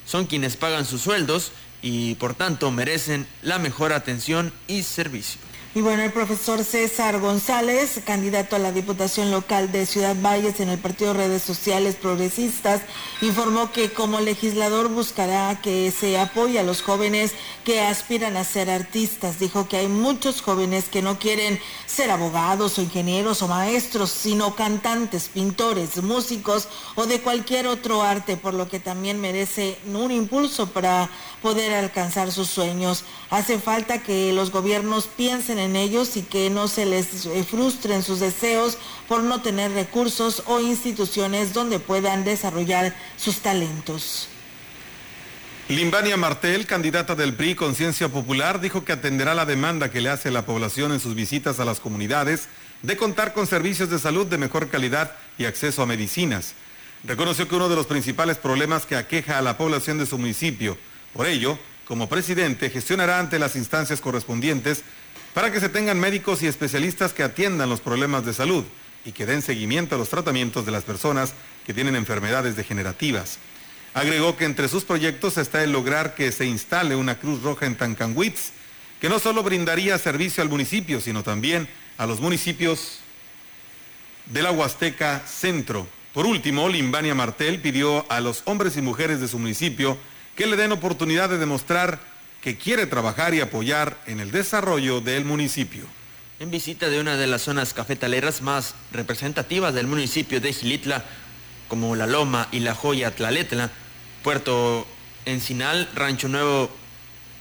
son 0.04 0.26
quienes 0.26 0.56
pagan 0.56 0.84
sus 0.84 1.00
sueldos 1.00 1.52
y 1.82 2.14
por 2.16 2.34
tanto 2.34 2.70
merecen 2.70 3.26
la 3.42 3.58
mejor 3.58 3.92
atención 3.92 4.52
y 4.68 4.82
servicio. 4.82 5.40
Y 5.76 5.82
bueno, 5.82 6.04
el 6.04 6.10
profesor 6.10 6.64
César 6.64 7.20
González, 7.20 8.00
candidato 8.02 8.56
a 8.56 8.58
la 8.58 8.72
Diputación 8.72 9.30
Local 9.30 9.70
de 9.72 9.84
Ciudad 9.84 10.16
Valles 10.18 10.58
en 10.60 10.70
el 10.70 10.78
Partido 10.78 11.12
Redes 11.12 11.42
Sociales 11.42 11.96
Progresistas, 11.96 12.80
informó 13.20 13.70
que 13.72 13.92
como 13.92 14.20
legislador 14.20 14.88
buscará 14.88 15.60
que 15.60 15.90
se 15.90 16.18
apoye 16.18 16.58
a 16.58 16.62
los 16.62 16.80
jóvenes 16.80 17.32
que 17.62 17.82
aspiran 17.82 18.38
a 18.38 18.44
ser 18.44 18.70
artistas. 18.70 19.38
Dijo 19.38 19.68
que 19.68 19.76
hay 19.76 19.88
muchos 19.88 20.40
jóvenes 20.40 20.86
que 20.86 21.02
no 21.02 21.18
quieren 21.18 21.60
ser 21.84 22.10
abogados 22.10 22.78
o 22.78 22.82
ingenieros 22.82 23.42
o 23.42 23.48
maestros, 23.48 24.08
sino 24.08 24.56
cantantes, 24.56 25.28
pintores, 25.28 26.02
músicos 26.02 26.68
o 26.94 27.04
de 27.04 27.20
cualquier 27.20 27.66
otro 27.66 28.00
arte, 28.00 28.38
por 28.38 28.54
lo 28.54 28.66
que 28.66 28.80
también 28.80 29.20
merece 29.20 29.76
un 29.92 30.10
impulso 30.10 30.68
para 30.68 31.10
poder 31.42 31.74
alcanzar 31.74 32.32
sus 32.32 32.48
sueños. 32.48 33.04
Hace 33.28 33.58
falta 33.58 34.02
que 34.02 34.32
los 34.32 34.50
gobiernos 34.50 35.06
piensen 35.06 35.58
en 35.58 35.65
ellos 35.74 36.16
y 36.16 36.22
que 36.22 36.50
no 36.50 36.68
se 36.68 36.86
les 36.86 37.26
eh, 37.26 37.42
frustren 37.42 38.02
sus 38.02 38.20
deseos 38.20 38.78
por 39.08 39.22
no 39.22 39.42
tener 39.42 39.72
recursos 39.72 40.42
o 40.46 40.60
instituciones 40.60 41.52
donde 41.52 41.80
puedan 41.80 42.22
desarrollar 42.24 42.94
sus 43.16 43.38
talentos. 43.38 44.28
Limbania 45.68 46.16
Martel, 46.16 46.64
candidata 46.64 47.16
del 47.16 47.34
PRI 47.34 47.56
Conciencia 47.56 48.08
Popular, 48.08 48.60
dijo 48.60 48.84
que 48.84 48.92
atenderá 48.92 49.34
la 49.34 49.46
demanda 49.46 49.90
que 49.90 50.00
le 50.00 50.10
hace 50.10 50.30
la 50.30 50.46
población 50.46 50.92
en 50.92 51.00
sus 51.00 51.16
visitas 51.16 51.58
a 51.58 51.64
las 51.64 51.80
comunidades 51.80 52.48
de 52.82 52.96
contar 52.96 53.32
con 53.32 53.48
servicios 53.48 53.90
de 53.90 53.98
salud 53.98 54.26
de 54.26 54.38
mejor 54.38 54.68
calidad 54.68 55.16
y 55.38 55.44
acceso 55.44 55.82
a 55.82 55.86
medicinas. 55.86 56.54
Reconoció 57.02 57.48
que 57.48 57.56
uno 57.56 57.68
de 57.68 57.74
los 57.74 57.86
principales 57.86 58.36
problemas 58.36 58.86
que 58.86 58.94
aqueja 58.94 59.38
a 59.38 59.42
la 59.42 59.58
población 59.58 59.98
de 59.98 60.06
su 60.06 60.18
municipio. 60.18 60.78
Por 61.12 61.26
ello, 61.26 61.58
como 61.86 62.08
presidente, 62.08 62.70
gestionará 62.70 63.18
ante 63.18 63.38
las 63.38 63.56
instancias 63.56 64.00
correspondientes 64.00 64.82
para 65.36 65.52
que 65.52 65.60
se 65.60 65.68
tengan 65.68 66.00
médicos 66.00 66.42
y 66.42 66.46
especialistas 66.46 67.12
que 67.12 67.22
atiendan 67.22 67.68
los 67.68 67.82
problemas 67.82 68.24
de 68.24 68.32
salud 68.32 68.64
y 69.04 69.12
que 69.12 69.26
den 69.26 69.42
seguimiento 69.42 69.94
a 69.94 69.98
los 69.98 70.08
tratamientos 70.08 70.64
de 70.64 70.72
las 70.72 70.84
personas 70.84 71.34
que 71.66 71.74
tienen 71.74 71.94
enfermedades 71.94 72.56
degenerativas. 72.56 73.36
Agregó 73.92 74.34
que 74.38 74.46
entre 74.46 74.66
sus 74.66 74.84
proyectos 74.84 75.36
está 75.36 75.62
el 75.62 75.72
lograr 75.72 76.14
que 76.14 76.32
se 76.32 76.46
instale 76.46 76.96
una 76.96 77.18
Cruz 77.18 77.42
Roja 77.42 77.66
en 77.66 77.76
Tancanwitz, 77.76 78.52
que 78.98 79.10
no 79.10 79.18
solo 79.18 79.42
brindaría 79.42 79.98
servicio 79.98 80.42
al 80.42 80.48
municipio, 80.48 81.02
sino 81.02 81.22
también 81.22 81.68
a 81.98 82.06
los 82.06 82.22
municipios 82.22 83.00
de 84.24 84.42
la 84.42 84.52
Huasteca 84.52 85.22
Centro. 85.26 85.86
Por 86.14 86.24
último, 86.24 86.66
Limbania 86.70 87.14
Martel 87.14 87.60
pidió 87.60 88.10
a 88.10 88.22
los 88.22 88.40
hombres 88.46 88.78
y 88.78 88.80
mujeres 88.80 89.20
de 89.20 89.28
su 89.28 89.38
municipio 89.38 89.98
que 90.34 90.46
le 90.46 90.56
den 90.56 90.72
oportunidad 90.72 91.28
de 91.28 91.36
demostrar 91.36 92.15
que 92.46 92.56
quiere 92.56 92.86
trabajar 92.86 93.34
y 93.34 93.40
apoyar 93.40 94.00
en 94.06 94.20
el 94.20 94.30
desarrollo 94.30 95.00
del 95.00 95.24
municipio. 95.24 95.82
En 96.38 96.52
visita 96.52 96.88
de 96.88 97.00
una 97.00 97.16
de 97.16 97.26
las 97.26 97.42
zonas 97.42 97.74
cafetaleras 97.74 98.40
más 98.40 98.76
representativas 98.92 99.74
del 99.74 99.88
municipio 99.88 100.40
de 100.40 100.52
Gilitla, 100.52 101.02
como 101.66 101.96
La 101.96 102.06
Loma 102.06 102.46
y 102.52 102.60
La 102.60 102.72
Joya 102.76 103.10
Tlaletla, 103.10 103.72
Puerto 104.22 104.86
Encinal, 105.24 105.90
Rancho 105.96 106.28
Nuevo 106.28 106.70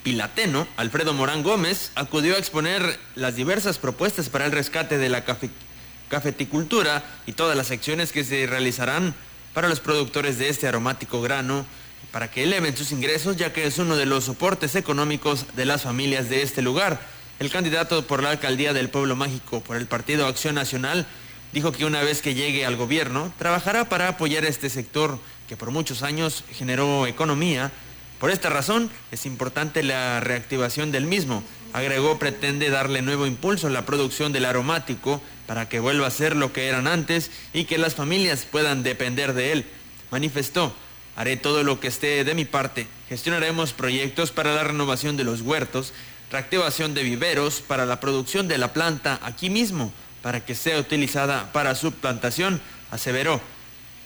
Pilateno, 0.01 0.67
Alfredo 0.75 1.13
Morán 1.13 1.43
Gómez 1.43 1.91
acudió 1.93 2.33
a 2.33 2.39
exponer 2.39 2.99
las 3.13 3.35
diversas 3.35 3.77
propuestas 3.77 4.29
para 4.29 4.47
el 4.47 4.53
rescate 4.53 4.97
de 4.97 5.09
la 5.09 5.23
cafe- 5.23 5.51
cafeticultura 6.09 7.03
y 7.27 7.33
todas 7.33 7.55
las 7.55 7.69
acciones 7.69 8.11
que 8.11 8.23
se 8.23 8.47
realizarán 8.47 9.13
para 9.53 9.69
los 9.69 9.81
productores 9.81 10.39
de 10.39 10.49
este 10.49 10.67
aromático 10.67 11.21
grano 11.21 11.67
para 12.15 12.31
que 12.31 12.43
eleven 12.43 12.77
sus 12.77 12.93
ingresos 12.93 13.35
ya 13.35 13.51
que 13.51 13.67
es 13.67 13.77
uno 13.77 13.97
de 13.97 14.05
los 14.05 14.23
soportes 14.23 14.75
económicos 14.75 15.47
de 15.57 15.65
las 15.65 15.81
familias 15.81 16.29
de 16.29 16.43
este 16.43 16.61
lugar. 16.61 16.97
El 17.39 17.51
candidato 17.51 18.07
por 18.07 18.23
la 18.23 18.29
alcaldía 18.29 18.71
del 18.71 18.87
Pueblo 18.87 19.17
Mágico 19.17 19.59
por 19.59 19.75
el 19.75 19.85
Partido 19.85 20.25
Acción 20.25 20.55
Nacional 20.55 21.05
dijo 21.51 21.73
que 21.73 21.83
una 21.83 22.03
vez 22.03 22.21
que 22.21 22.33
llegue 22.33 22.65
al 22.65 22.77
gobierno 22.77 23.33
trabajará 23.37 23.89
para 23.89 24.07
apoyar 24.07 24.45
este 24.45 24.69
sector 24.69 25.19
que 25.49 25.57
por 25.57 25.71
muchos 25.71 26.03
años 26.03 26.45
generó 26.53 27.05
economía. 27.05 27.73
Por 28.17 28.31
esta 28.31 28.49
razón 28.49 28.89
es 29.11 29.25
importante 29.25 29.83
la 29.83 30.21
reactivación 30.21 30.93
del 30.93 31.07
mismo. 31.07 31.43
Agregó 31.73 32.17
pretende 32.17 32.69
darle 32.69 33.01
nuevo 33.01 33.27
impulso 33.27 33.67
a 33.67 33.71
la 33.71 33.85
producción 33.85 34.31
del 34.31 34.45
aromático 34.45 35.21
para 35.47 35.67
que 35.67 35.81
vuelva 35.81 36.07
a 36.07 36.11
ser 36.11 36.37
lo 36.37 36.53
que 36.53 36.69
eran 36.69 36.87
antes 36.87 37.29
y 37.51 37.65
que 37.65 37.77
las 37.77 37.93
familias 37.93 38.47
puedan 38.49 38.83
depender 38.83 39.33
de 39.33 39.51
él. 39.51 39.65
Manifestó, 40.11 40.73
haré 41.15 41.37
todo 41.37 41.63
lo 41.63 41.79
que 41.79 41.87
esté 41.87 42.23
de 42.23 42.35
mi 42.35 42.45
parte. 42.45 42.87
Gestionaremos 43.09 43.73
proyectos 43.73 44.31
para 44.31 44.53
la 44.53 44.63
renovación 44.63 45.17
de 45.17 45.23
los 45.23 45.41
huertos, 45.41 45.93
reactivación 46.31 46.93
de 46.93 47.03
viveros 47.03 47.61
para 47.61 47.85
la 47.85 47.99
producción 47.99 48.47
de 48.47 48.57
la 48.57 48.73
planta 48.73 49.19
aquí 49.23 49.49
mismo 49.49 49.93
para 50.25 50.43
que 50.43 50.55
sea 50.55 50.79
utilizada 50.79 51.51
para 51.53 51.75
su 51.75 51.91
plantación, 51.91 52.59
aseveró. 52.89 53.39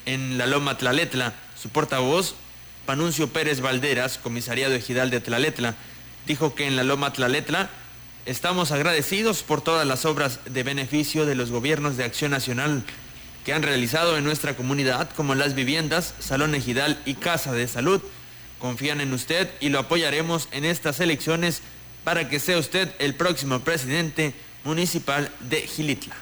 En 0.05 0.38
la 0.38 0.47
Loma 0.47 0.78
Tlaletla, 0.78 1.34
su 1.57 1.70
portavoz, 1.70 2.36
Panuncio 2.86 3.30
Pérez 3.30 3.62
Valderas, 3.62 4.18
comisariado 4.18 4.76
ejidal 4.76 5.12
de 5.12 5.22
Tlaletla, 5.22 5.76
dijo 6.28 6.55
que 6.55 6.68
en 6.68 6.76
la 6.76 6.84
Loma 6.84 7.14
Tlaletla 7.14 7.70
estamos 8.26 8.74
agradecidos 8.74 9.43
por 9.43 9.62
todas 9.62 9.88
las 9.88 10.03
obras 10.03 10.41
de 10.43 10.64
beneficio 10.64 11.26
de 11.26 11.36
los 11.36 11.51
gobiernos 11.51 11.95
de 11.95 12.03
Acción 12.03 12.32
Nacional 12.32 12.84
que 13.50 13.56
han 13.56 13.64
realizado 13.64 14.16
en 14.16 14.24
nuestra 14.24 14.56
comunidad, 14.56 15.10
como 15.16 15.34
las 15.34 15.56
viviendas, 15.56 16.14
Salón 16.20 16.54
Ejidal 16.54 17.02
y 17.04 17.16
Casa 17.16 17.52
de 17.52 17.68
Salud. 17.68 18.00
Confían 18.60 19.02
en 19.02 19.12
usted 19.12 19.50
y 19.60 19.70
lo 19.70 19.80
apoyaremos 19.80 20.50
en 20.52 20.66
estas 20.66 21.00
elecciones 21.00 21.64
para 22.04 22.30
que 22.30 22.39
sea 22.39 22.60
usted 22.60 22.93
el 23.00 23.16
próximo 23.16 23.62
presidente 23.62 24.36
municipal 24.64 25.32
de 25.39 25.62
Gilitla. 25.62 26.16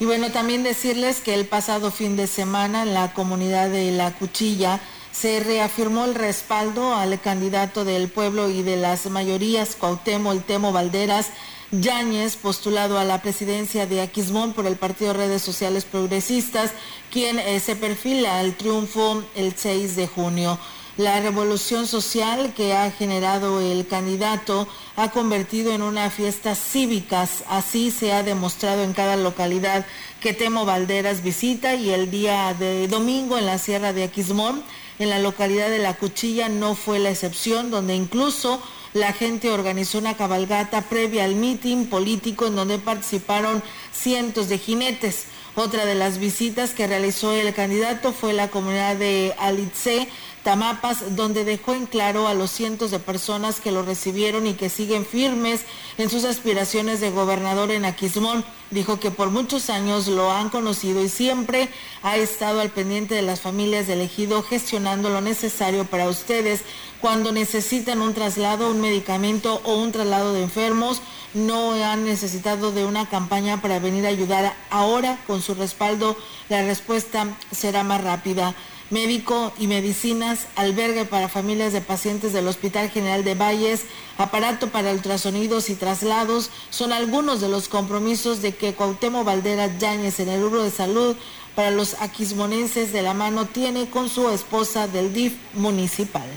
Y 0.00 0.06
bueno, 0.06 0.32
también 0.32 0.64
decirles 0.64 1.20
que 1.20 1.34
el 1.34 1.46
pasado 1.46 1.92
fin 1.92 2.16
de 2.16 2.26
semana 2.26 2.82
en 2.82 2.94
la 2.94 3.14
comunidad 3.14 3.70
de 3.70 3.92
La 3.92 4.10
Cuchilla 4.14 4.80
se 5.12 5.38
reafirmó 5.38 6.04
el 6.04 6.16
respaldo 6.16 6.96
al 6.96 7.20
candidato 7.20 7.84
del 7.84 8.08
pueblo 8.08 8.50
y 8.50 8.64
de 8.64 8.76
las 8.76 9.06
mayorías, 9.06 9.76
Cuauhtémoc 9.76 10.44
Temo 10.46 10.72
Valderas 10.72 11.28
Yáñez, 11.72 12.36
postulado 12.36 12.98
a 12.98 13.04
la 13.04 13.20
presidencia 13.22 13.86
de 13.86 14.00
Aquismón 14.00 14.52
por 14.52 14.66
el 14.66 14.76
Partido 14.76 15.12
Redes 15.12 15.42
Sociales 15.42 15.84
Progresistas, 15.84 16.70
quien 17.10 17.38
eh, 17.38 17.58
se 17.58 17.74
perfila 17.74 18.38
al 18.38 18.54
triunfo 18.54 19.24
el 19.34 19.54
6 19.56 19.96
de 19.96 20.06
junio. 20.06 20.58
La 20.96 21.20
revolución 21.20 21.86
social 21.86 22.54
que 22.54 22.72
ha 22.72 22.90
generado 22.90 23.60
el 23.60 23.86
candidato 23.86 24.66
ha 24.96 25.10
convertido 25.10 25.72
en 25.72 25.82
una 25.82 26.08
fiesta 26.08 26.54
cívica. 26.54 27.28
Así 27.50 27.90
se 27.90 28.12
ha 28.12 28.22
demostrado 28.22 28.82
en 28.82 28.94
cada 28.94 29.16
localidad 29.16 29.84
que 30.20 30.32
Temo 30.32 30.64
Valderas 30.64 31.22
visita 31.22 31.74
y 31.74 31.90
el 31.90 32.10
día 32.10 32.54
de 32.54 32.88
domingo 32.88 33.36
en 33.36 33.44
la 33.44 33.58
Sierra 33.58 33.92
de 33.92 34.04
Aquismón, 34.04 34.62
en 34.98 35.10
la 35.10 35.18
localidad 35.18 35.68
de 35.68 35.80
La 35.80 35.94
Cuchilla, 35.94 36.48
no 36.48 36.74
fue 36.74 36.98
la 36.98 37.10
excepción, 37.10 37.70
donde 37.70 37.94
incluso 37.94 38.62
la 38.96 39.12
gente 39.12 39.50
organizó 39.50 39.98
una 39.98 40.16
cabalgata 40.16 40.80
previa 40.82 41.24
al 41.24 41.34
mitin 41.34 41.86
político 41.86 42.46
en 42.46 42.56
donde 42.56 42.78
participaron 42.78 43.62
cientos 43.92 44.48
de 44.48 44.58
jinetes. 44.58 45.26
Otra 45.54 45.84
de 45.84 45.94
las 45.94 46.18
visitas 46.18 46.70
que 46.70 46.86
realizó 46.86 47.32
el 47.32 47.52
candidato 47.54 48.12
fue 48.12 48.32
la 48.32 48.48
comunidad 48.48 48.96
de 48.96 49.34
Alitze, 49.38 50.08
Tamapas, 50.46 51.16
donde 51.16 51.44
dejó 51.44 51.74
en 51.74 51.86
claro 51.86 52.28
a 52.28 52.34
los 52.34 52.52
cientos 52.52 52.92
de 52.92 53.00
personas 53.00 53.58
que 53.58 53.72
lo 53.72 53.82
recibieron 53.82 54.46
y 54.46 54.54
que 54.54 54.68
siguen 54.68 55.04
firmes 55.04 55.62
en 55.98 56.08
sus 56.08 56.24
aspiraciones 56.24 57.00
de 57.00 57.10
gobernador 57.10 57.72
en 57.72 57.84
Aquismón. 57.84 58.44
Dijo 58.70 59.00
que 59.00 59.10
por 59.10 59.30
muchos 59.30 59.70
años 59.70 60.06
lo 60.06 60.30
han 60.30 60.48
conocido 60.48 61.02
y 61.02 61.08
siempre 61.08 61.68
ha 62.04 62.16
estado 62.16 62.60
al 62.60 62.70
pendiente 62.70 63.16
de 63.16 63.22
las 63.22 63.40
familias 63.40 63.88
de 63.88 63.94
elegido, 63.94 64.44
gestionando 64.44 65.10
lo 65.10 65.20
necesario 65.20 65.84
para 65.84 66.08
ustedes 66.08 66.60
cuando 67.00 67.32
necesitan 67.32 68.00
un 68.00 68.14
traslado, 68.14 68.70
un 68.70 68.80
medicamento 68.80 69.60
o 69.64 69.74
un 69.74 69.90
traslado 69.90 70.32
de 70.32 70.44
enfermos. 70.44 71.02
No 71.34 71.72
han 71.72 72.04
necesitado 72.04 72.70
de 72.70 72.84
una 72.84 73.08
campaña 73.08 73.60
para 73.60 73.80
venir 73.80 74.06
a 74.06 74.10
ayudar. 74.10 74.54
Ahora, 74.70 75.18
con 75.26 75.42
su 75.42 75.54
respaldo, 75.54 76.16
la 76.48 76.62
respuesta 76.62 77.36
será 77.50 77.82
más 77.82 78.04
rápida 78.04 78.54
médico 78.90 79.52
y 79.58 79.66
medicinas, 79.66 80.46
albergue 80.56 81.04
para 81.04 81.28
familias 81.28 81.72
de 81.72 81.80
pacientes 81.80 82.32
del 82.32 82.46
Hospital 82.46 82.90
General 82.90 83.24
de 83.24 83.34
Valles, 83.34 83.84
aparato 84.18 84.68
para 84.68 84.92
ultrasonidos 84.92 85.70
y 85.70 85.74
traslados, 85.74 86.50
son 86.70 86.92
algunos 86.92 87.40
de 87.40 87.48
los 87.48 87.68
compromisos 87.68 88.42
de 88.42 88.54
que 88.54 88.74
Cuauhtémoc 88.74 89.24
Valdera 89.24 89.76
Yáñez 89.78 90.20
en 90.20 90.28
el 90.28 90.42
rubro 90.42 90.62
de 90.62 90.70
salud 90.70 91.16
para 91.54 91.70
los 91.70 92.00
aquismonenses 92.00 92.92
de 92.92 93.02
la 93.02 93.14
mano 93.14 93.46
tiene 93.46 93.88
con 93.88 94.08
su 94.08 94.28
esposa 94.30 94.86
del 94.86 95.12
DIF 95.12 95.34
municipal. 95.54 96.28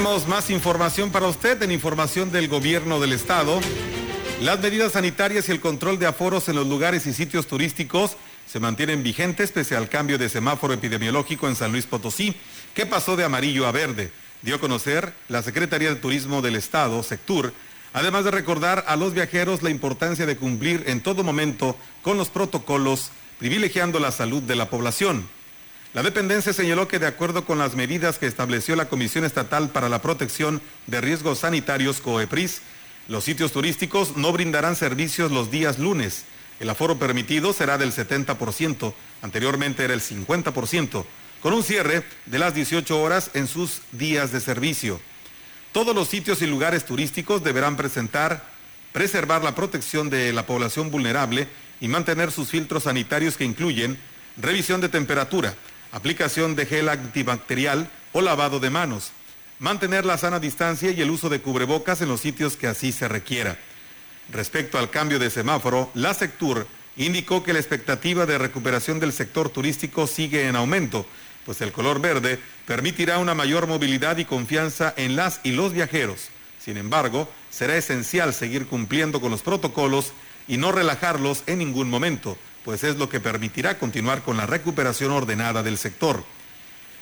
Tenemos 0.00 0.28
más 0.28 0.48
información 0.48 1.10
para 1.10 1.26
usted 1.26 1.62
en 1.62 1.72
información 1.72 2.32
del 2.32 2.48
gobierno 2.48 3.00
del 3.00 3.12
estado. 3.12 3.60
Las 4.40 4.58
medidas 4.58 4.92
sanitarias 4.92 5.46
y 5.46 5.52
el 5.52 5.60
control 5.60 5.98
de 5.98 6.06
aforos 6.06 6.48
en 6.48 6.56
los 6.56 6.66
lugares 6.66 7.06
y 7.06 7.12
sitios 7.12 7.46
turísticos 7.46 8.16
se 8.46 8.60
mantienen 8.60 9.02
vigentes 9.02 9.52
pese 9.52 9.76
al 9.76 9.90
cambio 9.90 10.16
de 10.16 10.30
semáforo 10.30 10.72
epidemiológico 10.72 11.48
en 11.48 11.54
San 11.54 11.72
Luis 11.72 11.84
Potosí, 11.84 12.34
que 12.72 12.86
pasó 12.86 13.14
de 13.14 13.24
amarillo 13.24 13.66
a 13.66 13.72
verde. 13.72 14.10
Dio 14.40 14.54
a 14.54 14.58
conocer 14.58 15.12
la 15.28 15.42
Secretaría 15.42 15.90
de 15.90 15.96
Turismo 15.96 16.40
del 16.40 16.56
Estado, 16.56 17.02
Sectur, 17.02 17.52
además 17.92 18.24
de 18.24 18.30
recordar 18.30 18.86
a 18.88 18.96
los 18.96 19.12
viajeros 19.12 19.62
la 19.62 19.68
importancia 19.68 20.24
de 20.24 20.38
cumplir 20.38 20.84
en 20.86 21.02
todo 21.02 21.24
momento 21.24 21.76
con 22.00 22.16
los 22.16 22.30
protocolos, 22.30 23.10
privilegiando 23.38 24.00
la 24.00 24.12
salud 24.12 24.42
de 24.42 24.56
la 24.56 24.70
población. 24.70 25.28
La 25.92 26.04
dependencia 26.04 26.52
señaló 26.52 26.86
que 26.86 27.00
de 27.00 27.08
acuerdo 27.08 27.44
con 27.44 27.58
las 27.58 27.74
medidas 27.74 28.18
que 28.18 28.26
estableció 28.26 28.76
la 28.76 28.88
Comisión 28.88 29.24
Estatal 29.24 29.70
para 29.70 29.88
la 29.88 30.00
Protección 30.00 30.62
de 30.86 31.00
Riesgos 31.00 31.40
Sanitarios 31.40 32.00
COEPRIS, 32.00 32.62
los 33.08 33.24
sitios 33.24 33.50
turísticos 33.50 34.16
no 34.16 34.30
brindarán 34.32 34.76
servicios 34.76 35.32
los 35.32 35.50
días 35.50 35.80
lunes. 35.80 36.26
El 36.60 36.70
aforo 36.70 36.96
permitido 36.96 37.52
será 37.52 37.76
del 37.76 37.92
70%, 37.92 38.94
anteriormente 39.20 39.82
era 39.82 39.92
el 39.92 40.00
50%, 40.00 41.04
con 41.42 41.54
un 41.54 41.64
cierre 41.64 42.04
de 42.26 42.38
las 42.38 42.54
18 42.54 43.02
horas 43.02 43.32
en 43.34 43.48
sus 43.48 43.82
días 43.90 44.30
de 44.30 44.40
servicio. 44.40 45.00
Todos 45.72 45.92
los 45.92 46.06
sitios 46.06 46.40
y 46.40 46.46
lugares 46.46 46.84
turísticos 46.84 47.42
deberán 47.42 47.76
presentar, 47.76 48.44
preservar 48.92 49.42
la 49.42 49.56
protección 49.56 50.08
de 50.08 50.32
la 50.32 50.46
población 50.46 50.92
vulnerable 50.92 51.48
y 51.80 51.88
mantener 51.88 52.30
sus 52.30 52.48
filtros 52.48 52.84
sanitarios 52.84 53.36
que 53.36 53.44
incluyen 53.44 53.98
revisión 54.36 54.80
de 54.80 54.88
temperatura, 54.88 55.54
aplicación 55.92 56.56
de 56.56 56.66
gel 56.66 56.88
antibacterial 56.88 57.90
o 58.12 58.20
lavado 58.20 58.60
de 58.60 58.70
manos, 58.70 59.12
mantener 59.58 60.04
la 60.04 60.18
sana 60.18 60.40
distancia 60.40 60.90
y 60.90 61.00
el 61.00 61.10
uso 61.10 61.28
de 61.28 61.40
cubrebocas 61.40 62.00
en 62.00 62.08
los 62.08 62.20
sitios 62.20 62.56
que 62.56 62.66
así 62.66 62.92
se 62.92 63.08
requiera. 63.08 63.58
Respecto 64.30 64.78
al 64.78 64.90
cambio 64.90 65.18
de 65.18 65.30
semáforo, 65.30 65.90
la 65.94 66.14
Sectur 66.14 66.66
indicó 66.96 67.42
que 67.42 67.52
la 67.52 67.58
expectativa 67.58 68.26
de 68.26 68.38
recuperación 68.38 69.00
del 69.00 69.12
sector 69.12 69.48
turístico 69.48 70.06
sigue 70.06 70.46
en 70.46 70.56
aumento, 70.56 71.06
pues 71.44 71.60
el 71.60 71.72
color 71.72 72.00
verde 72.00 72.38
permitirá 72.66 73.18
una 73.18 73.34
mayor 73.34 73.66
movilidad 73.66 74.18
y 74.18 74.24
confianza 74.24 74.94
en 74.96 75.16
las 75.16 75.40
y 75.42 75.52
los 75.52 75.72
viajeros. 75.72 76.28
Sin 76.62 76.76
embargo, 76.76 77.28
será 77.50 77.76
esencial 77.76 78.34
seguir 78.34 78.66
cumpliendo 78.66 79.20
con 79.20 79.30
los 79.30 79.42
protocolos 79.42 80.12
y 80.46 80.58
no 80.58 80.72
relajarlos 80.72 81.42
en 81.46 81.58
ningún 81.58 81.88
momento, 81.88 82.36
pues 82.64 82.84
es 82.84 82.96
lo 82.96 83.08
que 83.08 83.20
permitirá 83.20 83.78
continuar 83.78 84.22
con 84.22 84.36
la 84.36 84.46
recuperación 84.46 85.10
ordenada 85.12 85.62
del 85.62 85.78
sector. 85.78 86.24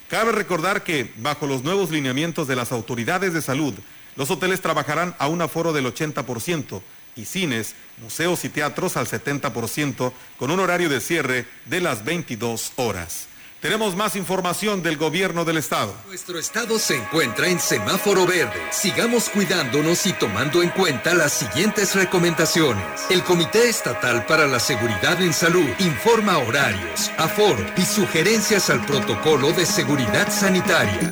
Cabe 0.09 0.33
recordar 0.33 0.85
que, 0.85 1.13
bajo 1.17 1.47
los 1.47 1.63
nuevos 1.63 1.91
lineamientos 1.91 2.49
de 2.49 2.57
las 2.57 2.73
autoridades 2.73 3.35
de 3.35 3.43
salud, 3.43 3.75
los 4.17 4.31
hoteles 4.31 4.61
trabajarán 4.61 5.15
a 5.19 5.29
un 5.29 5.43
aforo 5.43 5.73
del 5.73 5.87
80% 5.87 6.81
y 7.15 7.25
cines, 7.25 7.75
museos 8.01 8.45
y 8.45 8.49
teatros 8.49 8.97
al 8.97 9.07
70%, 9.07 10.13
con 10.39 10.51
un 10.51 10.61
horario 10.61 10.89
de 10.89 11.01
cierre 11.01 11.47
de 11.67 11.81
las 11.81 12.05
22 12.05 12.73
horas. 12.77 13.29
Tenemos 13.61 13.97
más 13.97 14.15
información 14.15 14.85
del 14.85 14.97
gobierno 14.97 15.45
del 15.45 15.57
estado. 15.57 15.93
Nuestro 16.07 16.39
estado 16.39 16.79
se 16.79 16.95
encuentra 16.95 17.49
en 17.49 17.59
semáforo 17.59 18.25
verde. 18.25 18.61
Sigamos 18.71 19.29
cuidándonos 19.29 20.07
y 20.07 20.13
tomando 20.13 20.63
en 20.63 20.71
cuenta 20.71 21.13
las 21.13 21.33
siguientes 21.33 21.97
recomendaciones. 21.97 22.85
El 23.11 23.25
Comité 23.25 23.69
Estatal 23.69 24.25
para 24.27 24.47
la 24.47 24.61
Seguridad 24.61 25.21
en 25.21 25.33
Salud 25.33 25.67
informa 25.81 26.39
horarios, 26.39 27.11
aforo 27.19 27.67
y 27.77 27.83
sugerencias 27.83 28.71
al 28.71 28.87
protocolo 28.87 29.51
de 29.51 29.67
seguridad 29.67 30.31
sanitaria. 30.31 31.11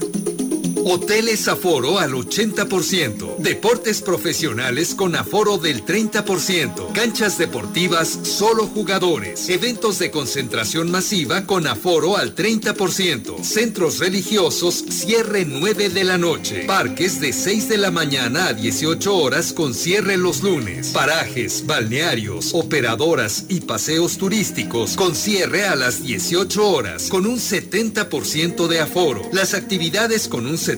Hoteles 0.88 1.48
aforo 1.48 1.98
al 1.98 2.12
80%. 2.12 3.38
Deportes 3.38 4.02
profesionales 4.02 4.94
con 4.94 5.16
aforo 5.16 5.58
del 5.58 5.84
30%. 5.84 6.92
Canchas 6.92 7.38
deportivas 7.38 8.20
solo 8.22 8.68
jugadores. 8.68 9.48
Eventos 9.48 9.98
de 9.98 10.12
concentración 10.12 10.88
masiva 10.92 11.44
con 11.44 11.66
aforo 11.66 12.16
al 12.16 12.36
30%. 12.36 13.42
Centros 13.42 13.98
religiosos 13.98 14.84
cierre 14.88 15.44
9 15.44 15.88
de 15.88 16.04
la 16.04 16.18
noche. 16.18 16.66
Parques 16.68 17.20
de 17.20 17.32
6 17.32 17.68
de 17.68 17.78
la 17.78 17.90
mañana 17.90 18.46
a 18.46 18.52
18 18.52 19.12
horas 19.12 19.52
con 19.52 19.74
cierre 19.74 20.16
los 20.16 20.44
lunes. 20.44 20.90
Parajes, 20.90 21.66
balnearios, 21.66 22.54
operadoras 22.54 23.46
y 23.48 23.62
paseos 23.62 24.18
turísticos 24.18 24.94
con 24.94 25.16
cierre 25.16 25.66
a 25.66 25.74
las 25.74 26.04
18 26.04 26.64
horas 26.64 27.08
con 27.08 27.26
un 27.26 27.40
70% 27.40 28.68
de 28.68 28.78
aforo. 28.78 29.22
Las 29.32 29.52
actividades 29.54 30.28
con 30.28 30.46
un 30.46 30.54
70% 30.54 30.75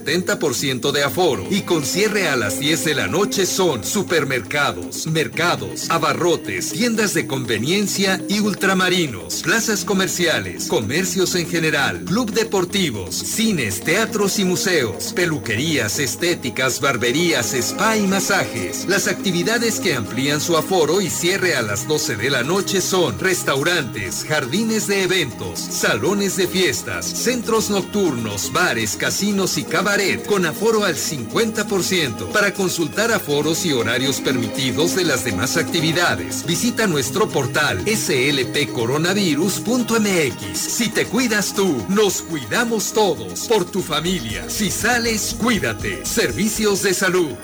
de 0.92 1.02
aforo 1.04 1.46
y 1.50 1.62
con 1.62 1.84
cierre 1.84 2.28
a 2.28 2.36
las 2.36 2.60
10 2.60 2.84
de 2.84 2.94
la 2.94 3.06
noche 3.06 3.46
son 3.46 3.84
supermercados, 3.84 5.06
mercados, 5.06 5.90
abarrotes, 5.90 6.72
tiendas 6.72 7.14
de 7.14 7.26
conveniencia 7.26 8.20
y 8.28 8.40
ultramarinos, 8.40 9.42
plazas 9.42 9.84
comerciales, 9.84 10.66
comercios 10.66 11.34
en 11.34 11.48
general, 11.48 12.04
club 12.04 12.32
deportivos, 12.32 13.14
cines, 13.14 13.80
teatros 13.80 14.38
y 14.38 14.44
museos, 14.44 15.12
peluquerías, 15.14 15.98
estéticas, 15.98 16.80
barberías, 16.80 17.54
spa 17.54 17.96
y 17.96 18.06
masajes. 18.06 18.86
Las 18.86 19.08
actividades 19.08 19.80
que 19.80 19.94
amplían 19.94 20.40
su 20.40 20.56
aforo 20.56 21.00
y 21.00 21.10
cierre 21.10 21.56
a 21.56 21.62
las 21.62 21.86
12 21.88 22.16
de 22.16 22.30
la 22.30 22.42
noche 22.42 22.80
son 22.80 23.18
restaurantes, 23.18 24.24
jardines 24.28 24.86
de 24.86 25.02
eventos, 25.02 25.58
salones 25.58 26.36
de 26.36 26.46
fiestas, 26.46 27.06
centros 27.06 27.70
nocturnos, 27.70 28.52
bares, 28.52 28.96
casinos 28.96 29.58
y 29.58 29.64
cabarets 29.78 30.26
con 30.26 30.44
aforo 30.44 30.84
al 30.84 30.96
50%. 30.96 32.32
Para 32.32 32.52
consultar 32.52 33.12
aforos 33.12 33.64
y 33.64 33.72
horarios 33.72 34.20
permitidos 34.20 34.96
de 34.96 35.04
las 35.04 35.22
demás 35.22 35.56
actividades, 35.56 36.44
visita 36.44 36.88
nuestro 36.88 37.28
portal 37.28 37.84
slpcoronavirus.mx. 37.86 40.58
Si 40.58 40.88
te 40.88 41.06
cuidas 41.06 41.54
tú, 41.54 41.80
nos 41.88 42.22
cuidamos 42.22 42.92
todos. 42.92 43.46
Por 43.46 43.66
tu 43.66 43.80
familia. 43.80 44.50
Si 44.50 44.72
sales, 44.72 45.36
cuídate. 45.38 46.04
Servicios 46.04 46.82
de 46.82 46.94
salud. 46.94 47.36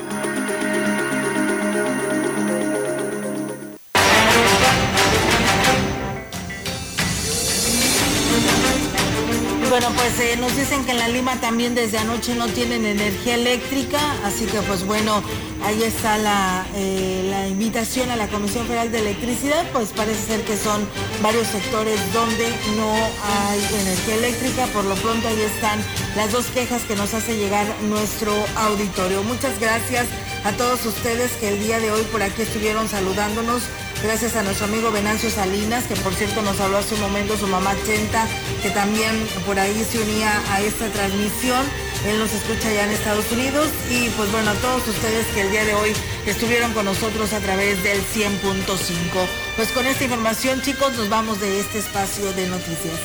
Bueno, 9.75 9.91
pues 9.97 10.21
eh, 10.21 10.37
nos 10.37 10.57
dicen 10.57 10.85
que 10.85 10.93
en 10.93 10.99
la 10.99 11.09
Lima 11.09 11.41
también 11.41 11.75
desde 11.75 11.99
anoche 11.99 12.37
no 12.37 12.47
tienen 12.47 12.85
energía 12.85 13.35
eléctrica, 13.35 13.99
así 14.23 14.47
que 14.47 14.63
pues 14.63 14.87
bueno, 14.87 15.21
ahí 15.65 15.83
está 15.83 16.17
la, 16.17 16.65
eh, 16.77 17.27
la 17.29 17.49
invitación 17.49 18.09
a 18.11 18.15
la 18.15 18.29
Comisión 18.29 18.69
Federal 18.69 18.93
de 18.93 19.01
Electricidad, 19.01 19.69
pues 19.73 19.89
parece 19.89 20.27
ser 20.27 20.45
que 20.45 20.57
son 20.57 20.89
varios 21.25 21.49
sectores 21.49 21.99
donde 22.13 22.51
no 22.77 22.95
hay 22.95 23.59
energía 23.81 24.15
eléctrica, 24.15 24.67
por 24.67 24.85
lo 24.85 24.95
pronto 24.95 25.27
ahí 25.27 25.41
están 25.41 25.81
las 26.15 26.31
dos 26.31 26.47
quejas 26.55 26.83
que 26.83 26.95
nos 26.95 27.13
hace 27.13 27.37
llegar 27.37 27.67
nuestro 27.89 28.33
auditorio. 28.55 29.25
Muchas 29.25 29.59
gracias 29.59 30.07
a 30.45 30.53
todos 30.53 30.87
ustedes 30.87 31.33
que 31.33 31.49
el 31.49 31.59
día 31.59 31.81
de 31.81 31.91
hoy 31.91 32.03
por 32.13 32.23
aquí 32.23 32.43
estuvieron 32.43 32.89
saludándonos. 32.89 33.65
Gracias 34.03 34.37
a 34.37 34.43
nuestro 34.43 34.67
amigo 34.67 34.91
Venancio 34.91 35.31
Salinas, 35.31 35.85
que 35.85 35.97
por 35.97 36.15
cierto 36.15 36.43
nos 36.43 36.61
habló 36.61 36.79
hace 36.79 36.95
un 36.95 37.01
momento 37.01 37.37
su 37.39 37.47
mamá 37.47 37.75
Chenta, 37.87 38.27
que 38.63 38.71
también 38.71 39.27
por 39.47 39.59
ahí 39.59 39.85
se 39.91 39.99
unía 39.99 40.43
a 40.51 40.61
esta 40.61 40.89
transmisión. 40.89 41.65
Él 42.07 42.19
nos 42.19 42.33
escucha 42.33 42.71
ya 42.71 42.85
en 42.85 42.91
Estados 42.91 43.31
Unidos. 43.33 43.69
Y 43.91 44.11
pues 44.11 44.31
bueno, 44.31 44.51
a 44.51 44.55
todos 44.55 44.87
ustedes 44.89 45.27
que 45.29 45.41
el 45.41 45.51
día 45.51 45.65
de 45.65 45.75
hoy 45.75 45.93
estuvieron 46.27 46.73
con 46.75 46.85
nosotros 46.85 47.33
a 47.33 47.41
través 47.41 47.83
del 47.83 47.99
100.5. 48.01 49.27
Pues 49.57 49.71
con 49.71 49.87
esta 49.87 50.05
información, 50.05 50.61
chicos, 50.61 50.93
nos 50.95 51.09
vamos 51.09 51.41
de 51.41 51.61
este 51.61 51.79
espacio 51.79 52.31
de 52.35 52.47
noticias. 52.49 53.01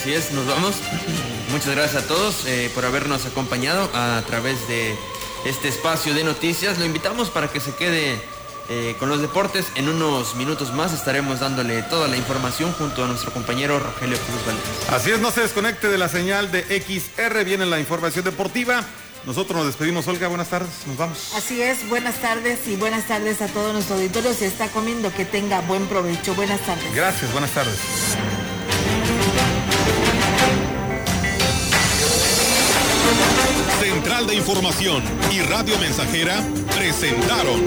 Así 0.00 0.12
es, 0.12 0.32
nos 0.32 0.46
vamos. 0.46 0.76
Muchas 1.52 1.74
gracias 1.74 2.02
a 2.02 2.06
todos 2.06 2.46
eh, 2.46 2.70
por 2.74 2.84
habernos 2.84 3.26
acompañado 3.26 3.88
a 3.94 4.22
través 4.26 4.66
de 4.66 4.96
este 5.44 5.68
espacio 5.68 6.14
de 6.14 6.24
noticias. 6.24 6.78
Lo 6.78 6.84
invitamos 6.84 7.30
para 7.30 7.48
que 7.48 7.60
se 7.60 7.74
quede 7.74 8.20
eh, 8.68 8.96
con 8.98 9.08
los 9.08 9.20
deportes. 9.20 9.66
En 9.74 9.88
unos 9.88 10.34
minutos 10.34 10.72
más 10.72 10.92
estaremos 10.92 11.40
dándole 11.40 11.82
toda 11.82 12.08
la 12.08 12.16
información 12.16 12.72
junto 12.72 13.04
a 13.04 13.08
nuestro 13.08 13.32
compañero 13.32 13.78
Rogelio 13.78 14.18
Cruz 14.18 14.46
Valdés. 14.46 14.64
Así 14.90 15.10
es, 15.10 15.20
no 15.20 15.30
se 15.30 15.42
desconecte 15.42 15.88
de 15.88 15.98
la 15.98 16.08
señal 16.08 16.50
de 16.50 16.62
XR, 16.62 17.44
viene 17.44 17.66
la 17.66 17.78
información 17.78 18.24
deportiva. 18.24 18.84
Nosotros 19.26 19.56
nos 19.56 19.66
despedimos, 19.66 20.06
Olga, 20.06 20.28
buenas 20.28 20.48
tardes, 20.48 20.70
nos 20.86 20.96
vamos. 20.96 21.32
Así 21.34 21.60
es, 21.60 21.88
buenas 21.88 22.14
tardes 22.16 22.60
y 22.68 22.76
buenas 22.76 23.08
tardes 23.08 23.42
a 23.42 23.48
todo 23.48 23.72
nuestro 23.72 23.96
auditorio. 23.96 24.32
Si 24.32 24.44
está 24.44 24.68
comiendo, 24.68 25.12
que 25.12 25.24
tenga 25.24 25.60
buen 25.62 25.86
provecho. 25.86 26.34
Buenas 26.34 26.60
tardes. 26.60 26.94
Gracias, 26.94 27.32
buenas 27.32 27.50
tardes. 27.50 27.76
Central 33.80 34.26
de 34.26 34.34
Información 34.36 35.02
y 35.32 35.40
Radio 35.40 35.76
Mensajera 35.78 36.42
presentaron 36.76 37.66